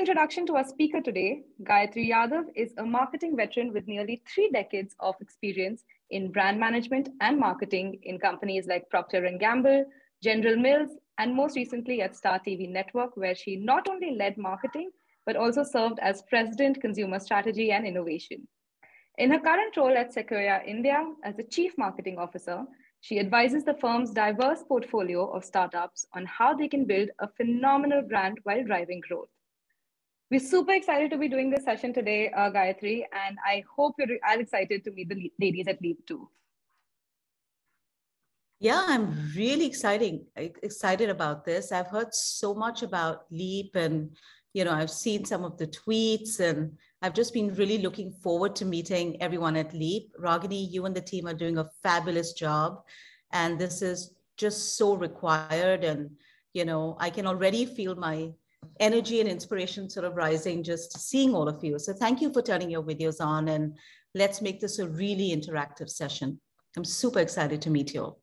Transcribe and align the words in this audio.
introduction 0.00 0.46
to 0.46 0.56
our 0.56 0.64
speaker 0.64 1.02
today, 1.02 1.42
Gayatri 1.62 2.10
Yadav 2.10 2.44
is 2.56 2.72
a 2.78 2.82
marketing 2.82 3.36
veteran 3.36 3.70
with 3.70 3.86
nearly 3.86 4.22
three 4.26 4.48
decades 4.50 4.96
of 4.98 5.14
experience 5.20 5.84
in 6.08 6.32
brand 6.32 6.58
management 6.58 7.10
and 7.20 7.38
marketing 7.38 7.98
in 8.04 8.18
companies 8.18 8.66
like 8.66 8.88
Procter 8.88 9.30
& 9.36 9.38
Gamble, 9.38 9.84
General 10.22 10.56
Mills, 10.56 10.88
and 11.18 11.34
most 11.34 11.54
recently 11.54 12.00
at 12.00 12.16
Star 12.16 12.40
TV 12.40 12.66
Network, 12.66 13.14
where 13.14 13.34
she 13.34 13.56
not 13.56 13.90
only 13.90 14.16
led 14.16 14.38
marketing, 14.38 14.88
but 15.26 15.36
also 15.36 15.62
served 15.62 15.98
as 16.00 16.22
President 16.30 16.80
Consumer 16.80 17.18
Strategy 17.18 17.70
and 17.70 17.86
Innovation. 17.86 18.48
In 19.18 19.30
her 19.30 19.38
current 19.38 19.76
role 19.76 19.94
at 19.94 20.14
Sequoia 20.14 20.62
India 20.66 21.04
as 21.24 21.36
the 21.36 21.44
Chief 21.44 21.76
Marketing 21.76 22.16
Officer, 22.16 22.64
she 23.02 23.18
advises 23.18 23.64
the 23.64 23.74
firm's 23.74 24.12
diverse 24.12 24.62
portfolio 24.66 25.30
of 25.30 25.44
startups 25.44 26.06
on 26.14 26.24
how 26.24 26.54
they 26.54 26.68
can 26.68 26.86
build 26.86 27.10
a 27.18 27.28
phenomenal 27.28 28.00
brand 28.00 28.38
while 28.44 28.64
driving 28.64 29.02
growth. 29.06 29.28
We're 30.30 30.38
super 30.38 30.72
excited 30.72 31.10
to 31.10 31.18
be 31.18 31.28
doing 31.28 31.50
this 31.50 31.64
session 31.64 31.92
today, 31.92 32.30
uh, 32.30 32.52
Gayatri, 32.52 33.02
and 33.12 33.36
I 33.44 33.64
hope 33.76 33.96
you're 33.98 34.16
as 34.24 34.38
excited 34.38 34.84
to 34.84 34.92
meet 34.92 35.08
the 35.08 35.32
ladies 35.40 35.66
at 35.66 35.82
Leap 35.82 36.06
too. 36.06 36.28
Yeah, 38.60 38.84
I'm 38.86 39.32
really 39.34 39.66
exciting, 39.66 40.26
excited 40.36 41.10
about 41.10 41.44
this. 41.44 41.72
I've 41.72 41.88
heard 41.88 42.14
so 42.14 42.54
much 42.54 42.84
about 42.84 43.24
Leap 43.32 43.74
and, 43.74 44.14
you 44.52 44.64
know, 44.64 44.72
I've 44.72 44.90
seen 44.90 45.24
some 45.24 45.44
of 45.44 45.58
the 45.58 45.66
tweets 45.66 46.38
and 46.38 46.78
I've 47.02 47.14
just 47.14 47.34
been 47.34 47.52
really 47.54 47.78
looking 47.78 48.12
forward 48.12 48.54
to 48.56 48.64
meeting 48.64 49.20
everyone 49.20 49.56
at 49.56 49.74
Leap. 49.74 50.12
Ragini, 50.16 50.70
you 50.70 50.86
and 50.86 50.94
the 50.94 51.00
team 51.00 51.26
are 51.26 51.34
doing 51.34 51.58
a 51.58 51.70
fabulous 51.82 52.34
job. 52.34 52.82
And 53.32 53.58
this 53.58 53.82
is 53.82 54.14
just 54.36 54.76
so 54.76 54.94
required. 54.94 55.82
And, 55.82 56.10
you 56.52 56.64
know, 56.66 56.96
I 57.00 57.10
can 57.10 57.26
already 57.26 57.64
feel 57.64 57.96
my 57.96 58.30
energy 58.80 59.20
and 59.20 59.28
inspiration 59.28 59.88
sort 59.88 60.06
of 60.06 60.16
rising 60.16 60.62
just 60.62 60.98
seeing 60.98 61.34
all 61.34 61.48
of 61.48 61.62
you. 61.62 61.78
So 61.78 61.92
thank 61.92 62.20
you 62.20 62.32
for 62.32 62.42
turning 62.42 62.70
your 62.70 62.82
videos 62.82 63.20
on 63.20 63.48
and 63.48 63.76
let's 64.14 64.40
make 64.40 64.60
this 64.60 64.78
a 64.78 64.88
really 64.88 65.30
interactive 65.30 65.90
session. 65.90 66.40
I'm 66.76 66.84
super 66.84 67.20
excited 67.20 67.60
to 67.62 67.70
meet 67.70 67.94
you 67.94 68.02
all. 68.02 68.20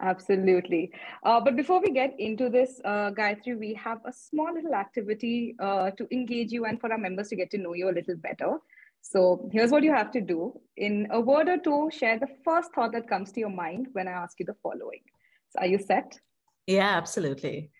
Absolutely. 0.00 0.90
Uh, 1.22 1.40
but 1.40 1.56
before 1.56 1.80
we 1.80 1.90
get 1.92 2.14
into 2.18 2.50
this, 2.50 2.80
uh, 2.84 3.10
Gayatri, 3.12 3.58
we 3.58 3.74
have 3.74 3.98
a 4.04 4.12
small 4.12 4.52
little 4.52 4.74
activity 4.74 5.54
uh, 5.60 5.90
to 5.92 6.06
engage 6.12 6.50
you 6.50 6.64
and 6.64 6.80
for 6.80 6.92
our 6.92 6.98
members 6.98 7.28
to 7.28 7.36
get 7.36 7.50
to 7.52 7.58
know 7.58 7.74
you 7.74 7.88
a 7.88 7.94
little 7.94 8.16
better. 8.16 8.58
So 9.02 9.48
here's 9.52 9.70
what 9.70 9.82
you 9.82 9.92
have 9.92 10.10
to 10.12 10.20
do. 10.20 10.58
In 10.76 11.06
a 11.10 11.20
word 11.20 11.48
or 11.48 11.58
two, 11.58 11.90
share 11.92 12.18
the 12.18 12.26
first 12.44 12.72
thought 12.74 12.92
that 12.92 13.08
comes 13.08 13.30
to 13.32 13.40
your 13.40 13.50
mind 13.50 13.88
when 13.92 14.08
I 14.08 14.12
ask 14.12 14.40
you 14.40 14.46
the 14.46 14.56
following. 14.62 15.02
So 15.50 15.60
are 15.60 15.66
you 15.66 15.78
set? 15.78 16.18
Yeah, 16.66 16.96
absolutely. 16.96 17.70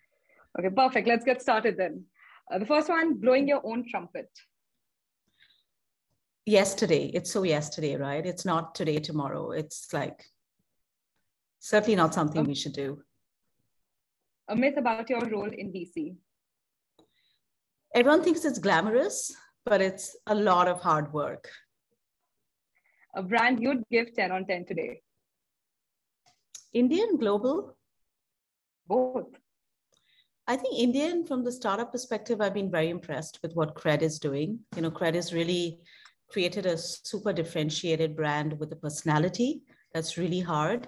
Okay, 0.57 0.69
perfect. 0.69 1.07
Let's 1.07 1.25
get 1.25 1.41
started 1.41 1.77
then. 1.77 2.05
Uh, 2.51 2.59
the 2.59 2.65
first 2.65 2.89
one, 2.89 3.15
blowing 3.15 3.47
your 3.47 3.61
own 3.65 3.85
trumpet. 3.89 4.29
Yesterday. 6.45 7.07
It's 7.13 7.31
so 7.31 7.43
yesterday, 7.43 7.95
right? 7.95 8.25
It's 8.25 8.45
not 8.45 8.75
today, 8.75 8.99
tomorrow. 8.99 9.51
It's 9.51 9.91
like 9.91 10.23
certainly 11.59 11.95
not 11.95 12.13
something 12.13 12.43
we 12.43 12.55
should 12.55 12.73
do. 12.73 13.01
A 14.47 14.55
myth 14.55 14.77
about 14.77 15.09
your 15.09 15.27
role 15.27 15.49
in 15.49 15.73
VC. 15.73 16.15
Everyone 17.95 18.23
thinks 18.23 18.45
it's 18.45 18.59
glamorous, 18.59 19.35
but 19.65 19.81
it's 19.81 20.15
a 20.27 20.35
lot 20.35 20.67
of 20.67 20.81
hard 20.81 21.11
work. 21.11 21.49
A 23.15 23.23
brand 23.23 23.61
you'd 23.61 23.83
give 23.89 24.13
10 24.13 24.31
on 24.31 24.45
10 24.45 24.65
today. 24.65 25.01
Indian, 26.73 27.17
global? 27.17 27.75
Both. 28.87 29.29
I 30.47 30.55
think 30.55 30.77
Indian, 30.77 31.25
from 31.25 31.43
the 31.43 31.51
startup 31.51 31.91
perspective, 31.91 32.39
I've 32.39 32.53
been 32.53 32.69
very 32.69 32.89
impressed 32.89 33.39
with 33.41 33.53
what 33.55 33.75
Cred 33.75 34.03
is 34.03 34.19
doing. 34.19 34.59
You 34.75 34.83
know, 34.83 34.91
Cred 34.91 35.15
has 35.15 35.33
really 35.33 35.81
created 36.29 36.67
a 36.67 36.77
super 36.77 37.33
differentiated 37.33 38.15
brand 38.15 38.59
with 38.59 38.71
a 38.71 38.75
personality 38.75 39.63
that's 39.93 40.17
really 40.17 40.41
hard 40.41 40.87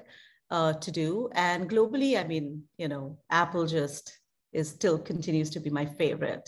uh, 0.52 0.74
to 0.74 0.92
do. 0.92 1.30
And 1.34 1.70
globally, 1.70 2.20
I 2.24 2.28
mean, 2.28 2.64
you 2.78 2.88
know, 2.88 3.18
Apple 3.32 3.66
just 3.66 4.20
is 4.54 4.70
still 4.70 5.00
continues 5.00 5.50
to 5.52 5.60
be 5.60 5.72
my 5.72 5.86
favorite. 5.86 6.48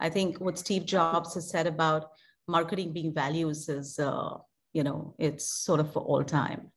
I 0.00 0.08
think 0.08 0.40
what 0.40 0.58
Steve 0.58 0.86
Jobs 0.86 1.34
has 1.34 1.50
said 1.50 1.66
about 1.66 2.06
marketing 2.48 2.92
being 2.92 3.12
values 3.14 3.68
is, 3.68 3.98
uh, 3.98 4.38
you 4.72 4.82
know, 4.82 5.14
it's 5.18 5.44
sort 5.44 5.80
of 5.80 5.92
for 5.92 6.00
all 6.00 6.24
time. 6.24 6.72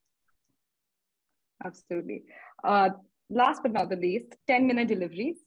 Absolutely. 1.63 2.23
Uh, 2.63 2.89
last 3.29 3.61
but 3.63 3.71
not 3.71 3.89
the 3.89 3.95
least, 3.95 4.35
10 4.47 4.67
minute 4.67 4.88
deliveries. 4.88 5.38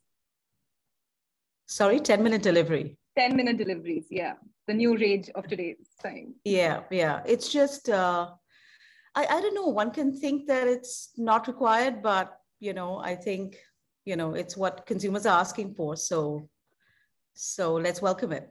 Sorry, 1.69 2.01
10 2.01 2.23
minute 2.23 2.43
delivery. 2.43 2.99
10 3.19 3.37
minute 3.37 3.59
deliveries. 3.59 4.07
Yeah. 4.11 4.35
The 4.67 4.75
new 4.75 4.97
rage 4.97 5.31
of 5.35 5.47
today's 5.47 5.89
time. 6.03 6.35
Yeah. 6.45 6.81
Yeah. 6.91 7.23
It's 7.27 7.49
just, 7.49 7.89
uh, 7.89 8.31
I, 9.15 9.27
I 9.27 9.41
don't 9.41 9.55
know. 9.55 9.67
One 9.67 9.91
can 9.91 10.19
think 10.19 10.47
that 10.47 10.67
it's 10.67 11.11
not 11.17 11.47
required, 11.47 12.03
but 12.03 12.39
you 12.61 12.73
know, 12.73 12.99
I 12.99 13.15
think 13.15 13.57
you 14.05 14.17
know 14.17 14.35
it's 14.35 14.57
what 14.57 14.87
consumers 14.87 15.27
are 15.27 15.41
asking 15.41 15.75
for. 15.75 15.97
So, 15.97 16.49
so 17.35 17.75
let's 17.75 18.01
welcome 18.01 18.33
it. 18.33 18.49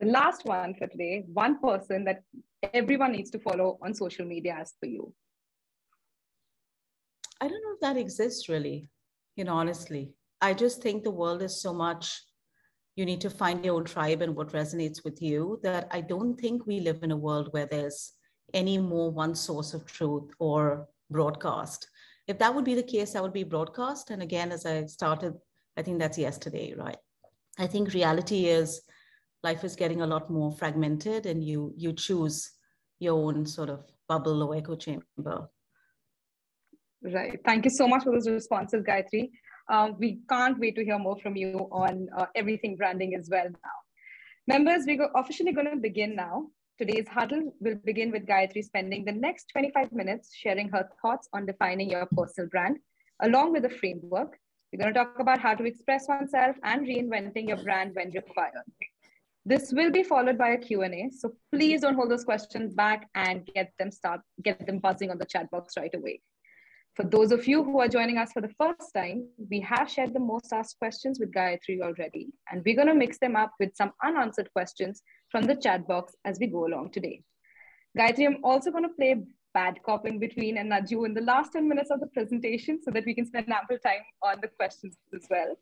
The 0.00 0.06
last 0.06 0.44
one 0.44 0.74
for 0.74 0.86
today: 0.86 1.24
one 1.26 1.60
person 1.60 2.04
that 2.04 2.22
everyone 2.72 3.12
needs 3.12 3.30
to 3.30 3.38
follow 3.38 3.78
on 3.82 3.94
social 3.94 4.26
media 4.26 4.56
as 4.60 4.74
for 4.78 4.86
you. 4.86 5.12
I 7.40 7.48
don't 7.48 7.62
know 7.64 7.74
if 7.74 7.80
that 7.80 7.96
exists 7.96 8.48
really. 8.48 8.88
You 9.36 9.44
know, 9.44 9.54
honestly, 9.54 10.14
I 10.40 10.54
just 10.54 10.82
think 10.82 11.02
the 11.02 11.10
world 11.10 11.42
is 11.42 11.60
so 11.60 11.72
much 11.72 12.20
you 12.96 13.04
need 13.04 13.20
to 13.20 13.30
find 13.30 13.64
your 13.64 13.76
own 13.76 13.84
tribe 13.84 14.22
and 14.22 14.34
what 14.34 14.52
resonates 14.52 15.04
with 15.04 15.22
you 15.22 15.60
that 15.62 15.86
I 15.90 16.00
don't 16.00 16.36
think 16.36 16.66
we 16.66 16.80
live 16.80 17.02
in 17.02 17.12
a 17.12 17.16
world 17.16 17.48
where 17.52 17.66
there's 17.66 18.12
any 18.54 18.78
more 18.78 19.10
one 19.10 19.34
source 19.34 19.72
of 19.74 19.86
truth 19.86 20.30
or 20.38 20.88
broadcast. 21.10 21.88
If 22.26 22.38
that 22.38 22.54
would 22.54 22.64
be 22.64 22.74
the 22.74 22.82
case, 22.82 23.12
that 23.12 23.22
would 23.22 23.32
be 23.32 23.44
broadcast. 23.44 24.10
And 24.10 24.22
again, 24.22 24.50
as 24.52 24.66
I 24.66 24.84
started, 24.86 25.34
I 25.76 25.82
think 25.82 25.98
that's 25.98 26.18
yesterday, 26.18 26.74
right? 26.76 26.98
I 27.58 27.66
think 27.66 27.94
reality 27.94 28.46
is 28.46 28.82
life 29.44 29.64
is 29.64 29.76
getting 29.76 30.02
a 30.02 30.06
lot 30.06 30.30
more 30.30 30.52
fragmented 30.52 31.26
and 31.26 31.42
you 31.44 31.72
you 31.76 31.92
choose 31.92 32.50
your 32.98 33.14
own 33.14 33.46
sort 33.46 33.70
of 33.70 33.84
bubble 34.08 34.42
or 34.42 34.56
echo 34.56 34.74
chamber. 34.74 35.48
Right. 37.00 37.38
Thank 37.44 37.64
you 37.64 37.70
so 37.70 37.86
much 37.86 38.02
for 38.02 38.12
those 38.12 38.28
responses, 38.28 38.82
Gayatri. 38.82 39.30
Um, 39.68 39.96
we 39.98 40.20
can't 40.28 40.58
wait 40.58 40.76
to 40.76 40.84
hear 40.84 40.98
more 40.98 41.18
from 41.18 41.36
you 41.36 41.68
on 41.70 42.08
uh, 42.16 42.26
everything 42.34 42.76
branding 42.76 43.14
as 43.14 43.28
well 43.30 43.44
now. 43.44 43.78
Members, 44.46 44.84
we're 44.86 45.10
officially 45.14 45.52
going 45.52 45.70
to 45.70 45.76
begin 45.76 46.16
now. 46.16 46.46
Today's 46.78 47.06
huddle 47.08 47.52
will 47.60 47.74
begin 47.84 48.10
with 48.10 48.24
Gayatri 48.24 48.64
spending 48.64 49.04
the 49.04 49.12
next 49.12 49.50
25 49.52 49.92
minutes 49.92 50.34
sharing 50.34 50.68
her 50.70 50.88
thoughts 51.02 51.28
on 51.34 51.44
defining 51.44 51.90
your 51.90 52.06
personal 52.16 52.48
brand, 52.48 52.78
along 53.22 53.52
with 53.52 53.64
a 53.66 53.70
framework. 53.70 54.38
We're 54.72 54.78
going 54.78 54.94
to 54.94 54.98
talk 54.98 55.18
about 55.18 55.40
how 55.40 55.54
to 55.54 55.64
express 55.64 56.08
oneself 56.08 56.56
and 56.62 56.86
reinventing 56.86 57.48
your 57.48 57.56
brand 57.58 57.94
when 57.94 58.10
required. 58.10 58.62
This 59.44 59.72
will 59.72 59.90
be 59.90 60.02
followed 60.02 60.38
by 60.38 60.50
a 60.50 60.58
Q&A, 60.58 61.10
so 61.10 61.32
please 61.52 61.80
don't 61.80 61.94
hold 61.94 62.10
those 62.10 62.24
questions 62.24 62.74
back 62.74 63.08
and 63.14 63.46
get 63.54 63.72
them 63.78 63.90
start 63.90 64.20
get 64.42 64.66
them 64.66 64.78
buzzing 64.78 65.10
on 65.10 65.18
the 65.18 65.24
chat 65.24 65.50
box 65.50 65.74
right 65.76 65.94
away. 65.94 66.20
For 66.98 67.04
those 67.04 67.30
of 67.30 67.46
you 67.46 67.62
who 67.62 67.78
are 67.78 67.86
joining 67.86 68.18
us 68.18 68.32
for 68.32 68.42
the 68.42 68.52
first 68.60 68.92
time, 68.92 69.28
we 69.48 69.60
have 69.60 69.88
shared 69.88 70.12
the 70.12 70.18
most 70.18 70.52
asked 70.52 70.80
questions 70.80 71.20
with 71.20 71.32
Gayatri 71.32 71.80
already, 71.80 72.32
and 72.50 72.60
we're 72.66 72.74
going 72.74 72.88
to 72.88 72.94
mix 72.94 73.18
them 73.18 73.36
up 73.36 73.52
with 73.60 73.70
some 73.76 73.92
unanswered 74.02 74.52
questions 74.52 75.00
from 75.30 75.44
the 75.44 75.54
chat 75.54 75.86
box 75.86 76.16
as 76.24 76.40
we 76.40 76.48
go 76.48 76.66
along 76.66 76.90
today. 76.90 77.22
Gayatri, 77.96 78.26
I'm 78.26 78.38
also 78.42 78.72
going 78.72 78.82
to 78.82 78.88
play 78.88 79.14
bad 79.54 79.78
cop 79.86 80.08
in 80.08 80.18
between 80.18 80.58
and 80.58 80.70
nudge 80.70 80.90
you 80.90 81.04
in 81.04 81.14
the 81.14 81.20
last 81.20 81.52
10 81.52 81.68
minutes 81.68 81.92
of 81.92 82.00
the 82.00 82.08
presentation 82.08 82.80
so 82.82 82.90
that 82.90 83.06
we 83.06 83.14
can 83.14 83.26
spend 83.26 83.48
ample 83.48 83.78
time 83.78 84.02
on 84.24 84.40
the 84.42 84.48
questions 84.48 84.96
as 85.14 85.24
well. 85.30 85.54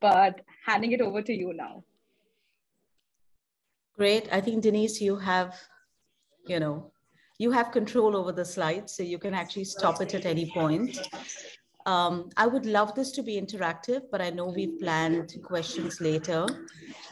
But 0.00 0.40
handing 0.64 0.92
it 0.92 1.02
over 1.02 1.20
to 1.20 1.32
you 1.34 1.52
now. 1.52 1.84
Great. 3.98 4.32
I 4.32 4.40
think 4.40 4.62
Denise, 4.62 4.98
you 5.02 5.16
have, 5.16 5.60
you 6.46 6.58
know, 6.58 6.90
you 7.38 7.50
have 7.52 7.70
control 7.70 8.16
over 8.16 8.32
the 8.32 8.44
slides, 8.44 8.94
so 8.94 9.02
you 9.02 9.18
can 9.18 9.34
actually 9.34 9.64
stop 9.64 10.02
it 10.02 10.14
at 10.14 10.26
any 10.26 10.50
point. 10.50 10.98
Um, 11.86 12.28
I 12.36 12.46
would 12.46 12.66
love 12.66 12.94
this 12.94 13.12
to 13.12 13.22
be 13.22 13.40
interactive, 13.40 14.02
but 14.10 14.20
I 14.20 14.30
know 14.30 14.46
we've 14.46 14.78
planned 14.78 15.34
questions 15.42 16.00
later. 16.00 16.46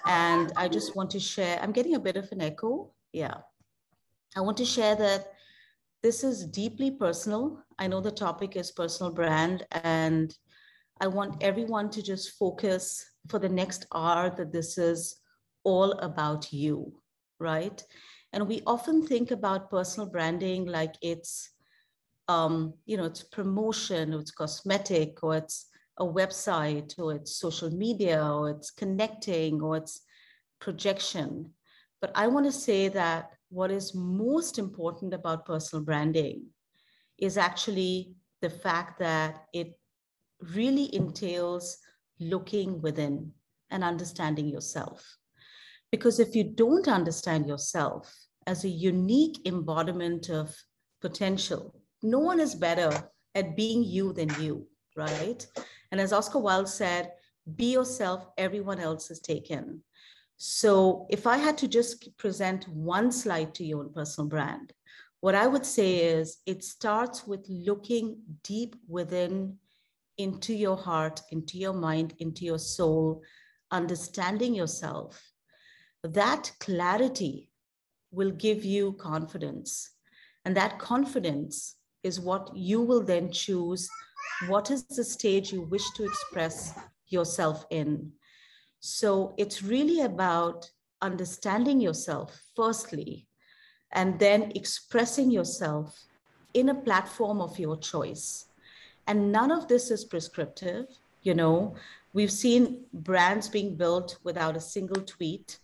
And 0.07 0.53
I 0.57 0.69
just 0.69 0.95
want 0.97 1.11
to 1.13 1.21
share, 1.21 1.59
I'm 1.63 1.73
getting 1.73 1.95
a 1.95 2.01
bit 2.01 2.17
of 2.17 2.31
an 2.33 2.43
echo. 2.43 2.93
Yeah. 3.13 3.39
I 4.37 4.41
want 4.41 4.57
to 4.59 4.65
share 4.65 4.95
that 4.97 5.33
this 6.03 6.23
is 6.23 6.45
deeply 6.47 6.91
personal. 6.91 7.65
I 7.79 7.87
know 7.87 8.01
the 8.01 8.11
topic 8.11 8.57
is 8.57 8.71
personal 8.71 9.13
brand, 9.13 9.67
and 9.71 10.37
I 11.01 11.07
want 11.07 11.43
everyone 11.43 11.89
to 11.91 12.03
just 12.03 12.37
focus 12.39 13.05
for 13.29 13.39
the 13.39 13.49
next 13.49 13.87
hour 13.95 14.31
that 14.37 14.53
this 14.53 14.77
is 14.79 15.21
all 15.65 15.93
about 15.93 16.53
you, 16.53 16.93
right? 17.41 17.83
And 18.37 18.47
we 18.47 18.61
often 18.67 19.01
think 19.03 19.31
about 19.31 19.71
personal 19.71 20.11
branding 20.11 20.67
like 20.67 20.95
it's, 21.01 21.53
um, 22.29 22.75
you 22.85 22.99
know, 22.99 23.07
it's 23.07 23.23
promotion, 23.23 24.13
or 24.13 24.21
it's 24.21 24.31
cosmetic, 24.31 25.23
or 25.23 25.37
it's 25.37 25.69
a 25.97 26.05
website 26.05 26.99
or 26.99 27.15
it's 27.15 27.39
social 27.39 27.71
media 27.71 28.23
or 28.23 28.51
it's 28.51 28.71
connecting 28.71 29.63
or 29.63 29.79
it's 29.79 30.03
projection. 30.61 31.53
But 32.03 32.13
I 32.15 32.27
want 32.27 32.45
to 32.45 32.53
say 32.53 32.89
that 32.89 33.31
what 33.49 33.71
is 33.71 33.95
most 33.95 34.59
important 34.59 35.15
about 35.15 35.47
personal 35.47 35.83
branding 35.83 36.45
is 37.17 37.39
actually 37.39 38.13
the 38.43 38.51
fact 38.51 38.99
that 38.99 39.47
it 39.55 39.79
really 40.55 40.95
entails 40.95 41.79
looking 42.21 42.83
within 42.83 43.33
and 43.71 43.83
understanding 43.83 44.47
yourself. 44.51 45.17
Because 45.91 46.21
if 46.21 46.37
you 46.37 46.45
don't 46.45 46.87
understand 46.87 47.47
yourself 47.47 48.26
as 48.47 48.65
a 48.65 48.69
unique 48.69 49.41
embodiment 49.47 50.29
of 50.29 50.55
potential, 51.01 51.75
no 52.03 52.19
one 52.19 52.41
is 52.41 52.55
better 52.55 52.91
at 53.35 53.57
being 53.57 53.83
you 53.83 54.13
than 54.13 54.29
you, 54.41 54.67
right? 54.97 55.47
And 55.91 56.01
as 56.01 56.13
Oscar 56.13 56.39
Wilde 56.39 56.69
said, 56.69 57.13
be 57.55 57.73
yourself, 57.73 58.27
everyone 58.39 58.81
else 58.81 59.11
is 59.11 59.21
taken. 59.21 59.83
So 60.37 61.07
if 61.11 61.27
I 61.27 61.39
had 61.39 61.57
to 61.59 61.69
just 61.69 62.17
present 62.19 62.69
one 62.69 63.11
slide 63.11 63.55
to 63.55 63.65
you 63.65 63.81
on 63.81 63.93
personal 63.93 64.29
brand, 64.29 64.73
what 65.21 65.35
I 65.35 65.47
would 65.47 65.65
say 65.65 65.97
is 65.97 66.39
it 66.47 66.63
starts 66.63 67.27
with 67.27 67.47
looking 67.49 68.19
deep 68.43 68.77
within 68.87 69.57
into 70.19 70.55
your 70.55 70.77
heart, 70.77 71.23
into 71.31 71.59
your 71.59 71.73
mind, 71.73 72.15
into 72.19 72.45
your 72.45 72.59
soul, 72.59 73.23
understanding 73.71 74.55
yourself. 74.55 75.23
That 76.03 76.53
clarity 76.61 77.51
will 78.17 78.31
give 78.31 78.65
you 78.65 78.95
confidence. 78.95 79.91
And 80.45 80.57
that 80.57 80.79
confidence 80.79 81.77
is 82.03 82.19
what 82.19 82.51
you 82.57 82.81
will 82.81 83.05
then 83.05 83.31
choose. 83.31 83.89
What 84.49 84.71
is 84.71 84.85
the 84.87 85.05
stage 85.05 85.53
you 85.53 85.63
wish 85.63 85.89
to 85.97 86.05
express 86.05 86.79
yourself 87.09 87.67
in? 87.71 88.13
So 88.81 89.35
it's 89.37 89.63
really 89.63 90.01
about 90.01 90.71
understanding 91.03 91.81
yourself, 91.81 92.41
firstly, 92.55 93.27
and 93.93 94.19
then 94.19 94.53
expressing 94.55 95.31
yourself 95.31 96.03
in 96.55 96.71
a 96.71 96.75
platform 96.75 97.41
of 97.41 97.59
your 97.59 97.77
choice. 97.77 98.47
And 99.07 99.31
none 99.31 99.53
of 99.53 99.69
this 99.69 99.91
is 99.91 100.05
prescriptive. 100.05 100.87
You 101.23 101.35
know, 101.35 101.75
we've 102.15 102.33
seen 102.33 102.85
brands 102.93 103.49
being 103.49 103.77
built 103.77 104.19
without 104.25 104.57
a 104.57 104.61
single 104.61 105.03
tweet. 105.03 105.59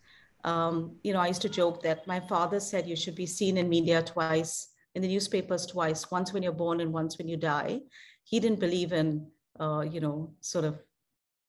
Um, 0.45 0.97
you 1.03 1.13
know, 1.13 1.21
I 1.21 1.29
used 1.29 1.43
to 1.43 1.49
joke 1.49 1.83
that 1.83 2.07
my 2.07 2.21
father 2.21 2.61
said 2.61 2.89
you 2.89 2.97
should 2.97 3.15
be 3.15 3.27
seen 3.27 3.57
in 3.57 3.69
media 3.69 4.03
twice, 4.03 4.69
in 4.95 5.03
the 5.03 5.09
newspapers 5.09 5.67
twice, 5.67 6.11
once 6.11 6.33
when 6.33 6.43
you're 6.43 6.53
born 6.53 6.81
and 6.81 6.93
once 6.93 7.19
when 7.19 7.29
you 7.29 7.37
die. 7.37 7.81
He 8.25 8.41
didn't 8.41 8.61
believe 8.61 8.93
in, 8.93 9.27
uh, 9.61 9.85
you 9.89 10.01
know, 10.01 10.35
sort 10.41 10.65
of 10.65 10.81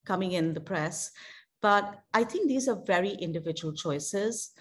coming 0.06 0.34
in 0.34 0.54
the 0.54 0.62
press. 0.62 1.12
But 1.62 2.00
I 2.14 2.24
think 2.24 2.48
these 2.48 2.68
are 2.68 2.84
very 2.86 3.12
individual 3.12 3.74
choices. 3.74 4.52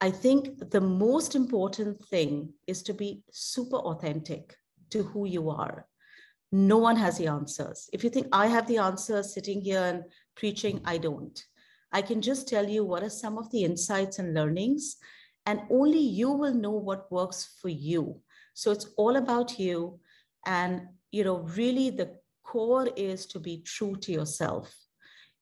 I 0.00 0.10
think 0.10 0.70
the 0.70 0.80
most 0.80 1.34
important 1.34 2.04
thing 2.06 2.52
is 2.66 2.82
to 2.84 2.94
be 2.94 3.22
super 3.32 3.76
authentic 3.76 4.56
to 4.90 5.02
who 5.02 5.26
you 5.26 5.50
are. 5.50 5.86
No 6.50 6.78
one 6.78 6.96
has 6.96 7.18
the 7.18 7.26
answers. 7.26 7.90
If 7.92 8.02
you 8.04 8.10
think 8.10 8.28
I 8.32 8.46
have 8.46 8.66
the 8.66 8.78
answers 8.78 9.34
sitting 9.34 9.60
here 9.60 9.82
and 9.82 10.04
preaching, 10.34 10.80
I 10.84 10.98
don't. 10.98 11.38
I 11.92 12.02
can 12.02 12.20
just 12.20 12.48
tell 12.48 12.68
you 12.68 12.84
what 12.84 13.02
are 13.02 13.10
some 13.10 13.38
of 13.38 13.50
the 13.50 13.64
insights 13.64 14.18
and 14.18 14.34
learnings, 14.34 14.96
and 15.46 15.62
only 15.70 16.00
you 16.00 16.30
will 16.30 16.54
know 16.54 16.72
what 16.72 17.10
works 17.10 17.56
for 17.60 17.68
you. 17.68 18.20
So 18.54 18.70
it's 18.70 18.88
all 18.96 19.16
about 19.16 19.58
you. 19.58 20.00
And, 20.44 20.88
you 21.10 21.24
know, 21.24 21.38
really 21.56 21.90
the 21.90 22.16
core 22.44 22.88
is 22.96 23.26
to 23.26 23.38
be 23.38 23.62
true 23.62 23.96
to 23.96 24.12
yourself. 24.12 24.74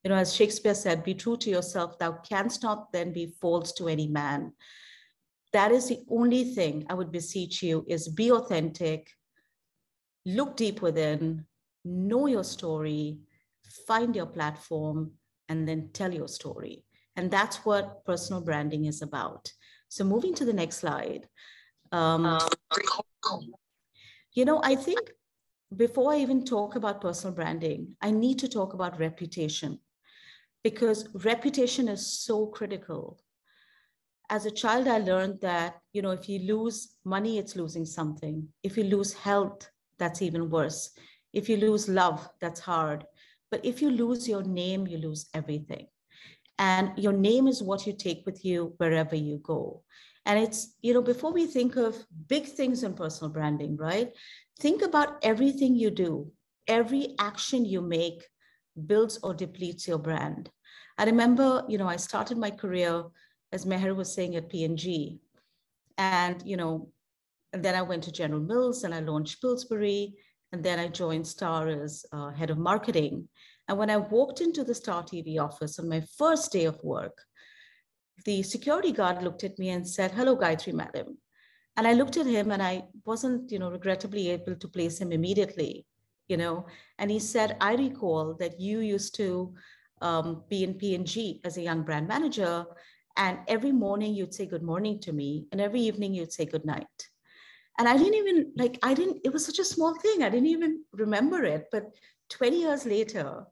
You 0.05 0.11
know, 0.11 0.17
as 0.17 0.35
Shakespeare 0.35 0.75
said, 0.75 1.03
be 1.03 1.15
true 1.15 1.37
to 1.39 1.51
yourself, 1.51 1.99
thou 1.99 2.13
canst 2.13 2.63
not 2.63 2.93
then 2.93 3.13
be 3.13 3.35
false 3.41 3.73
to 3.73 3.89
any 3.89 4.07
man. 4.07 4.53
That 5.53 5.73
is 5.73 5.89
the 5.89 6.05
only 6.09 6.45
thing 6.55 6.87
I 6.89 6.95
would 6.95 7.11
beseech 7.11 7.63
you 7.63 7.85
is 7.89 8.09
be 8.09 8.31
authentic, 8.31 9.11
look 10.25 10.57
deep 10.57 10.83
within, 10.83 11.47
know 11.85 12.27
your 12.27 12.45
story, 12.45 13.19
find 13.87 14.15
your 14.15 14.27
platform, 14.27 15.13
and 15.49 15.67
then 15.69 15.91
tell 15.93 16.13
your 16.13 16.29
story. 16.29 16.85
And 17.17 17.31
that's 17.31 17.65
what 17.65 18.05
personal 18.05 18.43
branding 18.43 18.85
is 18.85 19.03
about. 19.03 19.53
So 19.89 20.05
moving 20.05 20.35
to 20.35 20.45
the 20.45 20.53
next 20.53 20.79
slide. 20.79 21.27
Um, 21.93 22.39
you 24.35 24.45
know, 24.45 24.61
I 24.63 24.75
think 24.75 25.11
before 25.75 26.13
I 26.13 26.19
even 26.19 26.45
talk 26.45 26.77
about 26.77 27.01
personal 27.01 27.35
branding, 27.35 27.97
I 28.01 28.11
need 28.11 28.39
to 28.41 28.49
talk 28.49 28.75
about 28.75 28.99
reputation 28.99 29.79
because 30.63 31.09
reputation 31.25 31.89
is 31.89 32.07
so 32.07 32.47
critical. 32.47 33.19
As 34.29 34.47
a 34.47 34.51
child, 34.51 34.89
I 34.89 34.99
learned 34.99 35.41
that, 35.43 35.77
you 35.93 36.03
know, 36.03 36.11
if 36.11 36.29
you 36.29 36.41
lose 36.41 36.97
money, 37.05 37.39
it's 37.39 37.57
losing 37.57 37.87
something. 37.87 38.49
If 38.63 38.77
you 38.77 38.85
lose 38.85 39.13
health, 39.13 39.71
that's 39.99 40.23
even 40.23 40.51
worse. 40.51 40.91
If 41.33 41.49
you 41.49 41.57
lose 41.57 41.89
love, 41.89 42.29
that's 42.41 42.61
hard. 42.61 43.05
But 43.51 43.65
if 43.65 43.81
you 43.81 43.91
lose 43.91 44.29
your 44.29 44.43
name, 44.43 44.87
you 44.87 44.99
lose 44.99 45.29
everything. 45.35 45.87
And 46.59 46.93
your 46.97 47.13
name 47.13 47.47
is 47.47 47.63
what 47.63 47.87
you 47.87 47.93
take 47.93 48.25
with 48.27 48.45
you 48.45 48.75
wherever 48.79 49.15
you 49.15 49.39
go. 49.39 49.83
And 50.25 50.39
it's, 50.39 50.75
you 50.83 50.95
know, 50.95 51.03
before 51.03 51.33
we 51.33 51.47
think 51.47 51.77
of 51.77 52.05
big 52.27 52.47
things 52.47 52.83
in 52.83 52.95
personal 52.95 53.33
branding, 53.33 53.77
right? 53.77 54.11
Think 54.59 54.83
about 54.83 55.19
everything 55.23 55.77
you 55.77 55.91
do, 55.91 56.33
every 56.67 57.15
action 57.19 57.65
you 57.65 57.81
make 57.81 58.25
builds 58.87 59.19
or 59.23 59.35
depletes 59.35 59.87
your 59.87 59.99
brand. 59.99 60.51
I 60.99 61.05
remember, 61.05 61.65
you 61.69 61.79
know, 61.79 61.89
I 61.89 61.97
started 61.97 62.39
my 62.39 62.51
career, 62.51 63.05
as 63.53 63.65
Meher 63.65 63.95
was 63.95 64.13
saying, 64.13 64.35
at 64.35 64.49
P&G. 64.49 65.21
And, 65.99 66.43
you 66.45 66.57
know, 66.57 66.91
and 67.53 67.65
then 67.65 67.75
I 67.75 67.83
went 67.83 68.03
to 68.05 68.13
General 68.13 68.41
Mills 68.41 68.85
and 68.85 68.95
I 68.95 69.01
launched 69.01 69.41
Pillsbury. 69.41 70.15
And 70.53 70.63
then 70.63 70.79
I 70.79 70.89
joined 70.89 71.27
Star 71.27 71.69
as 71.69 72.05
uh, 72.13 72.31
head 72.31 72.51
of 72.51 72.59
marketing. 72.59 73.29
And 73.69 73.79
when 73.79 73.91
I 73.91 73.97
walked 73.97 74.41
into 74.41 74.63
the 74.65 74.75
Star 74.75 75.03
TV 75.03 75.41
office 75.41 75.79
on 75.79 75.89
my 75.89 76.03
first 76.17 76.53
day 76.53 76.65
of 76.65 76.83
work, 76.85 77.21
the 78.25 78.43
security 78.43 78.93
guard 78.93 79.23
looked 79.23 79.45
at 79.45 79.59
me 79.59 79.71
and 79.71 79.87
said, 79.87 80.13
hello, 80.13 80.37
Gayatri, 80.37 80.73
madam. 80.73 81.19
And 81.77 81.87
I 81.87 81.93
looked 81.93 82.17
at 82.17 82.27
him 82.27 82.51
and 82.53 82.63
I 82.63 82.85
wasn't, 83.05 83.53
you 83.53 83.59
know, 83.59 83.71
regrettably 83.71 84.31
able 84.31 84.57
to 84.57 84.69
place 84.69 84.99
him 84.99 85.13
immediately, 85.13 85.85
you 86.29 86.37
know. 86.37 86.67
And 86.99 87.11
he 87.11 87.19
said, 87.19 87.57
I 87.61 87.75
recall 87.75 88.35
that 88.41 88.59
you 88.59 88.81
used 88.81 89.15
to 89.17 89.55
um, 90.01 90.43
be 90.49 90.65
in 90.65 90.75
P&G 90.75 91.41
as 91.45 91.57
a 91.57 91.63
young 91.63 91.83
brand 91.83 92.09
manager. 92.09 92.65
And 93.17 93.39
every 93.47 93.73
morning 93.73 94.15
you'd 94.15 94.35
say 94.35 94.47
good 94.47 94.63
morning 94.63 95.01
to 95.01 95.13
me. 95.13 95.47
And 95.53 95.61
every 95.61 95.81
evening 95.81 96.15
you'd 96.15 96.33
say 96.33 96.47
good 96.47 96.65
night. 96.65 96.87
And 97.79 97.89
I 97.89 97.97
didn't 97.97 98.15
even 98.15 98.53
like, 98.57 98.79
I 98.83 98.95
didn't, 98.95 99.21
it 99.25 99.33
was 99.33 99.45
such 99.45 99.59
a 99.59 99.65
small 99.65 99.95
thing. 99.95 100.23
I 100.23 100.31
didn't 100.31 100.49
even 100.49 100.85
remember 100.93 101.45
it. 101.45 101.67
But 101.71 101.85
20 102.31 102.61
years 102.61 102.87
later, 102.87 103.45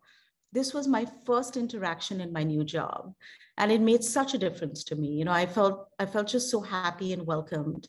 this 0.55 0.73
was 0.73 0.87
my 0.87 1.05
first 1.27 1.57
interaction 1.57 2.21
in 2.21 2.33
my 2.33 2.45
new 2.45 2.65
job 2.65 3.13
and 3.59 3.73
it 3.73 3.81
made 3.81 4.03
such 4.03 4.35
a 4.35 4.39
difference 4.39 4.85
to 4.85 4.95
me 4.95 5.09
you 5.09 5.25
know 5.25 5.33
i 5.33 5.45
felt 5.45 5.89
i 5.99 6.07
felt 6.07 6.29
just 6.29 6.49
so 6.49 6.61
happy 6.61 7.13
and 7.13 7.27
welcomed 7.27 7.89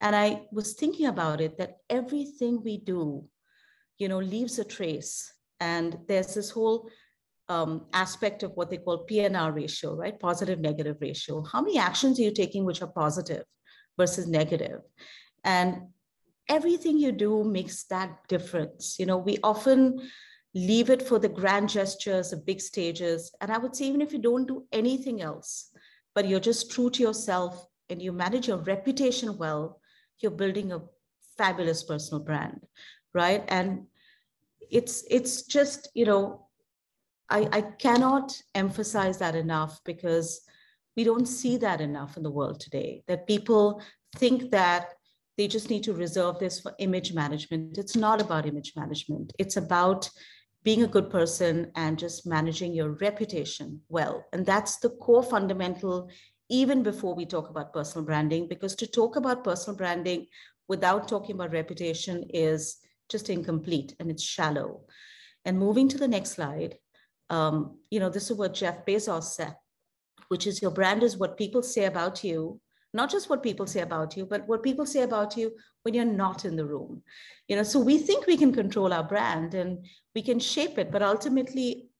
and 0.00 0.16
i 0.16 0.42
was 0.50 0.72
thinking 0.72 1.06
about 1.06 1.40
it 1.40 1.58
that 1.58 1.76
everything 1.90 2.62
we 2.64 2.78
do 2.78 3.22
you 3.98 4.08
know 4.08 4.18
leaves 4.18 4.58
a 4.58 4.64
trace 4.64 5.32
and 5.60 5.98
there's 6.08 6.34
this 6.34 6.50
whole 6.50 6.88
um, 7.48 7.86
aspect 7.92 8.42
of 8.42 8.52
what 8.56 8.70
they 8.70 8.76
call 8.76 9.06
PNR 9.06 9.54
ratio, 9.54 9.94
right? 9.94 10.18
Positive 10.18 10.58
negative 10.58 10.96
ratio. 11.00 11.44
How 11.44 11.62
many 11.62 11.78
actions 11.78 12.18
are 12.18 12.22
you 12.22 12.32
taking 12.32 12.64
which 12.64 12.82
are 12.82 12.88
positive 12.88 13.44
versus 13.96 14.26
negative? 14.26 14.80
And 15.46 15.88
everything 16.48 16.98
you 16.98 17.12
do 17.12 17.44
makes 17.44 17.84
that 17.84 18.28
difference. 18.28 18.98
You 18.98 19.06
know, 19.06 19.16
we 19.16 19.38
often 19.42 20.10
leave 20.54 20.90
it 20.90 21.02
for 21.02 21.18
the 21.18 21.28
grand 21.28 21.68
gestures, 21.68 22.30
the 22.30 22.36
big 22.36 22.60
stages. 22.60 23.32
And 23.40 23.50
I 23.50 23.58
would 23.58 23.74
say, 23.74 23.86
even 23.86 24.00
if 24.00 24.12
you 24.12 24.18
don't 24.18 24.46
do 24.46 24.64
anything 24.72 25.22
else, 25.22 25.70
but 26.14 26.26
you're 26.26 26.40
just 26.40 26.70
true 26.70 26.90
to 26.90 27.02
yourself 27.02 27.66
and 27.88 28.02
you 28.02 28.12
manage 28.12 28.48
your 28.48 28.58
reputation 28.58 29.38
well, 29.38 29.80
you're 30.18 30.30
building 30.32 30.72
a 30.72 30.82
fabulous 31.38 31.82
personal 31.84 32.24
brand, 32.24 32.66
right? 33.14 33.44
And 33.48 33.86
it's 34.70 35.04
it's 35.10 35.42
just, 35.42 35.88
you 35.94 36.06
know, 36.06 36.46
I, 37.28 37.48
I 37.52 37.60
cannot 37.60 38.40
emphasize 38.54 39.18
that 39.18 39.34
enough 39.34 39.80
because 39.84 40.40
we 40.96 41.04
don't 41.04 41.26
see 41.26 41.56
that 41.58 41.80
enough 41.80 42.16
in 42.16 42.22
the 42.22 42.30
world 42.30 42.60
today, 42.60 43.04
that 43.06 43.26
people 43.26 43.82
think 44.16 44.50
that 44.50 44.95
they 45.36 45.48
just 45.48 45.70
need 45.70 45.84
to 45.84 45.92
reserve 45.92 46.38
this 46.38 46.60
for 46.60 46.74
image 46.78 47.12
management. 47.12 47.78
It's 47.78 47.96
not 47.96 48.20
about 48.20 48.46
image 48.46 48.72
management. 48.76 49.32
It's 49.38 49.56
about 49.56 50.08
being 50.64 50.82
a 50.82 50.88
good 50.88 51.10
person 51.10 51.70
and 51.76 51.98
just 51.98 52.26
managing 52.26 52.74
your 52.74 52.90
reputation 53.00 53.80
well. 53.88 54.24
And 54.32 54.44
that's 54.44 54.78
the 54.78 54.90
core 54.90 55.22
fundamental, 55.22 56.10
even 56.48 56.82
before 56.82 57.14
we 57.14 57.26
talk 57.26 57.50
about 57.50 57.72
personal 57.72 58.04
branding, 58.04 58.48
because 58.48 58.74
to 58.76 58.86
talk 58.86 59.16
about 59.16 59.44
personal 59.44 59.76
branding 59.76 60.26
without 60.68 61.06
talking 61.06 61.36
about 61.36 61.52
reputation 61.52 62.24
is 62.30 62.78
just 63.08 63.30
incomplete 63.30 63.94
and 64.00 64.10
it's 64.10 64.22
shallow. 64.24 64.80
And 65.44 65.58
moving 65.58 65.88
to 65.88 65.98
the 65.98 66.08
next 66.08 66.30
slide, 66.32 66.76
um, 67.30 67.78
you 67.90 68.00
know, 68.00 68.08
this 68.08 68.30
is 68.30 68.36
what 68.36 68.54
Jeff 68.54 68.84
Bezos 68.84 69.34
said, 69.34 69.54
which 70.28 70.46
is 70.46 70.60
your 70.60 70.72
brand 70.72 71.02
is 71.02 71.16
what 71.16 71.38
people 71.38 71.62
say 71.62 71.84
about 71.84 72.24
you, 72.24 72.60
not 72.96 73.10
just 73.10 73.30
what 73.30 73.42
people 73.42 73.66
say 73.66 73.80
about 73.80 74.16
you, 74.16 74.26
but 74.26 74.48
what 74.48 74.62
people 74.62 74.86
say 74.86 75.02
about 75.02 75.36
you 75.36 75.52
when 75.82 75.94
you're 75.94 76.04
not 76.04 76.44
in 76.44 76.56
the 76.56 76.64
room. 76.64 77.02
You 77.46 77.56
know, 77.56 77.62
so 77.62 77.78
we 77.78 77.98
think 77.98 78.26
we 78.26 78.36
can 78.36 78.52
control 78.52 78.92
our 78.92 79.04
brand 79.04 79.54
and 79.54 79.86
we 80.14 80.22
can 80.22 80.40
shape 80.40 80.78
it, 80.78 80.90
but 80.90 81.02
ultimately 81.02 81.90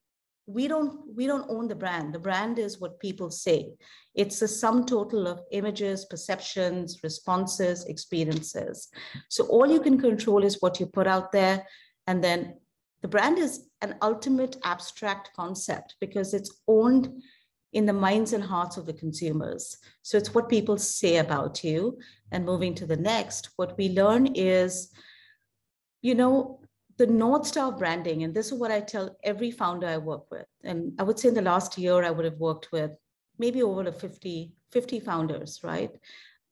we 0.46 0.68
don't 0.68 1.00
we 1.14 1.26
don't 1.26 1.50
own 1.50 1.68
the 1.68 1.74
brand. 1.74 2.14
The 2.14 2.20
brand 2.20 2.58
is 2.58 2.80
what 2.80 3.00
people 3.00 3.30
say. 3.30 3.74
It's 4.14 4.40
a 4.42 4.48
sum 4.48 4.86
total 4.86 5.26
of 5.26 5.40
images 5.50 6.04
perceptions 6.04 7.00
responses 7.02 7.84
experiences. 7.84 8.88
So 9.28 9.46
all 9.46 9.70
you 9.70 9.80
can 9.80 10.00
control 10.00 10.44
is 10.44 10.60
what 10.60 10.80
you 10.80 10.86
put 10.86 11.06
out 11.06 11.32
there. 11.32 11.66
And 12.06 12.22
then 12.22 12.58
the 13.02 13.08
brand 13.08 13.38
is 13.38 13.68
an 13.82 13.96
ultimate 14.02 14.56
abstract 14.64 15.30
concept 15.36 15.96
because 16.00 16.32
it's 16.32 16.60
owned 16.66 17.22
in 17.76 17.86
the 17.86 18.00
minds 18.06 18.32
and 18.32 18.44
hearts 18.52 18.76
of 18.76 18.86
the 18.86 18.98
consumers 19.04 19.64
so 20.02 20.16
it's 20.18 20.34
what 20.34 20.48
people 20.48 20.78
say 20.78 21.16
about 21.18 21.62
you 21.62 21.98
and 22.32 22.44
moving 22.44 22.74
to 22.74 22.86
the 22.86 23.02
next 23.12 23.50
what 23.56 23.76
we 23.78 23.88
learn 23.90 24.26
is 24.34 24.90
you 26.02 26.14
know 26.14 26.60
the 26.98 27.06
North 27.06 27.46
Star 27.46 27.72
branding, 27.72 28.22
and 28.22 28.34
this 28.34 28.46
is 28.46 28.54
what 28.54 28.70
I 28.70 28.80
tell 28.80 29.16
every 29.22 29.50
founder 29.50 29.86
I 29.86 29.98
work 29.98 30.30
with. 30.30 30.46
And 30.64 30.92
I 30.98 31.02
would 31.02 31.18
say 31.18 31.28
in 31.28 31.34
the 31.34 31.42
last 31.42 31.76
year, 31.76 32.02
I 32.02 32.10
would 32.10 32.24
have 32.24 32.38
worked 32.38 32.72
with 32.72 32.92
maybe 33.38 33.62
over 33.62 33.90
50, 33.92 34.52
50 34.72 35.00
founders, 35.00 35.60
right? 35.62 35.90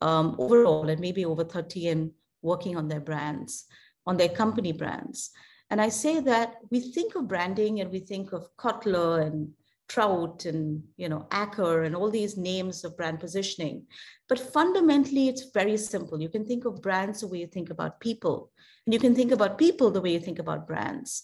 Um, 0.02 0.36
overall, 0.38 0.88
and 0.90 1.00
maybe 1.00 1.24
over 1.24 1.44
30 1.44 1.88
in 1.88 2.12
working 2.42 2.76
on 2.76 2.88
their 2.88 3.00
brands, 3.00 3.64
on 4.06 4.18
their 4.18 4.28
company 4.28 4.72
brands. 4.72 5.30
And 5.70 5.80
I 5.80 5.88
say 5.88 6.20
that 6.20 6.56
we 6.70 6.80
think 6.80 7.14
of 7.14 7.26
branding 7.26 7.80
and 7.80 7.90
we 7.90 8.00
think 8.00 8.32
of 8.32 8.54
Kotler 8.58 9.26
and 9.26 9.48
Trout 9.88 10.44
and 10.46 10.82
you 10.96 11.08
know 11.08 11.26
Aaker 11.30 11.86
and 11.86 11.94
all 11.94 12.10
these 12.10 12.36
names 12.36 12.84
of 12.84 12.96
brand 12.96 13.20
positioning. 13.20 13.86
But 14.28 14.40
fundamentally, 14.40 15.28
it's 15.28 15.50
very 15.52 15.76
simple. 15.76 16.20
You 16.20 16.28
can 16.28 16.46
think 16.46 16.64
of 16.64 16.82
brands 16.82 17.20
the 17.20 17.28
way 17.28 17.38
you 17.38 17.46
think 17.46 17.70
about 17.70 18.00
people. 18.00 18.50
And 18.86 18.92
you 18.94 19.00
can 19.00 19.14
think 19.14 19.32
about 19.32 19.58
people 19.58 19.90
the 19.90 20.00
way 20.00 20.12
you 20.12 20.20
think 20.20 20.38
about 20.38 20.66
brands. 20.66 21.22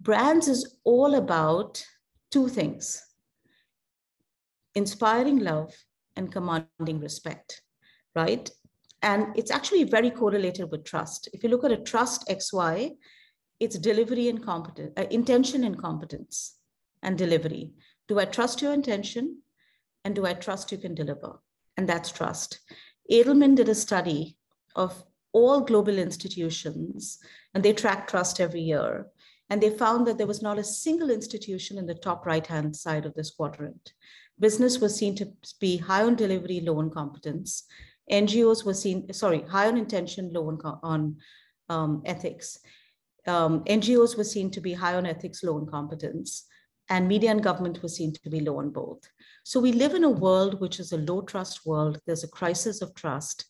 Brands 0.00 0.48
is 0.48 0.76
all 0.84 1.14
about 1.14 1.84
two 2.30 2.48
things 2.48 3.00
inspiring 4.74 5.38
love 5.38 5.72
and 6.16 6.32
commanding 6.32 6.98
respect, 7.00 7.62
right? 8.14 8.50
And 9.02 9.28
it's 9.36 9.50
actually 9.50 9.84
very 9.84 10.10
correlated 10.10 10.70
with 10.70 10.84
trust. 10.84 11.28
If 11.32 11.44
you 11.44 11.48
look 11.48 11.64
at 11.64 11.70
a 11.72 11.76
trust 11.76 12.28
XY, 12.28 12.96
it's 13.60 13.78
delivery 13.78 14.28
and 14.28 14.44
competence, 14.44 14.92
uh, 14.96 15.04
intention 15.10 15.62
and 15.62 15.78
competence 15.78 16.56
and 17.04 17.16
delivery. 17.16 17.72
Do 18.08 18.18
I 18.18 18.24
trust 18.24 18.62
your 18.62 18.72
intention? 18.72 19.42
And 20.04 20.14
do 20.14 20.26
I 20.26 20.34
trust 20.34 20.72
you 20.72 20.78
can 20.78 20.94
deliver? 20.94 21.40
And 21.76 21.88
that's 21.88 22.10
trust. 22.10 22.60
Edelman 23.10 23.56
did 23.56 23.68
a 23.68 23.74
study 23.74 24.36
of 24.76 25.04
all 25.32 25.60
global 25.60 25.98
institutions, 25.98 27.18
and 27.54 27.64
they 27.64 27.72
track 27.72 28.06
trust 28.06 28.40
every 28.40 28.60
year. 28.60 29.06
And 29.50 29.62
they 29.62 29.70
found 29.70 30.06
that 30.06 30.18
there 30.18 30.26
was 30.26 30.42
not 30.42 30.58
a 30.58 30.64
single 30.64 31.10
institution 31.10 31.78
in 31.78 31.86
the 31.86 31.94
top 31.94 32.24
right 32.26 32.46
hand 32.46 32.74
side 32.74 33.04
of 33.04 33.14
this 33.14 33.30
quadrant. 33.30 33.92
Business 34.38 34.78
was 34.78 34.96
seen 34.96 35.14
to 35.16 35.32
be 35.60 35.76
high 35.76 36.02
on 36.02 36.16
delivery, 36.16 36.60
low 36.60 36.78
on 36.78 36.90
competence. 36.90 37.64
NGOs 38.10 38.64
were 38.64 38.74
seen, 38.74 39.12
sorry, 39.12 39.42
high 39.42 39.68
on 39.68 39.76
intention, 39.76 40.32
low 40.32 40.48
on, 40.48 40.58
on 40.82 41.16
um, 41.68 42.02
ethics. 42.04 42.58
Um, 43.26 43.64
NGOs 43.64 44.16
were 44.16 44.24
seen 44.24 44.50
to 44.50 44.60
be 44.60 44.72
high 44.72 44.94
on 44.94 45.06
ethics, 45.06 45.42
low 45.42 45.56
on 45.56 45.66
competence. 45.66 46.46
And 46.90 47.08
media 47.08 47.30
and 47.30 47.42
government 47.42 47.82
were 47.82 47.88
seen 47.88 48.12
to 48.12 48.30
be 48.30 48.40
low 48.40 48.58
on 48.58 48.70
both. 48.70 49.00
So 49.42 49.58
we 49.58 49.72
live 49.72 49.94
in 49.94 50.04
a 50.04 50.10
world 50.10 50.60
which 50.60 50.78
is 50.78 50.92
a 50.92 50.98
low 50.98 51.22
trust 51.22 51.64
world. 51.64 52.00
There's 52.06 52.24
a 52.24 52.28
crisis 52.28 52.82
of 52.82 52.94
trust. 52.94 53.46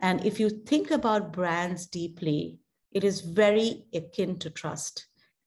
And 0.00 0.24
if 0.24 0.38
you 0.38 0.50
think 0.50 0.90
about 0.90 1.32
brands 1.32 1.86
deeply, 1.86 2.58
it 2.92 3.04
is 3.04 3.20
very 3.20 3.86
akin 3.94 4.38
to 4.40 4.50
trust. 4.50 5.06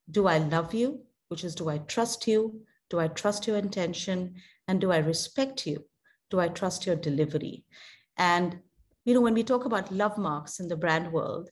Do 0.10 0.28
I 0.28 0.40
love 0.40 0.74
you? 0.74 1.02
Which 1.28 1.44
is, 1.44 1.54
do 1.56 1.70
I 1.70 1.78
trust 1.80 2.28
you? 2.28 2.62
Do 2.90 3.00
I 3.00 3.08
trust 3.08 3.48
your 3.48 3.58
intention? 3.58 4.36
And 4.68 4.82
do 4.82 4.92
I 4.92 4.98
respect 4.98 5.68
you? 5.68 5.86
Do 6.30 6.40
I 6.40 6.48
trust 6.48 6.86
your 6.86 6.96
delivery? 6.96 7.66
And, 8.18 8.60
you 9.06 9.14
know, 9.14 9.22
when 9.22 9.34
we 9.34 9.44
talk 9.44 9.66
about 9.66 9.92
love 9.92 10.18
marks 10.18 10.60
in 10.60 10.68
the 10.68 10.76
brand 10.76 11.12
world, 11.12 11.50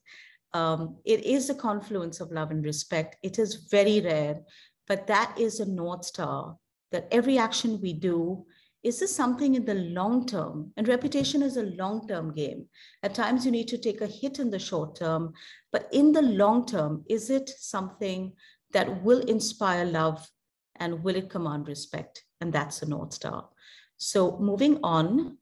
um, 0.53 0.97
it 1.05 1.25
is 1.25 1.49
a 1.49 1.55
confluence 1.55 2.21
of 2.21 2.31
love 2.31 2.51
and 2.51 2.63
respect. 2.63 3.17
It 3.21 3.39
is 3.39 3.67
very 3.69 4.01
rare, 4.01 4.39
but 4.87 5.07
that 5.07 5.35
is 5.37 5.59
a 5.59 5.65
North 5.65 6.05
Star 6.05 6.57
that 6.91 7.07
every 7.11 7.37
action 7.37 7.81
we 7.81 7.93
do 7.93 8.45
is 8.85 8.99
this 8.99 9.15
something 9.15 9.55
in 9.55 9.65
the 9.65 9.73
long 9.73 10.27
term? 10.27 10.71
And 10.77 10.87
reputation 10.87 11.41
is 11.41 11.57
a 11.57 11.63
long 11.63 12.07
term 12.07 12.35
game. 12.35 12.67
At 13.01 13.15
times, 13.15 13.43
you 13.43 13.51
need 13.51 13.67
to 13.69 13.79
take 13.79 14.01
a 14.01 14.05
hit 14.05 14.37
in 14.37 14.51
the 14.51 14.59
short 14.59 14.95
term, 14.95 15.33
but 15.71 15.89
in 15.91 16.11
the 16.11 16.21
long 16.21 16.67
term, 16.67 17.03
is 17.09 17.31
it 17.31 17.49
something 17.49 18.33
that 18.73 19.01
will 19.01 19.21
inspire 19.21 19.85
love 19.85 20.29
and 20.75 21.03
will 21.03 21.15
it 21.15 21.31
command 21.31 21.67
respect? 21.67 22.23
And 22.41 22.53
that's 22.53 22.83
a 22.83 22.85
North 22.87 23.13
Star. 23.13 23.49
So, 23.97 24.37
moving 24.37 24.77
on, 24.83 25.39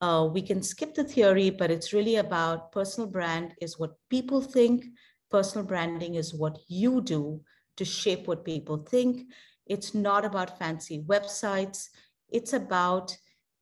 uh, 0.00 0.26
we 0.32 0.40
can 0.40 0.62
skip 0.62 0.94
the 0.94 1.04
theory, 1.04 1.50
but 1.50 1.70
it's 1.70 1.92
really 1.92 2.16
about 2.16 2.72
personal 2.72 3.10
brand 3.10 3.52
is 3.60 3.78
what 3.78 3.96
people 4.08 4.40
think, 4.40 4.86
personal 5.30 5.66
branding 5.66 6.14
is 6.14 6.32
what 6.32 6.56
you 6.68 7.02
do 7.02 7.42
to 7.78 7.84
shape 7.84 8.28
what 8.28 8.44
people 8.44 8.76
think. 8.76 9.26
It's 9.66 9.94
not 9.94 10.24
about 10.24 10.58
fancy 10.58 11.02
websites. 11.06 11.88
It's 12.28 12.52
about 12.52 13.16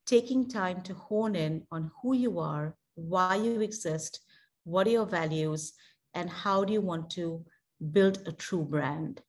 taking 0.06 0.48
time 0.48 0.82
to 0.82 0.94
hone 0.94 1.36
in 1.36 1.62
on 1.70 1.90
who 2.02 2.14
you 2.14 2.38
are, 2.38 2.76
why 2.94 3.36
you 3.36 3.60
exist, 3.60 4.20
what 4.64 4.86
are 4.86 4.90
your 4.90 5.06
values, 5.06 5.72
and 6.14 6.28
how 6.30 6.64
do 6.64 6.72
you 6.72 6.80
want 6.80 7.10
to 7.10 7.44
build 7.92 8.22
a 8.26 8.32
true 8.32 8.64
brand. 8.64 9.22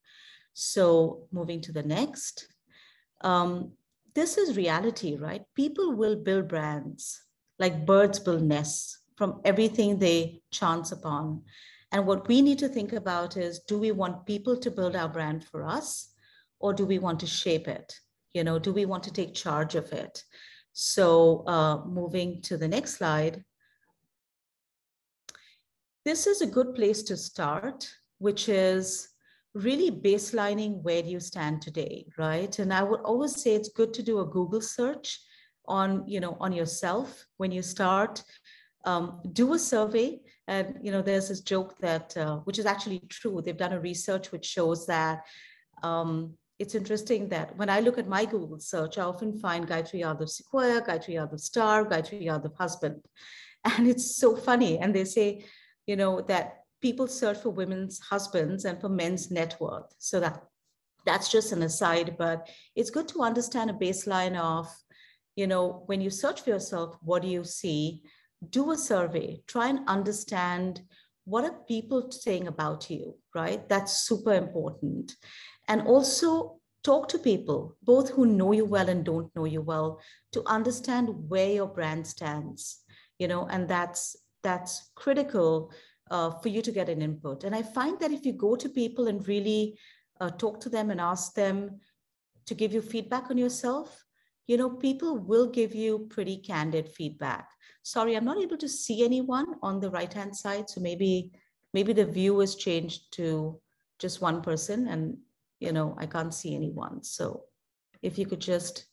So, 0.54 1.28
moving 1.32 1.62
to 1.62 1.72
the 1.72 1.84
next. 1.84 2.48
Um, 3.22 3.74
this 4.16 4.38
is 4.38 4.58
reality, 4.58 5.16
right? 5.16 5.44
People 5.56 5.94
will 5.94 6.16
build 6.16 6.48
brands 6.48 7.22
like 7.60 7.86
birds 7.86 8.20
build 8.20 8.44
nests 8.44 9.00
from 9.16 9.42
everything 9.44 9.98
they 9.98 10.42
chance 10.52 10.92
upon. 10.92 11.44
And 11.92 12.06
what 12.06 12.28
we 12.28 12.42
need 12.42 12.60
to 12.60 12.68
think 12.68 12.94
about 12.94 13.38
is 13.38 13.60
do 13.60 13.78
we 13.78 13.92
want 13.92 14.26
people 14.26 14.58
to 14.58 14.72
build 14.72 14.96
our 14.96 15.10
brand 15.10 15.44
for 15.46 15.64
us, 15.64 16.14
or 16.60 16.74
do 16.74 16.86
we 16.86 17.00
want 17.00 17.20
to 17.22 17.28
shape 17.28 17.68
it? 17.68 18.00
you 18.38 18.44
know 18.44 18.60
do 18.60 18.72
we 18.72 18.86
want 18.86 19.04
to 19.04 19.12
take 19.12 19.34
charge 19.34 19.76
of 19.76 19.92
it? 19.92 20.24
So 20.74 21.44
uh, 21.48 21.84
moving 21.86 22.42
to 22.44 22.58
the 22.58 22.68
next 22.68 22.96
slide. 22.98 23.44
This 26.06 26.28
is 26.28 26.42
a 26.42 26.54
good 26.58 26.76
place 26.76 27.04
to 27.04 27.18
start 27.18 27.90
which 28.20 28.50
is 28.50 29.10
really 29.54 29.92
baselining 29.92 30.82
where 30.84 31.02
do 31.02 31.10
you 31.10 31.20
stand 31.20 31.62
today 31.62 32.06
right? 32.18 32.60
And 32.60 32.74
i 32.74 32.84
would 32.84 33.02
always 33.02 33.42
say 33.42 33.56
it's 33.56 33.78
good 33.80 33.94
to 33.96 34.04
do 34.04 34.20
a 34.20 34.32
google 34.38 34.62
search 34.62 35.20
on 35.80 36.04
you 36.08 36.20
know 36.20 36.38
on 36.40 36.54
yourself 36.54 37.26
when 37.38 37.52
you 37.52 37.62
start. 37.62 38.24
Um, 38.86 39.20
do 39.34 39.54
a 39.54 39.60
survey 39.60 40.22
and 40.48 40.78
you 40.82 40.92
know 40.92 41.02
there's 41.02 41.30
this 41.30 41.42
joke 41.42 41.78
that 41.80 42.16
uh, 42.18 42.38
which 42.46 42.60
is 42.60 42.66
actually 42.66 43.00
true 43.10 43.42
they've 43.42 43.58
done 43.58 43.74
a 43.74 43.80
research 43.80 44.32
which 44.32 44.46
shows 44.46 44.86
that 44.88 45.26
um, 45.84 46.34
it's 46.60 46.74
interesting 46.74 47.30
that 47.30 47.56
when 47.56 47.70
I 47.70 47.82
look 47.82 47.98
at 47.98 48.08
my 48.08 48.26
Google 48.26 48.60
search, 48.60 48.98
I 48.98 49.04
often 49.04 49.38
find 49.38 49.68
Gayatri 49.68 50.02
Yadav 50.02 50.28
Sequoia, 50.30 50.82
Gayatri 50.82 51.16
Yadav 51.16 51.40
Star, 51.40 51.86
Gayatri 51.86 52.26
Yadav 52.26 52.56
husband. 52.58 53.02
And 53.66 53.88
it's 53.88 54.16
so 54.16 54.36
funny. 54.36 54.80
And 54.80 54.96
they 54.96 55.04
say, 55.04 55.44
you 55.88 55.98
know, 55.98 56.22
that 56.22 56.64
people 56.82 57.08
search 57.08 57.40
for 57.40 57.50
women's 57.50 58.00
husbands 58.00 58.64
and 58.64 58.80
for 58.80 58.88
men's 58.88 59.30
net 59.30 59.58
worth. 59.60 59.94
So 59.98 60.20
that 60.22 60.42
that's 61.06 61.30
just 61.30 61.52
an 61.52 61.64
aside, 61.64 62.16
but 62.18 62.50
it's 62.76 62.90
good 62.90 63.08
to 63.10 63.24
understand 63.24 63.70
a 63.70 63.74
baseline 63.74 64.38
of, 64.38 64.68
you 65.36 65.48
know, 65.48 65.84
when 65.88 66.02
you 66.02 66.10
search 66.10 66.42
for 66.42 66.50
yourself, 66.50 66.98
what 67.02 67.24
do 67.24 67.28
you 67.28 67.44
see? 67.44 68.04
Do 68.50 68.72
a 68.72 68.78
survey, 68.78 69.42
try 69.48 69.70
and 69.70 69.88
understand 69.88 70.82
what 71.26 71.44
are 71.44 71.60
people 71.68 72.12
saying 72.12 72.48
about 72.48 72.90
you, 72.90 73.18
right? 73.36 73.68
That's 73.68 74.00
super 74.08 74.34
important 74.34 75.16
and 75.68 75.82
also 75.82 76.60
talk 76.84 77.10
to 77.10 77.20
people, 77.20 77.76
both 77.84 78.10
who 78.10 78.26
know 78.26 78.54
you 78.54 78.66
well 78.66 78.90
and 78.90 79.04
don't 79.04 79.34
know 79.36 79.46
you 79.46 79.62
well, 79.62 80.00
to 80.32 80.44
understand 80.48 81.10
where 81.28 81.52
your 81.52 81.68
brand 81.68 82.08
stands. 82.08 82.84
You 83.20 83.28
know, 83.28 83.48
and 83.48 83.68
that's 83.68 84.16
that's 84.44 84.92
critical 84.96 85.72
uh, 86.12 86.32
for 86.32 86.50
you 86.50 86.62
to 86.62 86.72
get 86.72 86.90
an 86.90 87.02
input. 87.02 87.44
And 87.44 87.56
I 87.56 87.64
find 87.64 88.00
that 88.00 88.12
if 88.12 88.26
you 88.26 88.34
go 88.34 88.56
to 88.56 88.70
people 88.70 89.08
and 89.08 89.28
really 89.28 89.78
uh, 90.22 90.30
talk 90.30 90.62
to 90.62 90.70
them 90.70 90.92
and 90.92 91.02
ask 91.02 91.34
them 91.34 91.80
to 92.46 92.54
give 92.54 92.74
you 92.74 92.82
feedback 92.82 93.30
on 93.30 93.38
yourself, 93.38 94.06
you 94.48 94.56
know, 94.56 94.70
people 94.70 95.18
will 95.18 95.48
give 95.48 95.76
you 95.76 96.08
pretty 96.10 96.38
candid 96.38 96.90
feedback. 96.90 97.50
Sorry, 97.84 98.16
I'm 98.16 98.26
not 98.26 98.42
able 98.42 98.58
to 98.58 98.70
see 98.70 99.04
anyone 99.04 99.56
on 99.62 99.80
the 99.80 99.92
right 99.92 100.12
hand 100.12 100.36
side, 100.36 100.70
so 100.70 100.82
maybe 100.82 101.32
maybe 101.74 101.94
the 101.94 102.06
view 102.06 102.40
is 102.42 102.56
changed 102.56 103.12
to 103.12 103.60
just 104.00 104.22
one 104.22 104.42
person 104.42 104.88
and 104.88 105.18
you 105.60 105.72
know 105.72 105.96
i 106.00 106.06
can't 106.06 106.34
see 106.34 106.56
anyone. 106.56 107.04
So 107.04 107.44
if 108.02 108.18
you 108.18 108.26
could 108.26 108.40
just 108.40 108.86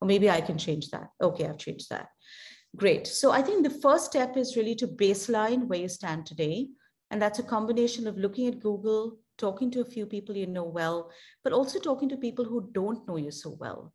or 0.00 0.08
maybe 0.08 0.30
i 0.30 0.40
can 0.40 0.58
change 0.58 0.90
that. 0.90 1.08
Okay 1.20 1.46
i've 1.46 1.58
changed 1.58 1.90
that. 1.90 2.08
Great. 2.74 3.06
So 3.06 3.30
i 3.32 3.42
think 3.42 3.62
the 3.62 3.78
first 3.80 4.06
step 4.06 4.36
is 4.36 4.56
really 4.56 4.74
to 4.76 4.86
baseline 4.86 5.66
where 5.66 5.78
you 5.78 5.88
stand 5.88 6.26
today 6.26 6.68
and 7.10 7.20
that's 7.20 7.38
a 7.38 7.50
combination 7.54 8.06
of 8.06 8.16
looking 8.16 8.48
at 8.48 8.60
google 8.60 9.18
talking 9.36 9.70
to 9.70 9.80
a 9.80 9.92
few 9.94 10.06
people 10.06 10.36
you 10.36 10.46
know 10.46 10.64
well 10.64 11.10
but 11.44 11.52
also 11.52 11.78
talking 11.78 12.08
to 12.08 12.16
people 12.16 12.44
who 12.44 12.70
don't 12.72 13.06
know 13.06 13.16
you 13.16 13.30
so 13.30 13.56
well 13.60 13.92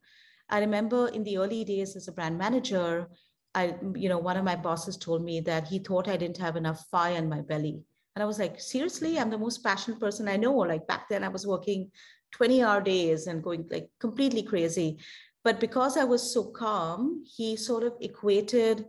i 0.50 0.58
remember 0.58 1.08
in 1.08 1.24
the 1.24 1.38
early 1.38 1.64
days 1.64 1.96
as 1.96 2.08
a 2.08 2.12
brand 2.12 2.36
manager 2.38 3.08
i 3.54 3.74
you 3.94 4.08
know 4.08 4.18
one 4.18 4.36
of 4.36 4.44
my 4.44 4.56
bosses 4.56 4.96
told 4.96 5.24
me 5.24 5.40
that 5.40 5.66
he 5.66 5.78
thought 5.78 6.08
i 6.08 6.16
didn't 6.16 6.38
have 6.38 6.56
enough 6.56 6.86
fire 6.90 7.16
in 7.16 7.28
my 7.28 7.40
belly 7.40 7.82
and 8.18 8.24
I 8.24 8.26
was 8.26 8.40
like, 8.40 8.60
seriously, 8.60 9.16
I'm 9.16 9.30
the 9.30 9.38
most 9.38 9.62
passionate 9.62 10.00
person 10.00 10.26
I 10.26 10.36
know. 10.36 10.52
Like 10.52 10.88
back 10.88 11.08
then, 11.08 11.22
I 11.22 11.28
was 11.28 11.46
working 11.46 11.92
20 12.32 12.64
hour 12.64 12.80
days 12.80 13.28
and 13.28 13.44
going 13.44 13.68
like 13.70 13.90
completely 14.00 14.42
crazy. 14.42 14.98
But 15.44 15.60
because 15.60 15.96
I 15.96 16.02
was 16.02 16.34
so 16.34 16.50
calm, 16.50 17.22
he 17.24 17.54
sort 17.54 17.84
of 17.84 17.92
equated 18.00 18.86